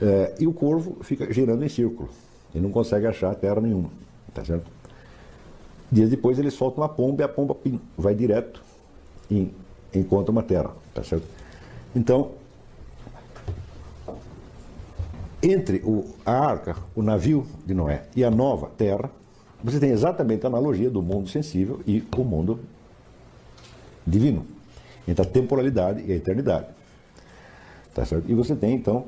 [0.00, 2.08] É, e o corvo fica girando em círculo
[2.54, 3.90] e não consegue achar terra nenhuma.
[4.34, 4.70] Tá certo?
[5.90, 8.62] Dias depois ele solta uma pomba e a pomba pim, vai direto
[9.30, 9.52] e
[9.94, 10.70] encontra uma terra.
[10.94, 11.26] Tá certo?
[11.94, 12.32] Então,
[15.42, 19.10] entre o, a arca, o navio de Noé e a nova terra,
[19.62, 22.60] você tem exatamente a analogia do mundo sensível e o mundo
[24.06, 24.46] divino,
[25.06, 26.66] entre a temporalidade e a eternidade.
[27.94, 28.30] Tá certo?
[28.30, 29.06] E você tem, então,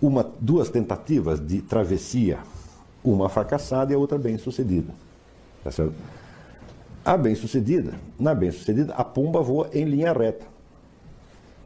[0.00, 2.38] uma, duas tentativas de travessia,
[3.04, 4.92] uma fracassada e a outra bem-sucedida.
[5.62, 5.94] Tá certo?
[7.04, 10.46] A bem-sucedida, na bem-sucedida, a pomba voa em linha reta.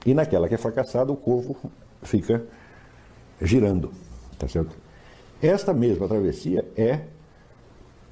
[0.04, 1.56] E naquela que é fracassada, o corvo
[2.02, 2.44] fica
[3.40, 3.92] girando.
[4.38, 4.74] Tá certo?
[5.40, 7.02] Esta mesma travessia é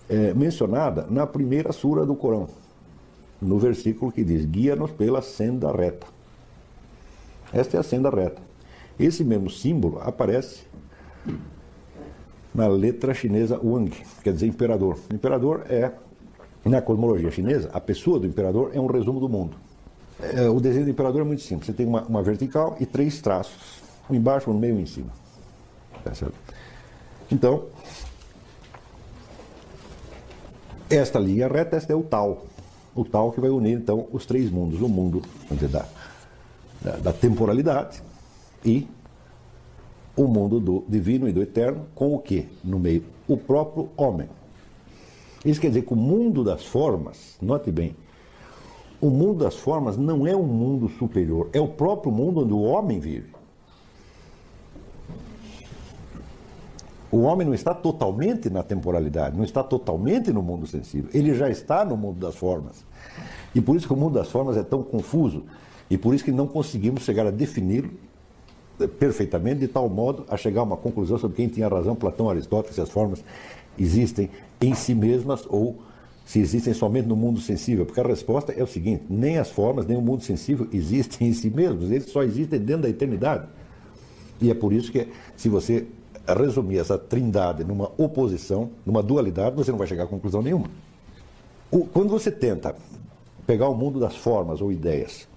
[0.08, 2.48] é, mencionada na primeira sura do Corão,
[3.40, 6.06] no versículo que diz: Guia-nos pela senda reta.
[7.52, 8.40] Esta é a senda reta.
[8.98, 10.64] Esse mesmo símbolo aparece
[12.56, 13.92] na letra chinesa Wang,
[14.24, 14.98] quer dizer imperador.
[15.12, 15.92] Imperador é,
[16.64, 19.58] na cosmologia chinesa, a pessoa do imperador é um resumo do mundo.
[20.18, 21.66] É, o desenho do imperador é muito simples.
[21.66, 24.80] Você tem uma, uma vertical e três traços, um embaixo, um no meio e um
[24.80, 25.10] em cima.
[26.02, 26.34] Tá certo?
[27.30, 27.66] Então,
[30.88, 32.46] esta linha reta, esta é o tal.
[32.94, 34.80] O tal que vai unir, então, os três mundos.
[34.80, 35.20] O mundo
[35.50, 35.86] dizer, da,
[37.02, 38.02] da temporalidade
[38.64, 38.88] e
[40.16, 42.48] o mundo do divino e do eterno, com o que?
[42.64, 44.28] No meio, o próprio homem.
[45.44, 47.94] Isso quer dizer que o mundo das formas, note bem,
[49.00, 52.62] o mundo das formas não é um mundo superior, é o próprio mundo onde o
[52.62, 53.36] homem vive.
[57.12, 61.48] O homem não está totalmente na temporalidade, não está totalmente no mundo sensível, ele já
[61.48, 62.84] está no mundo das formas.
[63.54, 65.44] E por isso que o mundo das formas é tão confuso,
[65.88, 67.90] e por isso que não conseguimos chegar a defini-lo
[68.98, 72.74] perfeitamente, de tal modo a chegar a uma conclusão sobre quem tinha razão, Platão, Aristóteles,
[72.74, 73.24] se as formas
[73.78, 74.30] existem
[74.60, 75.76] em si mesmas ou
[76.24, 77.86] se existem somente no mundo sensível.
[77.86, 81.32] Porque a resposta é o seguinte: nem as formas, nem o mundo sensível existem em
[81.32, 83.46] si mesmos, eles só existem dentro da eternidade.
[84.40, 85.86] E é por isso que, se você
[86.26, 90.68] resumir essa trindade numa oposição, numa dualidade, você não vai chegar a conclusão nenhuma.
[91.92, 92.74] Quando você tenta
[93.46, 95.28] pegar o mundo das formas ou ideias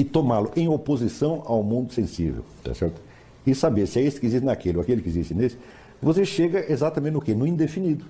[0.00, 2.98] e tomá-lo em oposição ao mundo sensível, tá certo?
[3.46, 5.58] E saber se é esse que existe naquele ou aquele que existe nesse,
[6.00, 7.34] você chega exatamente no que?
[7.34, 8.06] No indefinido.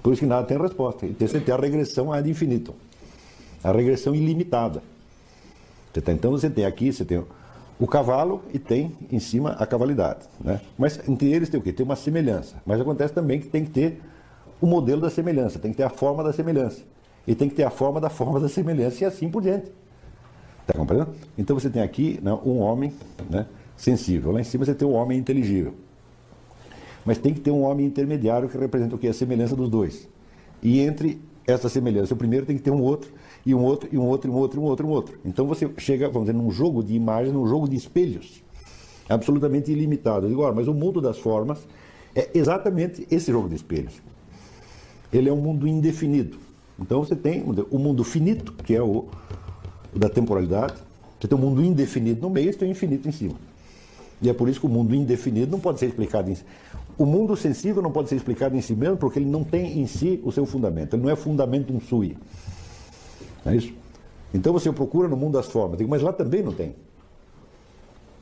[0.00, 1.06] Por isso que nada tem resposta.
[1.06, 2.72] Então você tem a regressão ad infinito.
[3.64, 4.80] A regressão ilimitada.
[5.92, 7.24] Tá, então você tem aqui, você tem
[7.76, 10.20] o cavalo e tem em cima a cavalidade.
[10.40, 10.60] Né?
[10.78, 11.72] Mas entre eles tem o quê?
[11.72, 12.62] Tem uma semelhança.
[12.64, 14.00] Mas acontece também que tem que ter
[14.60, 16.82] o modelo da semelhança, tem que ter a forma da semelhança.
[17.26, 19.72] E tem que ter a forma da forma da semelhança e assim por diante.
[20.66, 21.14] Está compreendendo?
[21.36, 22.92] Então você tem aqui né, um homem
[23.28, 23.46] né,
[23.76, 25.74] sensível, lá em cima você tem um homem inteligível.
[27.04, 29.06] Mas tem que ter um homem intermediário que representa o que?
[29.06, 30.08] A semelhança dos dois.
[30.62, 33.12] E entre essa semelhança, o primeiro tem que ter um outro,
[33.44, 35.18] e um outro, e um outro, e um outro, e um outro, e um outro.
[35.22, 38.42] Então você chega, vamos dizer, num jogo de imagens, num jogo de espelhos,
[39.06, 40.26] absolutamente ilimitado.
[40.26, 41.68] Digo, mas o mundo das formas
[42.14, 44.00] é exatamente esse jogo de espelhos.
[45.12, 46.38] Ele é um mundo indefinido.
[46.80, 49.06] Então você tem o mundo finito, que é o,
[49.94, 50.74] da temporalidade,
[51.18, 53.34] você tem um mundo indefinido no meio e tem o infinito em cima.
[54.20, 56.44] E é por isso que o mundo indefinido não pode ser explicado em si.
[56.96, 59.86] O mundo sensível não pode ser explicado em si mesmo porque ele não tem em
[59.86, 60.94] si o seu fundamento.
[60.94, 62.16] Ele não é fundamento sui.
[63.44, 63.72] Não é isso?
[64.32, 66.74] Então você procura no mundo das formas, mas lá também não tem.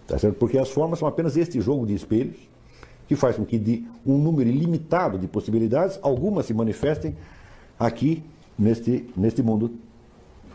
[0.07, 0.37] Tá certo?
[0.37, 2.37] Porque as formas são apenas este jogo de espelhos
[3.07, 7.17] que faz com que de um número ilimitado de possibilidades, algumas se manifestem
[7.79, 8.23] aqui
[8.59, 9.71] neste, neste mundo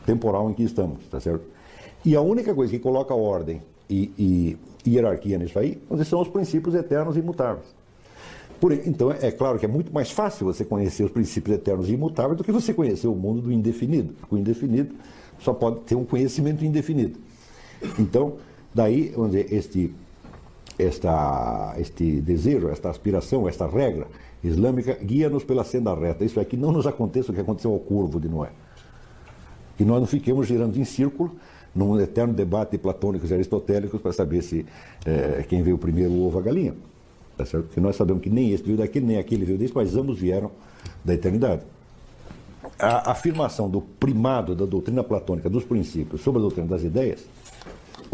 [0.07, 1.45] temporal em que estamos, tá certo?
[2.03, 6.73] E a única coisa que coloca ordem e, e hierarquia nisso aí são os princípios
[6.73, 7.75] eternos e imutáveis.
[8.59, 11.93] Por, então, é claro que é muito mais fácil você conhecer os princípios eternos e
[11.93, 14.13] imutáveis do que você conhecer o mundo do indefinido.
[14.13, 14.95] Porque o indefinido
[15.39, 17.19] só pode ter um conhecimento indefinido.
[17.99, 18.38] Então,
[18.73, 19.93] daí, vamos dizer, este,
[20.79, 24.07] esta, este desejo, esta aspiração, esta regra
[24.43, 26.25] islâmica guia-nos pela senda reta.
[26.25, 28.49] Isso é que não nos aconteça o que aconteceu ao curvo de Noé.
[29.77, 31.35] Que nós não fiquemos girando em círculo
[31.73, 34.65] num eterno debate de platônicos e aristotélicos para saber se
[35.05, 36.73] é, quem veio primeiro o ovo a galinha.
[37.37, 37.65] Tá certo?
[37.65, 40.49] Porque nós sabemos que nem esse veio daquele, nem aquele veio desse, mas ambos vieram
[41.05, 41.61] da eternidade.
[42.79, 47.25] A afirmação do primado da doutrina platônica dos princípios sobre a doutrina das ideias,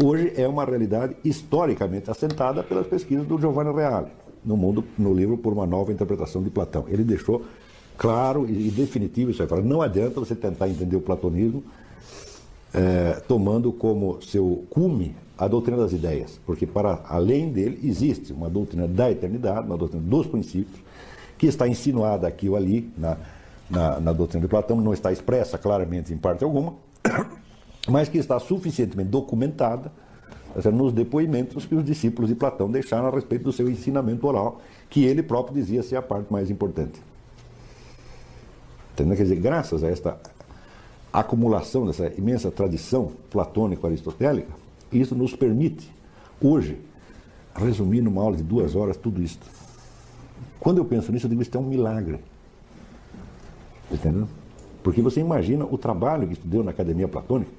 [0.02, 4.08] hoje é uma realidade historicamente assentada pelas pesquisas do Giovanni Reale,
[4.44, 6.84] no mundo, no livro Por uma Nova Interpretação de Platão.
[6.88, 7.42] Ele deixou
[7.96, 9.48] claro e definitivo isso aí.
[9.48, 11.62] Fala, não adianta você tentar entender o platonismo
[12.72, 18.48] é, tomando como seu cume a doutrina das ideias, porque para além dele existe uma
[18.48, 20.80] doutrina da eternidade, uma doutrina dos princípios,
[21.38, 23.16] que está insinuada aqui ou ali na,
[23.68, 26.74] na, na doutrina de Platão, não está expressa claramente em parte alguma,
[27.88, 29.90] mas que está suficientemente documentada
[30.72, 35.04] nos depoimentos que os discípulos de Platão deixaram a respeito do seu ensinamento oral, que
[35.04, 37.00] ele próprio dizia ser a parte mais importante.
[38.94, 39.16] Entendeu?
[39.16, 40.16] Quer dizer, graças a esta
[41.12, 44.52] acumulação dessa imensa tradição platônico-aristotélica,
[44.92, 45.92] isso nos permite,
[46.40, 46.78] hoje,
[47.54, 49.38] resumir numa aula de duas horas tudo isso.
[50.60, 52.20] Quando eu penso nisso, eu digo isso é um milagre.
[53.90, 54.28] Entendeu?
[54.82, 57.50] Porque você imagina o trabalho que estudou na Academia Platônica,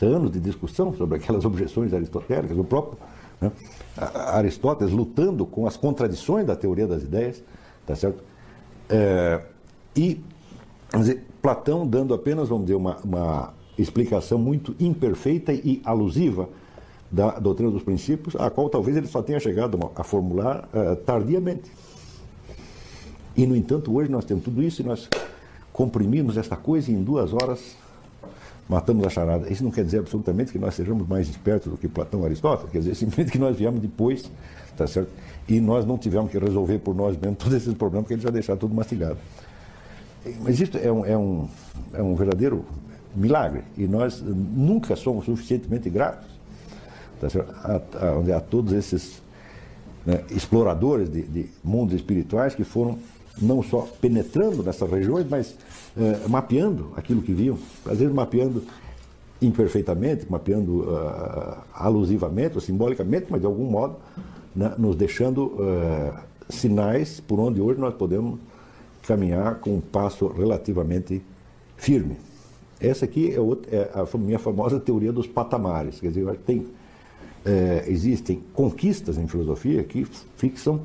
[0.00, 2.98] anos de discussão sobre aquelas objeções aristotélicas, o próprio
[3.38, 3.52] né,
[3.96, 7.42] Aristóteles lutando com as contradições da teoria das ideias,
[7.86, 8.22] tá certo?
[8.88, 9.42] É,
[9.94, 10.20] e
[10.92, 16.48] Vamos dizer, Platão dando apenas, vamos dizer, uma, uma explicação muito imperfeita e alusiva
[17.10, 21.70] da doutrina dos princípios, a qual talvez ele só tenha chegado a formular uh, tardiamente.
[23.36, 25.08] E, no entanto, hoje nós temos tudo isso e nós
[25.72, 27.76] comprimimos esta coisa e em duas horas
[28.68, 29.52] matamos a charada.
[29.52, 32.70] Isso não quer dizer absolutamente que nós sejamos mais espertos do que Platão e Aristóteles,
[32.70, 34.30] quer dizer simplesmente que nós viemos depois,
[34.76, 35.10] tá certo?
[35.48, 38.30] E nós não tivemos que resolver por nós mesmos todos esses problemas, porque eles já
[38.30, 39.18] deixaram tudo mastigado.
[40.42, 41.48] Mas isso é um, é um,
[41.94, 42.64] é um verdadeiro
[43.14, 43.62] milagre.
[43.76, 46.28] E nós nunca somos suficientemente gratos
[47.20, 47.28] tá
[47.64, 49.22] a, a, há todos esses
[50.06, 52.98] né, exploradores de, de, mundos espirituais que foram
[53.40, 55.54] não só penetrando nessas regiões, mas
[55.96, 58.62] é, mapeando aquilo que viam, às vezes mapeando
[59.40, 63.96] imperfeitamente, mapeando uh, alusivamente ou simbolicamente, mas de algum modo
[64.54, 66.14] né, nos deixando uh,
[66.50, 68.38] sinais por onde hoje nós podemos
[69.06, 71.22] caminhar com um passo relativamente
[71.76, 72.16] firme.
[72.80, 76.00] Essa aqui é, outra, é a minha famosa teoria dos patamares.
[76.00, 76.66] Quer dizer, tem,
[77.44, 80.06] é, existem conquistas em filosofia que
[80.36, 80.80] fixam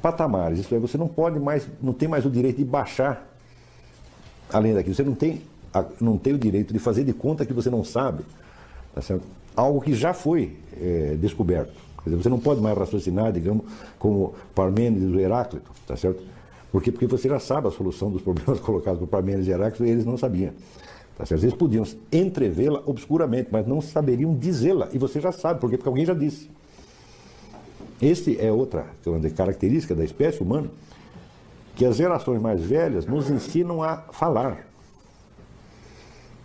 [0.00, 0.60] patamares.
[0.60, 3.30] Isso é, você não pode mais, não tem mais o direito de baixar
[4.52, 4.94] além daquilo.
[4.94, 5.42] Você não tem,
[6.00, 8.24] não tem o direito de fazer de conta que você não sabe.
[8.94, 9.02] Tá
[9.56, 11.72] Algo que já foi é, descoberto.
[12.02, 13.64] Quer dizer, você não pode mais raciocinar, digamos,
[13.98, 16.22] como Parmênides ou Heráclito, tá certo?
[16.74, 16.90] Por quê?
[16.90, 20.04] Porque você já sabe a solução dos problemas colocados por Parmênides e Heráclito e eles
[20.04, 20.52] não sabiam.
[21.16, 21.44] Tá certo?
[21.44, 24.88] Eles podiam entrevê-la obscuramente, mas não saberiam dizê-la.
[24.92, 25.76] E você já sabe, por quê?
[25.76, 26.50] Porque alguém já disse.
[28.02, 28.86] Este é outra
[29.36, 30.68] característica da espécie humana,
[31.76, 34.66] que as gerações mais velhas nos ensinam a falar.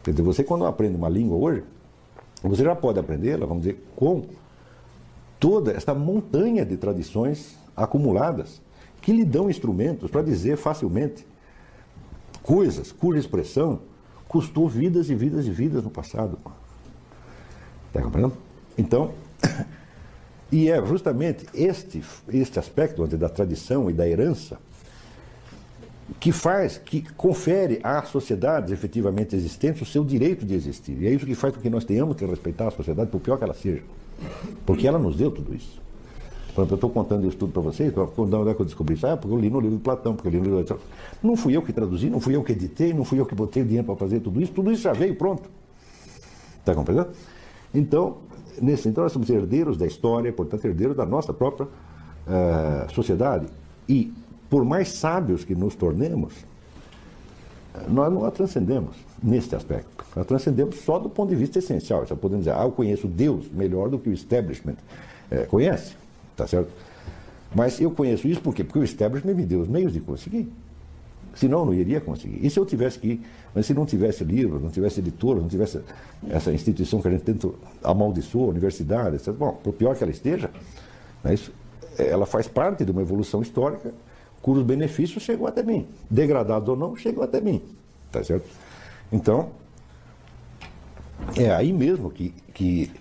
[0.04, 1.64] Quer dizer, você quando aprende uma língua hoje,
[2.44, 4.26] você já pode aprendê-la, vamos dizer, com
[5.40, 8.62] toda esta montanha de tradições acumuladas
[9.02, 11.26] que lhe dão instrumentos para dizer facilmente
[12.42, 13.80] coisas cuja expressão
[14.28, 16.38] custou vidas e vidas e vidas no passado.
[17.88, 18.38] Está compreendendo?
[18.78, 19.14] Então,
[20.52, 24.60] e é justamente este, este aspecto da tradição e da herança
[26.20, 31.02] que faz, que confere às sociedades efetivamente existentes o seu direito de existir.
[31.02, 33.38] E é isso que faz com que nós tenhamos que respeitar a sociedade, por pior
[33.38, 33.84] que ela seja.
[34.66, 35.82] Porque ela nos deu tudo isso.
[36.60, 39.08] Por exemplo, eu estou contando isso tudo para vocês, quando é que eu descobri isso?
[39.08, 40.76] Ah, porque eu li no livro de Platão, porque eu li no livro de...
[41.26, 43.64] Não fui eu que traduzi, não fui eu que editei, não fui eu que botei
[43.64, 45.50] dinheiro para fazer tudo isso, tudo isso já veio pronto.
[46.60, 47.12] Está compreendendo?
[47.74, 48.18] Então,
[48.62, 53.48] nesse sentido, nós somos herdeiros da história, portanto, herdeiros da nossa própria uh, sociedade.
[53.88, 54.12] E,
[54.50, 56.34] por mais sábios que nos tornemos,
[57.88, 60.04] nós não a transcendemos neste aspecto.
[60.14, 62.06] A transcendemos só do ponto de vista essencial.
[62.06, 64.76] Já podemos dizer, ah, eu conheço Deus melhor do que o establishment
[65.32, 65.94] é, conhece,
[66.40, 66.72] tá certo?
[67.54, 68.64] Mas eu conheço isso por quê?
[68.64, 70.52] Porque o establishment me deu os meios de conseguir.
[71.36, 72.46] Senão eu não iria conseguir.
[72.46, 73.22] E se eu tivesse que.
[73.54, 75.82] Mas se não tivesse livros, não tivesse editores, não tivesse
[76.30, 77.50] essa instituição que a gente tenta
[77.84, 79.34] amaldiçoar, universidade, etc.
[79.34, 80.50] Bom, por pior que ela esteja,
[81.24, 81.52] né, isso,
[81.98, 83.94] ela faz parte de uma evolução histórica
[84.42, 85.88] cujos benefícios chegam até mim.
[86.10, 87.62] Degradados ou não, chegam até mim.
[88.12, 88.48] Tá certo?
[89.12, 89.50] Então,
[91.36, 92.92] é aí mesmo que, que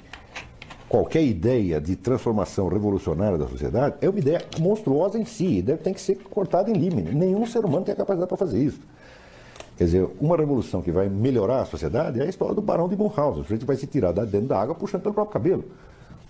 [0.89, 5.93] qualquer ideia de transformação revolucionária da sociedade é uma ideia monstruosa em si, deve ter
[5.93, 7.15] que ser cortada em limite.
[7.15, 8.81] Nenhum ser humano tem a capacidade para fazer isso.
[9.77, 12.97] Quer dizer, uma revolução que vai melhorar a sociedade é a história do barão de
[12.97, 13.43] Munchausen.
[13.43, 15.65] O sujeito vai se tirar da dentro da água puxando pelo próprio cabelo.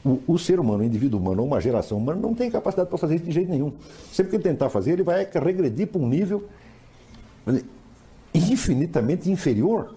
[0.05, 2.99] O, o, ser humano, o indivíduo humano, ou uma geração humana, não tem capacidade para
[2.99, 3.73] fazer isso de jeito nenhum.
[4.13, 6.45] Sempre que ele tentar fazer, ele vai regredir para um nível
[8.35, 9.95] infinitamente inferior.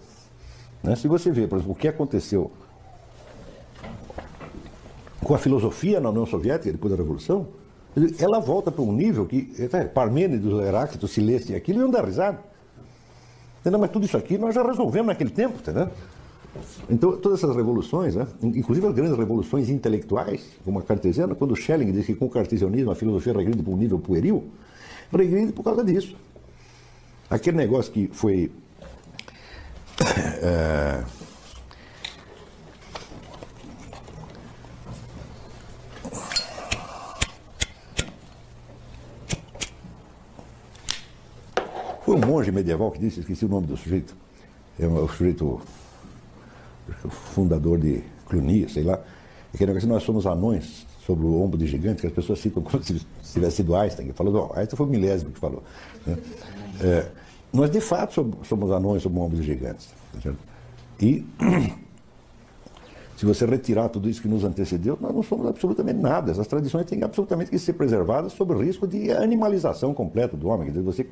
[0.81, 0.95] Né?
[0.95, 2.51] Se você vê, por exemplo, o que aconteceu
[5.23, 7.47] com a filosofia na União Soviética depois da Revolução,
[8.19, 12.39] ela volta para um nível que é, Parmênides, Heráclito, se lessem aquilo, iam dar risada.
[13.59, 13.79] Entendeu?
[13.79, 15.89] Mas tudo isso aqui nós já resolvemos naquele tempo, entendeu?
[16.89, 21.91] Então, todas essas revoluções, né, inclusive as grandes revoluções intelectuais, como a cartesiana, quando Schelling
[21.91, 24.43] diz que com o cartesianismo a filosofia regride para um nível pueril,
[25.13, 26.15] regride por causa disso.
[27.29, 28.51] Aquele negócio que foi.
[30.41, 31.03] É,
[42.11, 44.13] foi um monge medieval que disse, esqueci o nome do sujeito,
[44.77, 45.61] é o sujeito
[47.09, 48.99] fundador de Clunia, sei lá,
[49.53, 52.83] aquele negócio nós somos anões sobre o ombro de gigantes, que as pessoas citam como
[52.83, 53.01] se
[53.31, 55.63] tivesse sido Einstein, que falou, não, Einstein foi o milésimo que falou.
[56.05, 56.17] Né?
[56.81, 57.07] É,
[57.53, 59.87] nós, de fato, somos anões sob o ombro de gigantes.
[60.21, 60.33] Tá
[60.99, 61.25] e,
[63.15, 66.31] se você retirar tudo isso que nos antecedeu, nós não somos absolutamente nada.
[66.31, 70.65] Essas tradições têm absolutamente que ser preservadas sob o risco de animalização completa do homem.
[70.65, 71.07] Quer dizer, você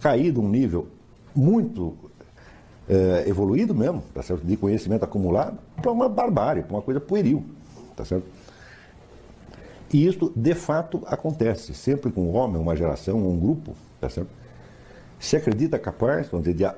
[0.00, 0.88] cair de um nível
[1.34, 1.94] muito
[2.88, 4.44] é, evoluído mesmo, tá certo?
[4.44, 7.44] de conhecimento acumulado, para uma barbárie, para uma coisa pueril.
[7.94, 8.24] tá certo?
[9.92, 11.74] E isso, de fato, acontece.
[11.74, 14.40] Sempre com um homem, uma geração, um grupo, tá certo?
[15.20, 16.76] se acredita capaz, vamos dizer, de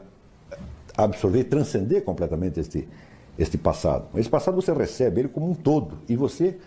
[0.96, 2.88] absorver, transcender completamente este,
[3.38, 4.06] este passado.
[4.18, 6.58] Esse passado você recebe ele como um todo e você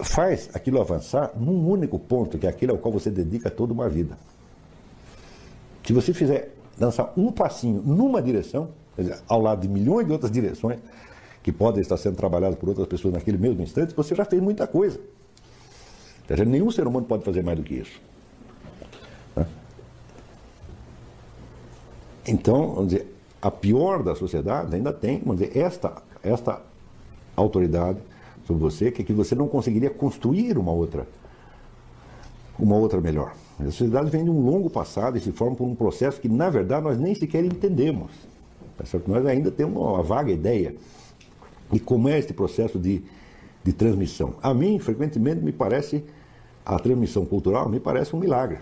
[0.00, 3.88] faz aquilo avançar num único ponto, que é aquele ao qual você dedica toda uma
[3.88, 4.16] vida.
[5.92, 10.32] Se você fizer dançar um passinho numa direção, dizer, ao lado de milhões de outras
[10.32, 10.78] direções
[11.42, 14.66] que podem estar sendo trabalhadas por outras pessoas naquele mesmo instante, você já fez muita
[14.66, 14.98] coisa.
[16.46, 18.00] Nenhum ser humano pode fazer mais do que isso.
[19.36, 19.46] Né?
[22.26, 26.62] Então, vamos dizer, a pior das sociedades ainda tem, vamos dizer, esta, esta
[27.36, 27.98] autoridade
[28.46, 31.06] sobre você, que, é que você não conseguiria construir uma outra,
[32.58, 33.34] uma outra melhor.
[33.62, 36.50] A sociedade vem de um longo passado e se forma por um processo que, na
[36.50, 38.10] verdade, nós nem sequer entendemos.
[38.76, 39.10] Tá certo?
[39.10, 40.74] Nós ainda temos uma vaga ideia
[41.70, 43.02] de como é este processo de,
[43.62, 44.34] de transmissão.
[44.42, 46.04] A mim, frequentemente, me parece,
[46.64, 48.58] a transmissão cultural me parece um milagre.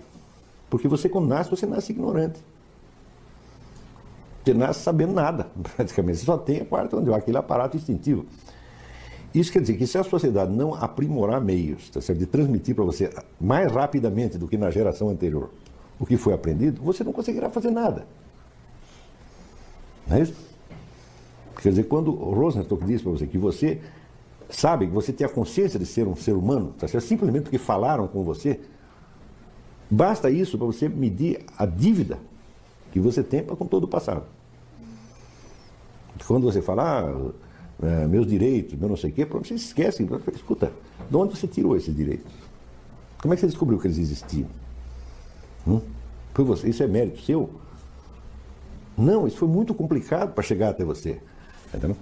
[0.69, 2.39] Porque você, quando nasce, você nasce ignorante.
[4.43, 6.19] Você nasce sabendo nada, praticamente.
[6.19, 8.25] Você só tem a parte onde aquele aparato instintivo.
[9.33, 12.19] Isso quer dizer que se a sociedade não aprimorar meios tá certo?
[12.19, 13.09] de transmitir para você
[13.39, 15.49] mais rapidamente do que na geração anterior
[15.97, 18.05] o que foi aprendido, você não conseguirá fazer nada.
[20.07, 20.33] Não é isso?
[21.61, 23.79] Quer dizer, quando Rosenstock diz para você que você
[24.49, 27.05] sabe, que você tem a consciência de ser um ser humano, tá certo?
[27.05, 28.59] simplesmente porque falaram com você,
[29.89, 32.19] basta isso para você medir a dívida
[32.91, 34.25] que você tem com todo o passado.
[36.27, 37.31] Quando você fala, ah,
[37.81, 40.07] é, meus direitos, meu não sei o quê, você esquece.
[40.33, 40.71] Escuta,
[41.09, 42.31] de onde você tirou esses direitos?
[43.21, 44.47] Como é que você descobriu que eles existiam?
[45.67, 45.81] Hum?
[46.33, 47.49] Foi você, isso é mérito seu?
[48.97, 51.19] Não, isso foi muito complicado para chegar até você.
[51.73, 51.95] Entendeu?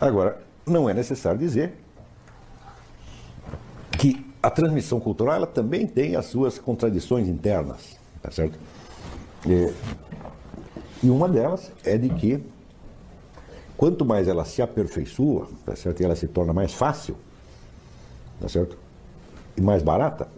[0.00, 1.74] Agora, não é necessário dizer
[3.98, 8.58] que a transmissão cultural ela também tem as suas contradições internas, tá certo?
[9.46, 9.72] E,
[11.02, 12.42] e uma delas é de que
[13.80, 16.02] Quanto mais ela se aperfeiçoa, tá certo?
[16.02, 17.16] E ela se torna mais fácil,
[18.38, 18.76] tá certo?
[19.56, 20.28] E mais barata,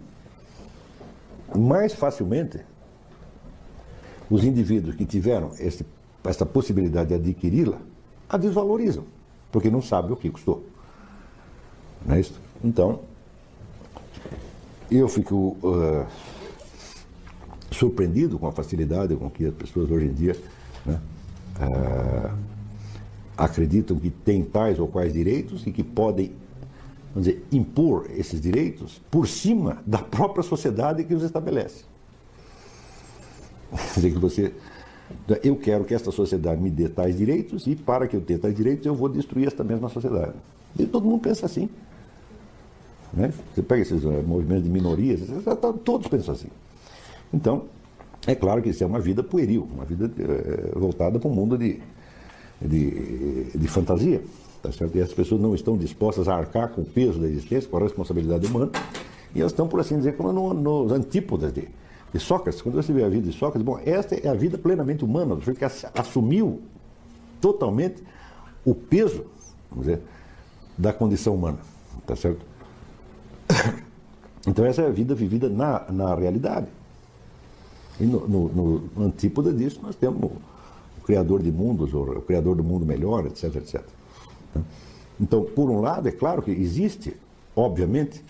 [1.53, 2.61] mais facilmente
[4.31, 5.85] os indivíduos que tiveram esse,
[6.23, 7.79] essa possibilidade de adquiri-la
[8.29, 9.07] a desvalorizam,
[9.51, 10.65] porque não sabem o que custou.
[12.07, 12.41] Não é isso?
[12.63, 13.01] Então,
[14.89, 16.07] eu fico uh,
[17.73, 20.37] surpreendido com a facilidade com que as pessoas hoje em dia
[20.87, 21.01] né,
[21.57, 22.52] uh,
[23.37, 26.33] acreditam que têm tais ou quais direitos e que podem,
[27.15, 31.85] vamos dizer, impor esses direitos por cima da própria sociedade que os estabelece.
[33.71, 34.53] Quer dizer, que você.
[35.43, 38.55] Eu quero que esta sociedade me dê tais direitos e para que eu tenha tais
[38.55, 40.33] direitos eu vou destruir esta mesma sociedade.
[40.79, 41.69] E todo mundo pensa assim.
[43.13, 43.33] Né?
[43.55, 45.21] Você pega esses uh, movimentos de minorias,
[45.85, 46.49] todos pensam assim.
[47.33, 47.65] Então,
[48.27, 51.59] é claro que isso é uma vida pueril, uma vida uh, voltada para um mundo
[51.59, 51.81] de,
[52.67, 54.23] de, de fantasia.
[54.63, 54.97] Tá certo?
[54.97, 57.81] E as pessoas não estão dispostas a arcar com o peso da existência, com a
[57.81, 58.71] responsabilidade humana,
[59.35, 61.69] e elas estão, por assim dizer, como nos no antípodas de,
[62.13, 62.63] de Sócrates.
[62.63, 65.55] Quando você vê a vida de Sócrates, bom, esta é a vida plenamente humana, do
[65.55, 66.63] que assumiu
[67.41, 68.05] totalmente
[68.65, 69.27] o peso,
[69.69, 70.01] vamos dizer,
[70.79, 71.59] da condição humana.
[72.07, 72.45] Tá certo?
[74.45, 76.67] Então essa é a vida vivida na, na realidade.
[78.01, 80.33] E no, no, no antípoda disso nós temos
[81.03, 83.83] criador de mundos, ou o criador do mundo melhor, etc, etc.
[85.21, 87.17] Então, por um lado, é claro que existe,
[87.55, 88.25] obviamente,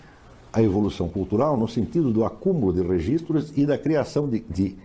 [0.51, 4.77] a evolução cultural no sentido do acúmulo de registros e da criação de, de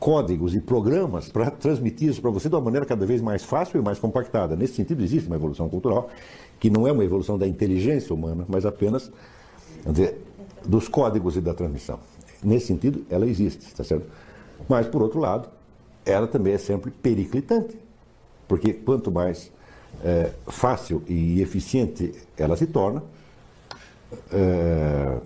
[0.00, 3.80] códigos e programas para transmitir isso para você de uma maneira cada vez mais fácil
[3.80, 4.56] e mais compactada.
[4.56, 6.10] Nesse sentido, existe uma evolução cultural,
[6.58, 9.10] que não é uma evolução da inteligência humana, mas apenas
[10.66, 12.00] dos códigos e da transmissão.
[12.42, 14.06] Nesse sentido, ela existe, está certo?
[14.68, 15.48] Mas, por outro lado,
[16.04, 17.76] ela também é sempre periclitante.
[18.46, 19.50] Porque quanto mais
[20.02, 23.02] é, fácil e eficiente ela se torna,
[24.32, 25.18] é,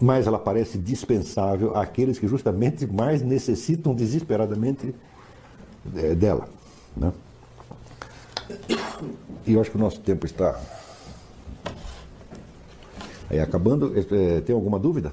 [0.00, 4.94] mais ela parece dispensável àqueles que justamente mais necessitam desesperadamente
[5.96, 6.48] é, dela.
[6.96, 7.12] Né?
[9.46, 10.60] E eu acho que o nosso tempo está
[13.28, 13.92] aí acabando.
[13.98, 15.12] É, tem alguma dúvida?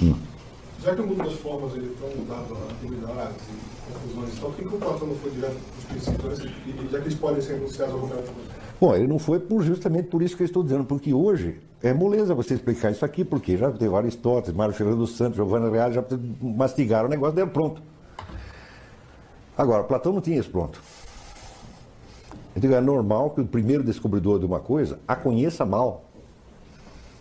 [0.00, 0.31] Hum
[0.82, 4.56] já que o mundo das formas ele tão mudado a atividades e confusões, então por
[4.56, 7.54] que, que o Platão não foi direto dos princípios, e, já que eles podem ser
[7.54, 8.32] anunciados ao momento?
[8.80, 11.92] Bom, ele não foi por, justamente por isso que eu estou dizendo, porque hoje é
[11.92, 16.04] moleza você explicar isso aqui, porque já teve Aristóteles, Mário dos Santos, Giovanna Real, já
[16.40, 17.80] mastigaram o negócio, deram pronto.
[19.56, 20.82] Agora, Platão não tinha isso pronto.
[22.56, 26.04] Então é normal que o primeiro descobridor de uma coisa a conheça mal.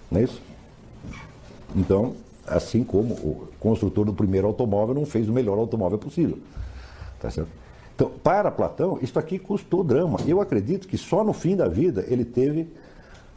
[0.09, 0.41] Não é isso?
[1.75, 2.15] Então,
[2.47, 6.37] assim como o construtor do primeiro automóvel não fez o melhor automóvel possível.
[7.19, 7.49] Tá certo?
[7.95, 10.19] Então, para Platão, isso aqui custou drama.
[10.25, 12.67] Eu acredito que só no fim da vida ele teve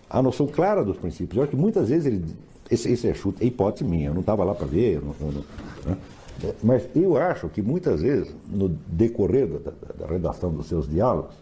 [0.08, 1.36] a noção clara dos princípios.
[1.36, 2.24] Eu acho que muitas vezes ele.
[2.70, 5.02] Esse, esse é chute, é hipótese minha, eu não estava lá para ver.
[5.02, 5.44] Não, não,
[5.84, 5.98] né?
[6.62, 11.34] Mas eu acho que muitas vezes, no decorrer da, da, da redação dos seus diálogos,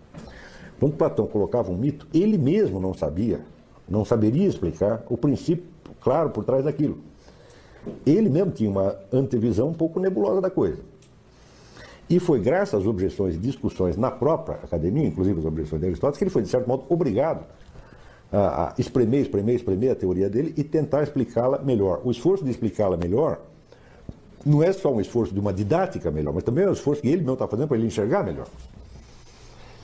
[0.79, 3.41] quando Platão colocava um mito, ele mesmo não sabia,
[3.89, 5.65] não saberia explicar o princípio
[6.01, 6.99] claro por trás daquilo.
[8.07, 10.81] Ele mesmo tinha uma antevisão um pouco nebulosa da coisa.
[12.09, 16.19] E foi graças às objeções e discussões na própria academia, inclusive as objeções de Aristóteles,
[16.19, 17.45] que ele foi, de certo modo, obrigado
[18.33, 22.01] a, espremer, espremer, espremer a teoria dele e tentar explicá-la melhor.
[22.05, 23.41] O esforço de explicá-la melhor
[24.45, 27.09] não é só um esforço de uma didática melhor, mas também é um esforço que
[27.09, 28.47] ele mesmo está fazendo para ele enxergar melhor.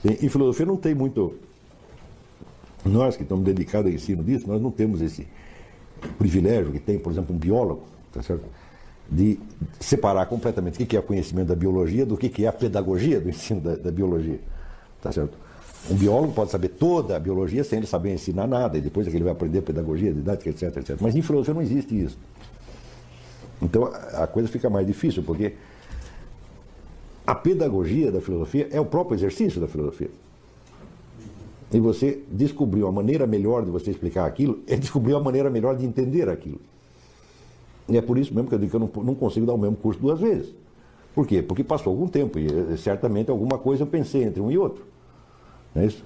[0.05, 1.35] E, em filosofia não tem muito.
[2.85, 5.27] Nós que estamos dedicados ao ensino disso, nós não temos esse
[6.19, 8.45] privilégio que tem, por exemplo, um biólogo, tá certo?
[9.11, 9.39] de
[9.81, 13.29] separar completamente o que é o conhecimento da biologia do que é a pedagogia do
[13.31, 14.39] ensino da, da biologia.
[15.01, 15.37] Tá certo?
[15.91, 19.11] Um biólogo pode saber toda a biologia sem ele saber ensinar nada, e depois é
[19.11, 20.97] que ele vai aprender pedagogia, didática, etc, etc.
[21.01, 22.19] Mas em filosofia não existe isso.
[23.62, 25.55] Então a coisa fica mais difícil, porque
[27.27, 30.11] a pedagogia da filosofia é o próprio exercício da filosofia.
[31.73, 35.77] E você descobriu a maneira melhor de você explicar aquilo, é descobrir a maneira melhor
[35.77, 36.61] de entender aquilo.
[37.89, 39.59] E é por isso mesmo que eu digo que eu não, não consigo dar o
[39.59, 40.55] mesmo curso duas vezes.
[41.15, 41.43] Por quê?
[41.43, 44.85] Porque passou algum tempo e eh, certamente alguma coisa eu pensei entre um e outro.
[45.74, 46.05] Não é isso?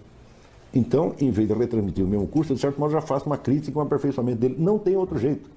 [0.74, 3.78] Então, em vez de retransmitir o mesmo curso, de certo modo já faço uma crítica
[3.78, 4.56] um aperfeiçoamento dele.
[4.58, 5.50] Não tem outro jeito.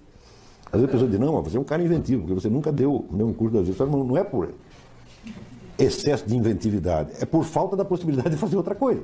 [0.65, 2.95] Às vezes a pessoa diz, não, você é um cara inventivo, porque você nunca deu
[2.95, 3.79] o mesmo curso duas vezes.
[3.79, 4.49] Não é por
[5.77, 9.03] excesso de inventividade, é por falta da possibilidade de fazer outra coisa.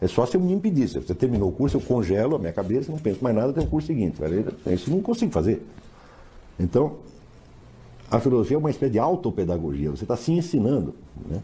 [0.00, 0.98] É só se eu me impedisse.
[0.98, 3.66] Você terminou o curso, eu congelo a minha cabeça, não penso mais nada, tem o
[3.66, 4.20] curso seguinte.
[4.66, 5.62] Isso eu não consigo fazer.
[6.58, 6.96] Então,
[8.10, 10.94] a filosofia é uma espécie de autopedagogia, você está se ensinando
[11.28, 11.40] né,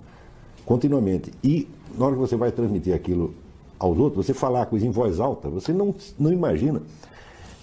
[0.64, 1.32] continuamente.
[1.42, 1.68] E
[1.98, 3.34] na hora que você vai transmitir aquilo
[3.78, 6.80] aos outros, você falar a coisa em voz alta, você não, não imagina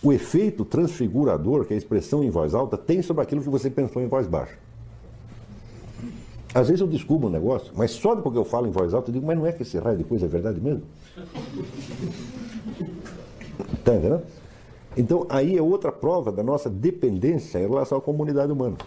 [0.02, 4.02] o efeito transfigurador que a expressão em voz alta tem sobre aquilo que você pensou
[4.02, 4.58] em voz baixa.
[6.54, 9.10] Às vezes eu descubro um negócio, mas só depois que eu falo em voz alta,
[9.10, 10.82] eu digo, mas não é que esse raio de coisa é verdade mesmo?
[13.74, 14.24] Está entendendo?
[14.98, 18.78] Então, aí é outra prova da nossa dependência em relação à comunidade humana.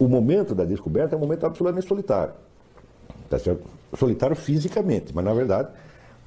[0.00, 2.34] O momento da descoberta é um momento absolutamente solitário.
[3.30, 3.64] Tá certo?
[3.96, 5.68] Solitário fisicamente, mas na verdade,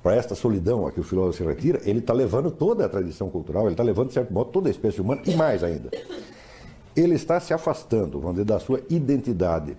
[0.02, 3.30] para esta solidão a que o filósofo se retira, ele está levando toda a tradição
[3.30, 5.90] cultural, ele está levando, de certo modo, toda a espécie humana e mais ainda.
[6.96, 9.78] Ele está se afastando, vamos dizer, da sua identidade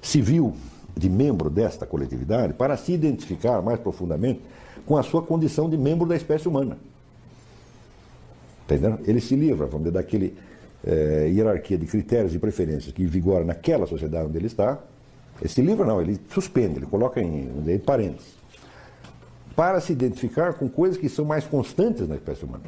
[0.00, 0.54] civil
[0.96, 4.40] de membro desta coletividade para se identificar mais profundamente
[4.86, 6.78] com a sua condição de membro da espécie humana.
[8.64, 8.98] Entendeu?
[9.04, 10.36] Ele se livra, vamos dizer, daquele
[10.84, 14.78] é, hierarquia de critérios e preferências que vigora naquela sociedade onde ele está.
[15.40, 18.34] Ele se livra, não, ele suspende, ele coloca em, em parênteses.
[19.54, 22.64] Para se identificar com coisas que são mais constantes na espécie humana.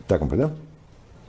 [0.00, 0.54] Está compreendendo?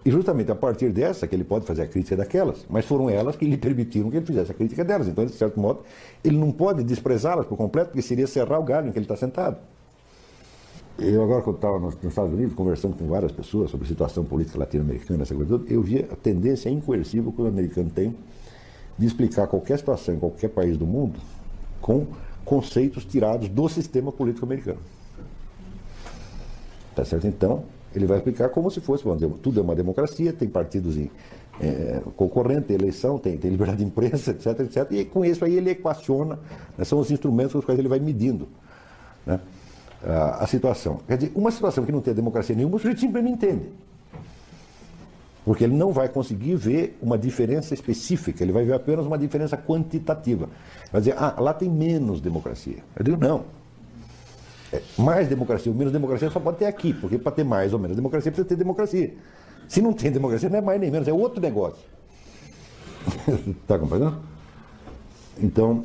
[0.05, 3.38] E justamente a partir dessa que ele pode fazer a crítica daquelas, mas foram elas
[3.38, 5.07] que lhe permitiram que ele fizesse a crítica delas.
[5.07, 5.81] Então, de certo modo,
[6.23, 9.15] ele não pode desprezá-las por completo, porque seria serrar o galho em que ele está
[9.15, 9.57] sentado.
[10.99, 15.23] Eu agora, quando estava nos, Estados Unidos, conversando com várias pessoas sobre situação política latino-americana,
[15.67, 18.15] eu via a tendência incoercível que o americano tem
[18.97, 21.19] de explicar qualquer situação em qualquer país do mundo
[21.81, 22.05] com
[22.45, 24.80] conceitos tirados do sistema político americano.
[26.95, 27.25] Tá certo?
[27.25, 27.63] Então,
[27.95, 29.03] ele vai explicar como se fosse,
[29.41, 31.09] tudo é uma democracia, tem partidos em,
[31.61, 34.91] é, concorrente, tem eleição, tem, tem, liberdade de imprensa, etc, etc.
[34.91, 36.39] E com isso aí ele equaciona,
[36.77, 38.47] né, são os instrumentos com os quais ele vai medindo.
[39.25, 39.39] Né?
[40.05, 40.99] a, a situação.
[41.07, 43.65] Quer dizer, uma situação que não tem democracia nenhuma, o sujeito simplesmente entende.
[45.45, 49.57] Porque ele não vai conseguir ver uma diferença específica, ele vai ver apenas uma diferença
[49.57, 50.49] quantitativa.
[50.91, 52.77] Vai dizer, ah, lá tem menos democracia.
[52.95, 53.43] Eu digo, não.
[54.97, 57.95] Mais democracia ou menos democracia só pode ter aqui, porque para ter mais ou menos
[57.95, 59.13] democracia precisa ter democracia.
[59.67, 61.83] Se não tem democracia, não é mais nem menos, é outro negócio.
[63.47, 64.17] Está compreendendo?
[65.39, 65.83] Então,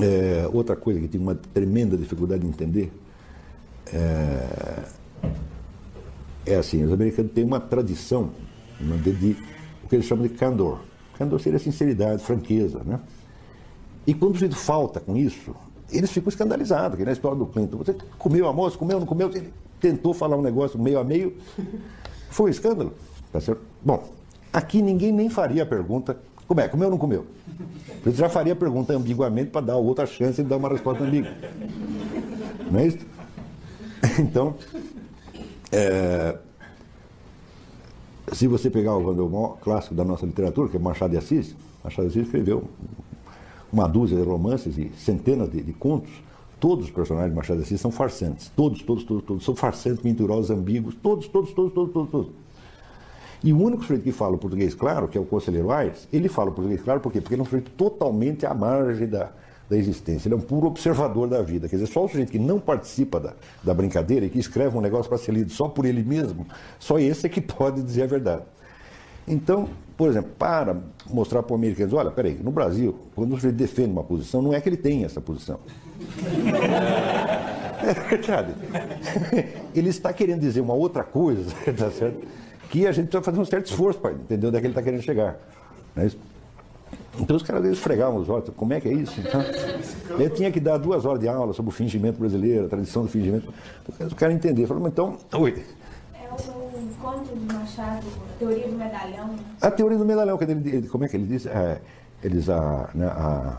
[0.00, 2.92] é, outra coisa que tem uma tremenda dificuldade de entender
[3.92, 4.82] é,
[6.46, 8.30] é assim, os americanos têm uma tradição
[8.80, 9.36] né, de, de,
[9.84, 10.78] o que eles chamam de candor.
[11.18, 12.98] Candor seria sinceridade, franqueza, né?
[14.06, 15.54] E quando o falta com isso,
[15.92, 19.30] eles ficam escandalizados, que na história do Clinton, você comeu a moça, comeu, não comeu,
[19.34, 21.36] ele tentou falar um negócio meio a meio,
[22.30, 22.94] foi um escândalo,
[23.32, 23.60] tá certo?
[23.84, 24.08] Bom,
[24.52, 26.16] aqui ninguém nem faria a pergunta
[26.46, 26.68] Como é?
[26.68, 27.26] Comeu ou não comeu?
[28.04, 31.30] Eu já faria a pergunta ambiguamente para dar outra chance de dar uma resposta ambígua.
[32.70, 32.98] Não é isso?
[34.18, 34.56] Então,
[35.70, 36.36] é,
[38.32, 41.54] se você pegar o, maior clássico da nossa literatura, que é Machado de Assis,
[41.84, 42.64] Machado de Assis escreveu
[43.72, 46.10] uma dúzia de romances e centenas de, de contos.
[46.60, 48.50] Todos os personagens de Machado de Assis são farsantes.
[48.54, 49.44] Todos, todos, todos, todos.
[49.44, 50.94] São farsantes, mentirosos, ambíguos.
[50.94, 52.30] Todos, todos, todos, todos, todos, todos.
[53.42, 56.52] E o único sujeito que fala português claro, que é o conselheiro Aires, ele fala
[56.52, 57.20] português claro por quê?
[57.20, 59.32] Porque ele é um sujeito totalmente à margem da,
[59.68, 60.28] da existência.
[60.28, 61.68] Ele é um puro observador da vida.
[61.68, 63.34] Quer dizer, só o sujeito que não participa da,
[63.64, 66.46] da brincadeira e que escreve um negócio para ser lido só por ele mesmo,
[66.78, 68.42] só esse é que pode dizer a verdade.
[69.26, 70.76] Então, por exemplo, para
[71.10, 74.52] mostrar para o americano, olha, peraí, no Brasil, quando o sujeito defende uma posição, não
[74.52, 75.58] é que ele tem essa posição.
[77.82, 78.54] É verdade.
[79.74, 82.24] Ele está querendo dizer uma outra coisa, tá certo?
[82.72, 84.82] que a gente precisa fazer um certo esforço para entender onde é que ele está
[84.82, 85.36] querendo chegar.
[85.94, 86.18] Não é isso?
[87.20, 89.20] Então os caras esfregavam os olhos, como é que é isso?
[89.20, 89.42] Então,
[90.18, 93.08] eu tinha que dar duas horas de aula sobre o fingimento brasileiro, a tradição do
[93.08, 93.52] fingimento.
[94.00, 94.68] Os caras entenderam.
[94.68, 95.62] Falaram, então, oi.
[97.02, 98.06] Machado,
[98.38, 99.34] teoria do medalhão.
[99.60, 101.46] A teoria do medalhão, que ele, como é que ele diz?
[101.46, 101.80] É,
[102.22, 103.58] eles, a, né, a,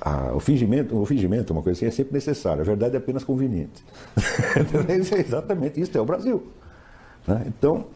[0.00, 2.62] a, o fingimento, o fingimento, uma coisa assim, é sempre necessário.
[2.62, 3.84] A verdade é apenas conveniente.
[4.90, 6.42] é exatamente isso, é o Brasil.
[7.24, 7.44] Né?
[7.46, 7.86] Então,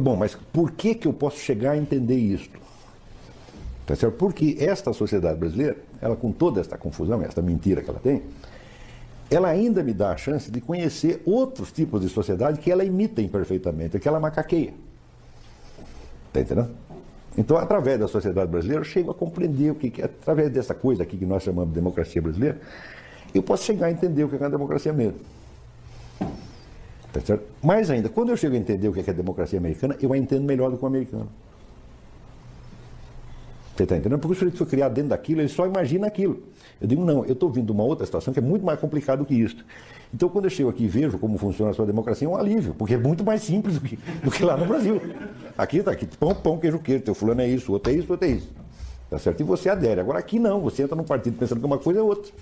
[0.00, 2.48] bom, mas por que, que eu posso chegar a entender isso?
[3.84, 4.16] Tá certo?
[4.16, 8.22] Porque esta sociedade brasileira, ela com toda esta confusão, esta mentira que ela tem,
[9.30, 13.20] ela ainda me dá a chance de conhecer outros tipos de sociedade que ela imita
[13.22, 14.74] imperfeitamente, que ela macaqueia.
[16.28, 16.70] Está entendendo?
[17.36, 21.02] Então, através da sociedade brasileira, eu chego a compreender o que, que através dessa coisa
[21.02, 22.60] aqui que nós chamamos de democracia brasileira,
[23.34, 25.18] eu posso chegar a entender o que é a democracia mesmo.
[27.12, 27.44] Tá certo?
[27.62, 30.18] Mais ainda, quando eu chego a entender o que é a democracia americana, eu a
[30.18, 31.28] entendo melhor do que o americano.
[33.76, 34.20] Você está entendendo?
[34.20, 36.42] Porque o sujeito foi criado dentro daquilo, ele só imagina aquilo.
[36.80, 39.18] Eu digo, não, eu estou vindo de uma outra situação que é muito mais complicada
[39.18, 39.64] do que isso.
[40.12, 42.72] Então, quando eu chego aqui e vejo como funciona a sua democracia, é um alívio,
[42.78, 45.00] porque é muito mais simples do que, do que lá no Brasil.
[45.58, 48.28] Aqui está aqui, pão, pão, queijo, queijo, teu fulano é isso, outro é isso, outro
[48.28, 48.48] é isso.
[49.10, 49.40] Tá certo?
[49.40, 50.00] E você adere.
[50.00, 52.32] Agora aqui não, você entra num partido pensando que uma coisa é outra.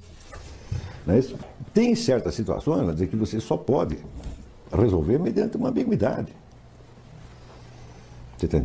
[1.07, 1.35] Não é isso?
[1.73, 3.97] Tem certas situações, dizer que você só pode
[4.71, 6.33] resolver mediante uma ambiguidade.
[8.37, 8.59] Você está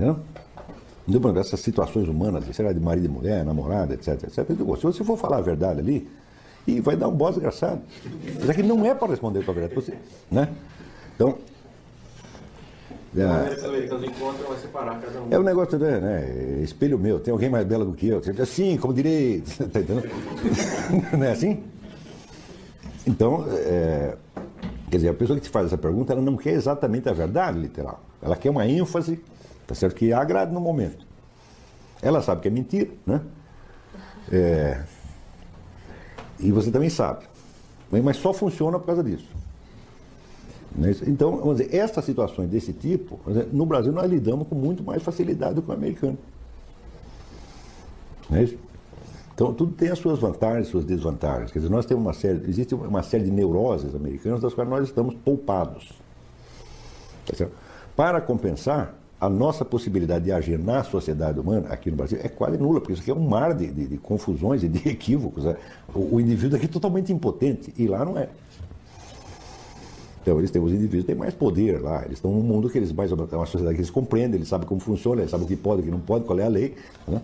[1.07, 1.13] entendendo?
[1.13, 4.45] Lembrando essas situações humanas, será de marido e mulher, namorada, etc, etc.
[4.49, 6.07] Digo, se você for falar a verdade ali,
[6.67, 7.81] e vai dar um boss desgraçado.
[8.39, 9.75] Mas aqui não é para responder com a verdade.
[9.75, 9.93] Você,
[10.29, 10.49] né?
[11.15, 11.37] Então.
[13.15, 15.27] É, vai separar cada um.
[15.31, 16.61] É o um negócio, né, né?
[16.61, 18.21] Espelho meu, tem alguém mais bela do que eu.
[18.41, 19.41] Assim, como direi.
[19.57, 20.03] Tá entendendo?
[21.17, 21.63] não é assim?
[23.07, 24.17] Então, é,
[24.89, 27.59] Quer dizer, a pessoa que te faz essa pergunta, ela não quer exatamente a verdade
[27.59, 28.01] literal.
[28.21, 29.19] Ela quer uma ênfase,
[29.67, 29.95] tá certo?
[29.95, 31.05] Que agrade no momento.
[32.01, 33.21] Ela sabe que é mentira, né?
[34.31, 34.81] É...
[36.39, 37.25] E você também sabe.
[37.91, 39.27] Mas só funciona por causa disso.
[40.75, 40.95] Né?
[41.07, 43.19] Então, vamos dizer, essas situações desse tipo,
[43.51, 46.17] no Brasil nós lidamos com muito mais facilidade do que o americano.
[48.29, 48.57] Não é isso?
[49.33, 51.51] Então, tudo tem as suas vantagens, suas desvantagens.
[51.51, 54.83] Quer dizer, nós temos uma série, existe uma série de neuroses americanas das quais nós
[54.83, 55.93] estamos poupados.
[57.25, 57.47] Tá
[57.95, 62.57] Para compensar, a nossa possibilidade de agir na sociedade humana aqui no Brasil é quase
[62.57, 65.43] nula, porque isso aqui é um mar de, de, de confusões e de equívocos.
[65.45, 65.55] Né?
[65.93, 68.29] O, o, indivíduo aqui é totalmente impotente, e lá não é.
[70.21, 72.91] Então, eles têm, os indivíduos têm mais poder lá, eles estão num mundo que eles
[72.91, 75.55] mais é uma sociedade que eles compreendem, eles sabem como funciona, eles sabem o que
[75.55, 76.75] pode, o que não pode, qual é a lei.
[77.07, 77.21] Né?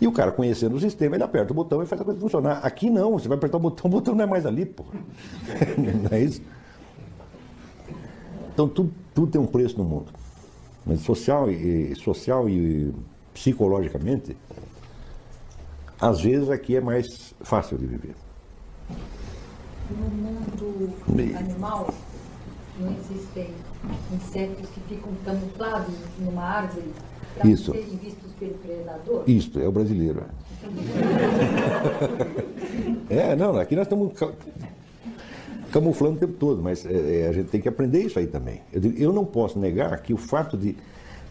[0.00, 2.60] E o cara, conhecendo o sistema, ele aperta o botão e faz a coisa funcionar.
[2.62, 4.84] Aqui não, você vai apertar o botão, o botão não é mais ali, pô.
[5.78, 6.42] não é isso?
[8.52, 10.06] Então tudo, tudo tem um preço no mundo.
[10.86, 12.94] Mas social e, social e
[13.34, 14.36] psicologicamente,
[16.00, 18.14] às vezes aqui é mais fácil de viver.
[19.90, 20.92] No mundo
[21.36, 21.92] animal,
[22.78, 23.50] não existem
[24.14, 26.92] insetos que ficam camuflados numa árvore
[27.36, 27.72] para Isso.
[27.72, 29.24] serem vistos pelo predador?
[29.26, 30.24] Isso, é o brasileiro.
[33.10, 34.12] É, é não, aqui nós estamos
[35.76, 38.62] camuflando o tempo todo, mas é, é, a gente tem que aprender isso aí também.
[38.72, 40.74] Eu, digo, eu não posso negar que o fato de,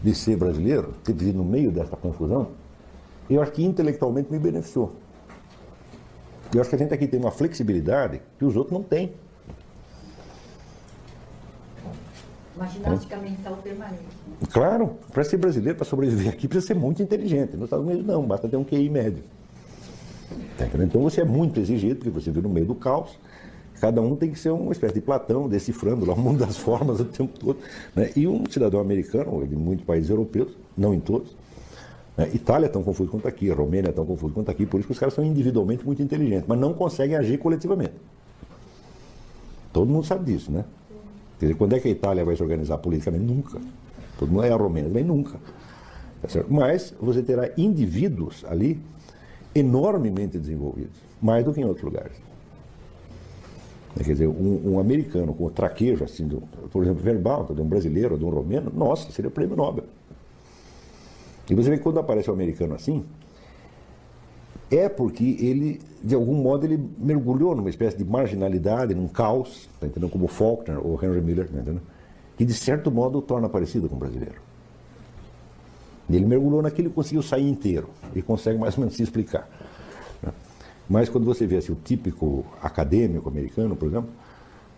[0.00, 2.50] de ser brasileiro, ter vivido no meio dessa confusão,
[3.28, 4.94] eu acho que intelectualmente me beneficiou.
[6.54, 9.12] Eu acho que a gente aqui tem uma flexibilidade que os outros não têm.
[12.54, 14.04] Uma ginástica mental permanente.
[14.52, 17.56] Claro, para ser brasileiro, para sobreviver aqui, precisa ser muito inteligente.
[17.56, 19.24] Nos Estados Unidos não, basta ter um QI médio.
[20.56, 23.18] Tá então você é muito exigido, porque você vive no meio do caos.
[23.80, 26.98] Cada um tem que ser uma espécie de Platão, decifrando lá o mundo das formas
[27.00, 27.58] o tempo todo.
[27.94, 28.10] Né?
[28.16, 31.36] E um cidadão americano, em muitos países europeus, não em todos,
[32.16, 32.30] Né?
[32.32, 34.92] Itália é tão confuso quanto aqui, Romênia é tão confuso quanto aqui, por isso que
[34.92, 37.94] os caras são individualmente muito inteligentes, mas não conseguem agir coletivamente.
[39.72, 40.64] Todo mundo sabe disso, né?
[41.38, 43.24] Quer dizer, quando é que a Itália vai se organizar politicamente?
[43.24, 43.60] Nunca.
[44.18, 45.38] Todo mundo é a Romênia, também nunca.
[46.22, 46.44] Tá?
[46.48, 48.80] Mas você terá indivíduos ali
[49.54, 52.25] enormemente desenvolvidos, mais do que em outros lugares.
[53.96, 57.66] Quer dizer, um, um americano com o traquejo, assim, do, por exemplo, verbal, de um
[57.66, 59.84] brasileiro, de um romeno, nossa, seria prêmio Nobel.
[61.48, 63.04] E você vê que quando aparece um americano assim,
[64.70, 69.86] é porque ele, de algum modo, ele mergulhou numa espécie de marginalidade, num caos, tá
[69.86, 70.10] entendendo?
[70.10, 71.80] como Faulkner ou Henry Miller, tá entendendo?
[72.36, 74.40] que de certo modo o torna parecido com o brasileiro.
[76.08, 79.48] Ele mergulhou naquilo e conseguiu sair inteiro, e consegue mais ou menos se explicar.
[80.88, 84.10] Mas quando você vê assim, o típico acadêmico americano, por exemplo,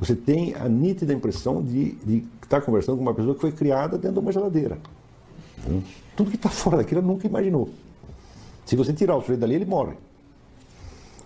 [0.01, 3.99] você tem a nítida impressão de, de estar conversando com uma pessoa que foi criada
[3.99, 4.79] dentro de uma geladeira.
[5.69, 5.83] Hum?
[6.17, 7.69] Tudo que está fora daquilo nunca imaginou.
[8.65, 9.95] Se você tirar o sujeito dali, ele morre.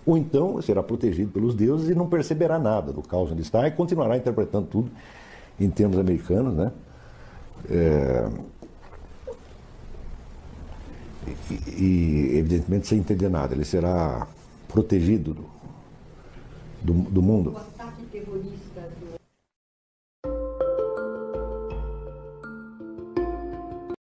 [0.05, 3.71] Ou então será protegido pelos deuses e não perceberá nada do caos onde está e
[3.71, 4.91] continuará interpretando tudo
[5.59, 6.71] em termos americanos, né?
[7.69, 8.29] É,
[11.49, 13.53] E, e, evidentemente sem entender nada.
[13.53, 14.27] Ele será
[14.73, 15.45] protegido do,
[16.81, 17.55] do, do mundo.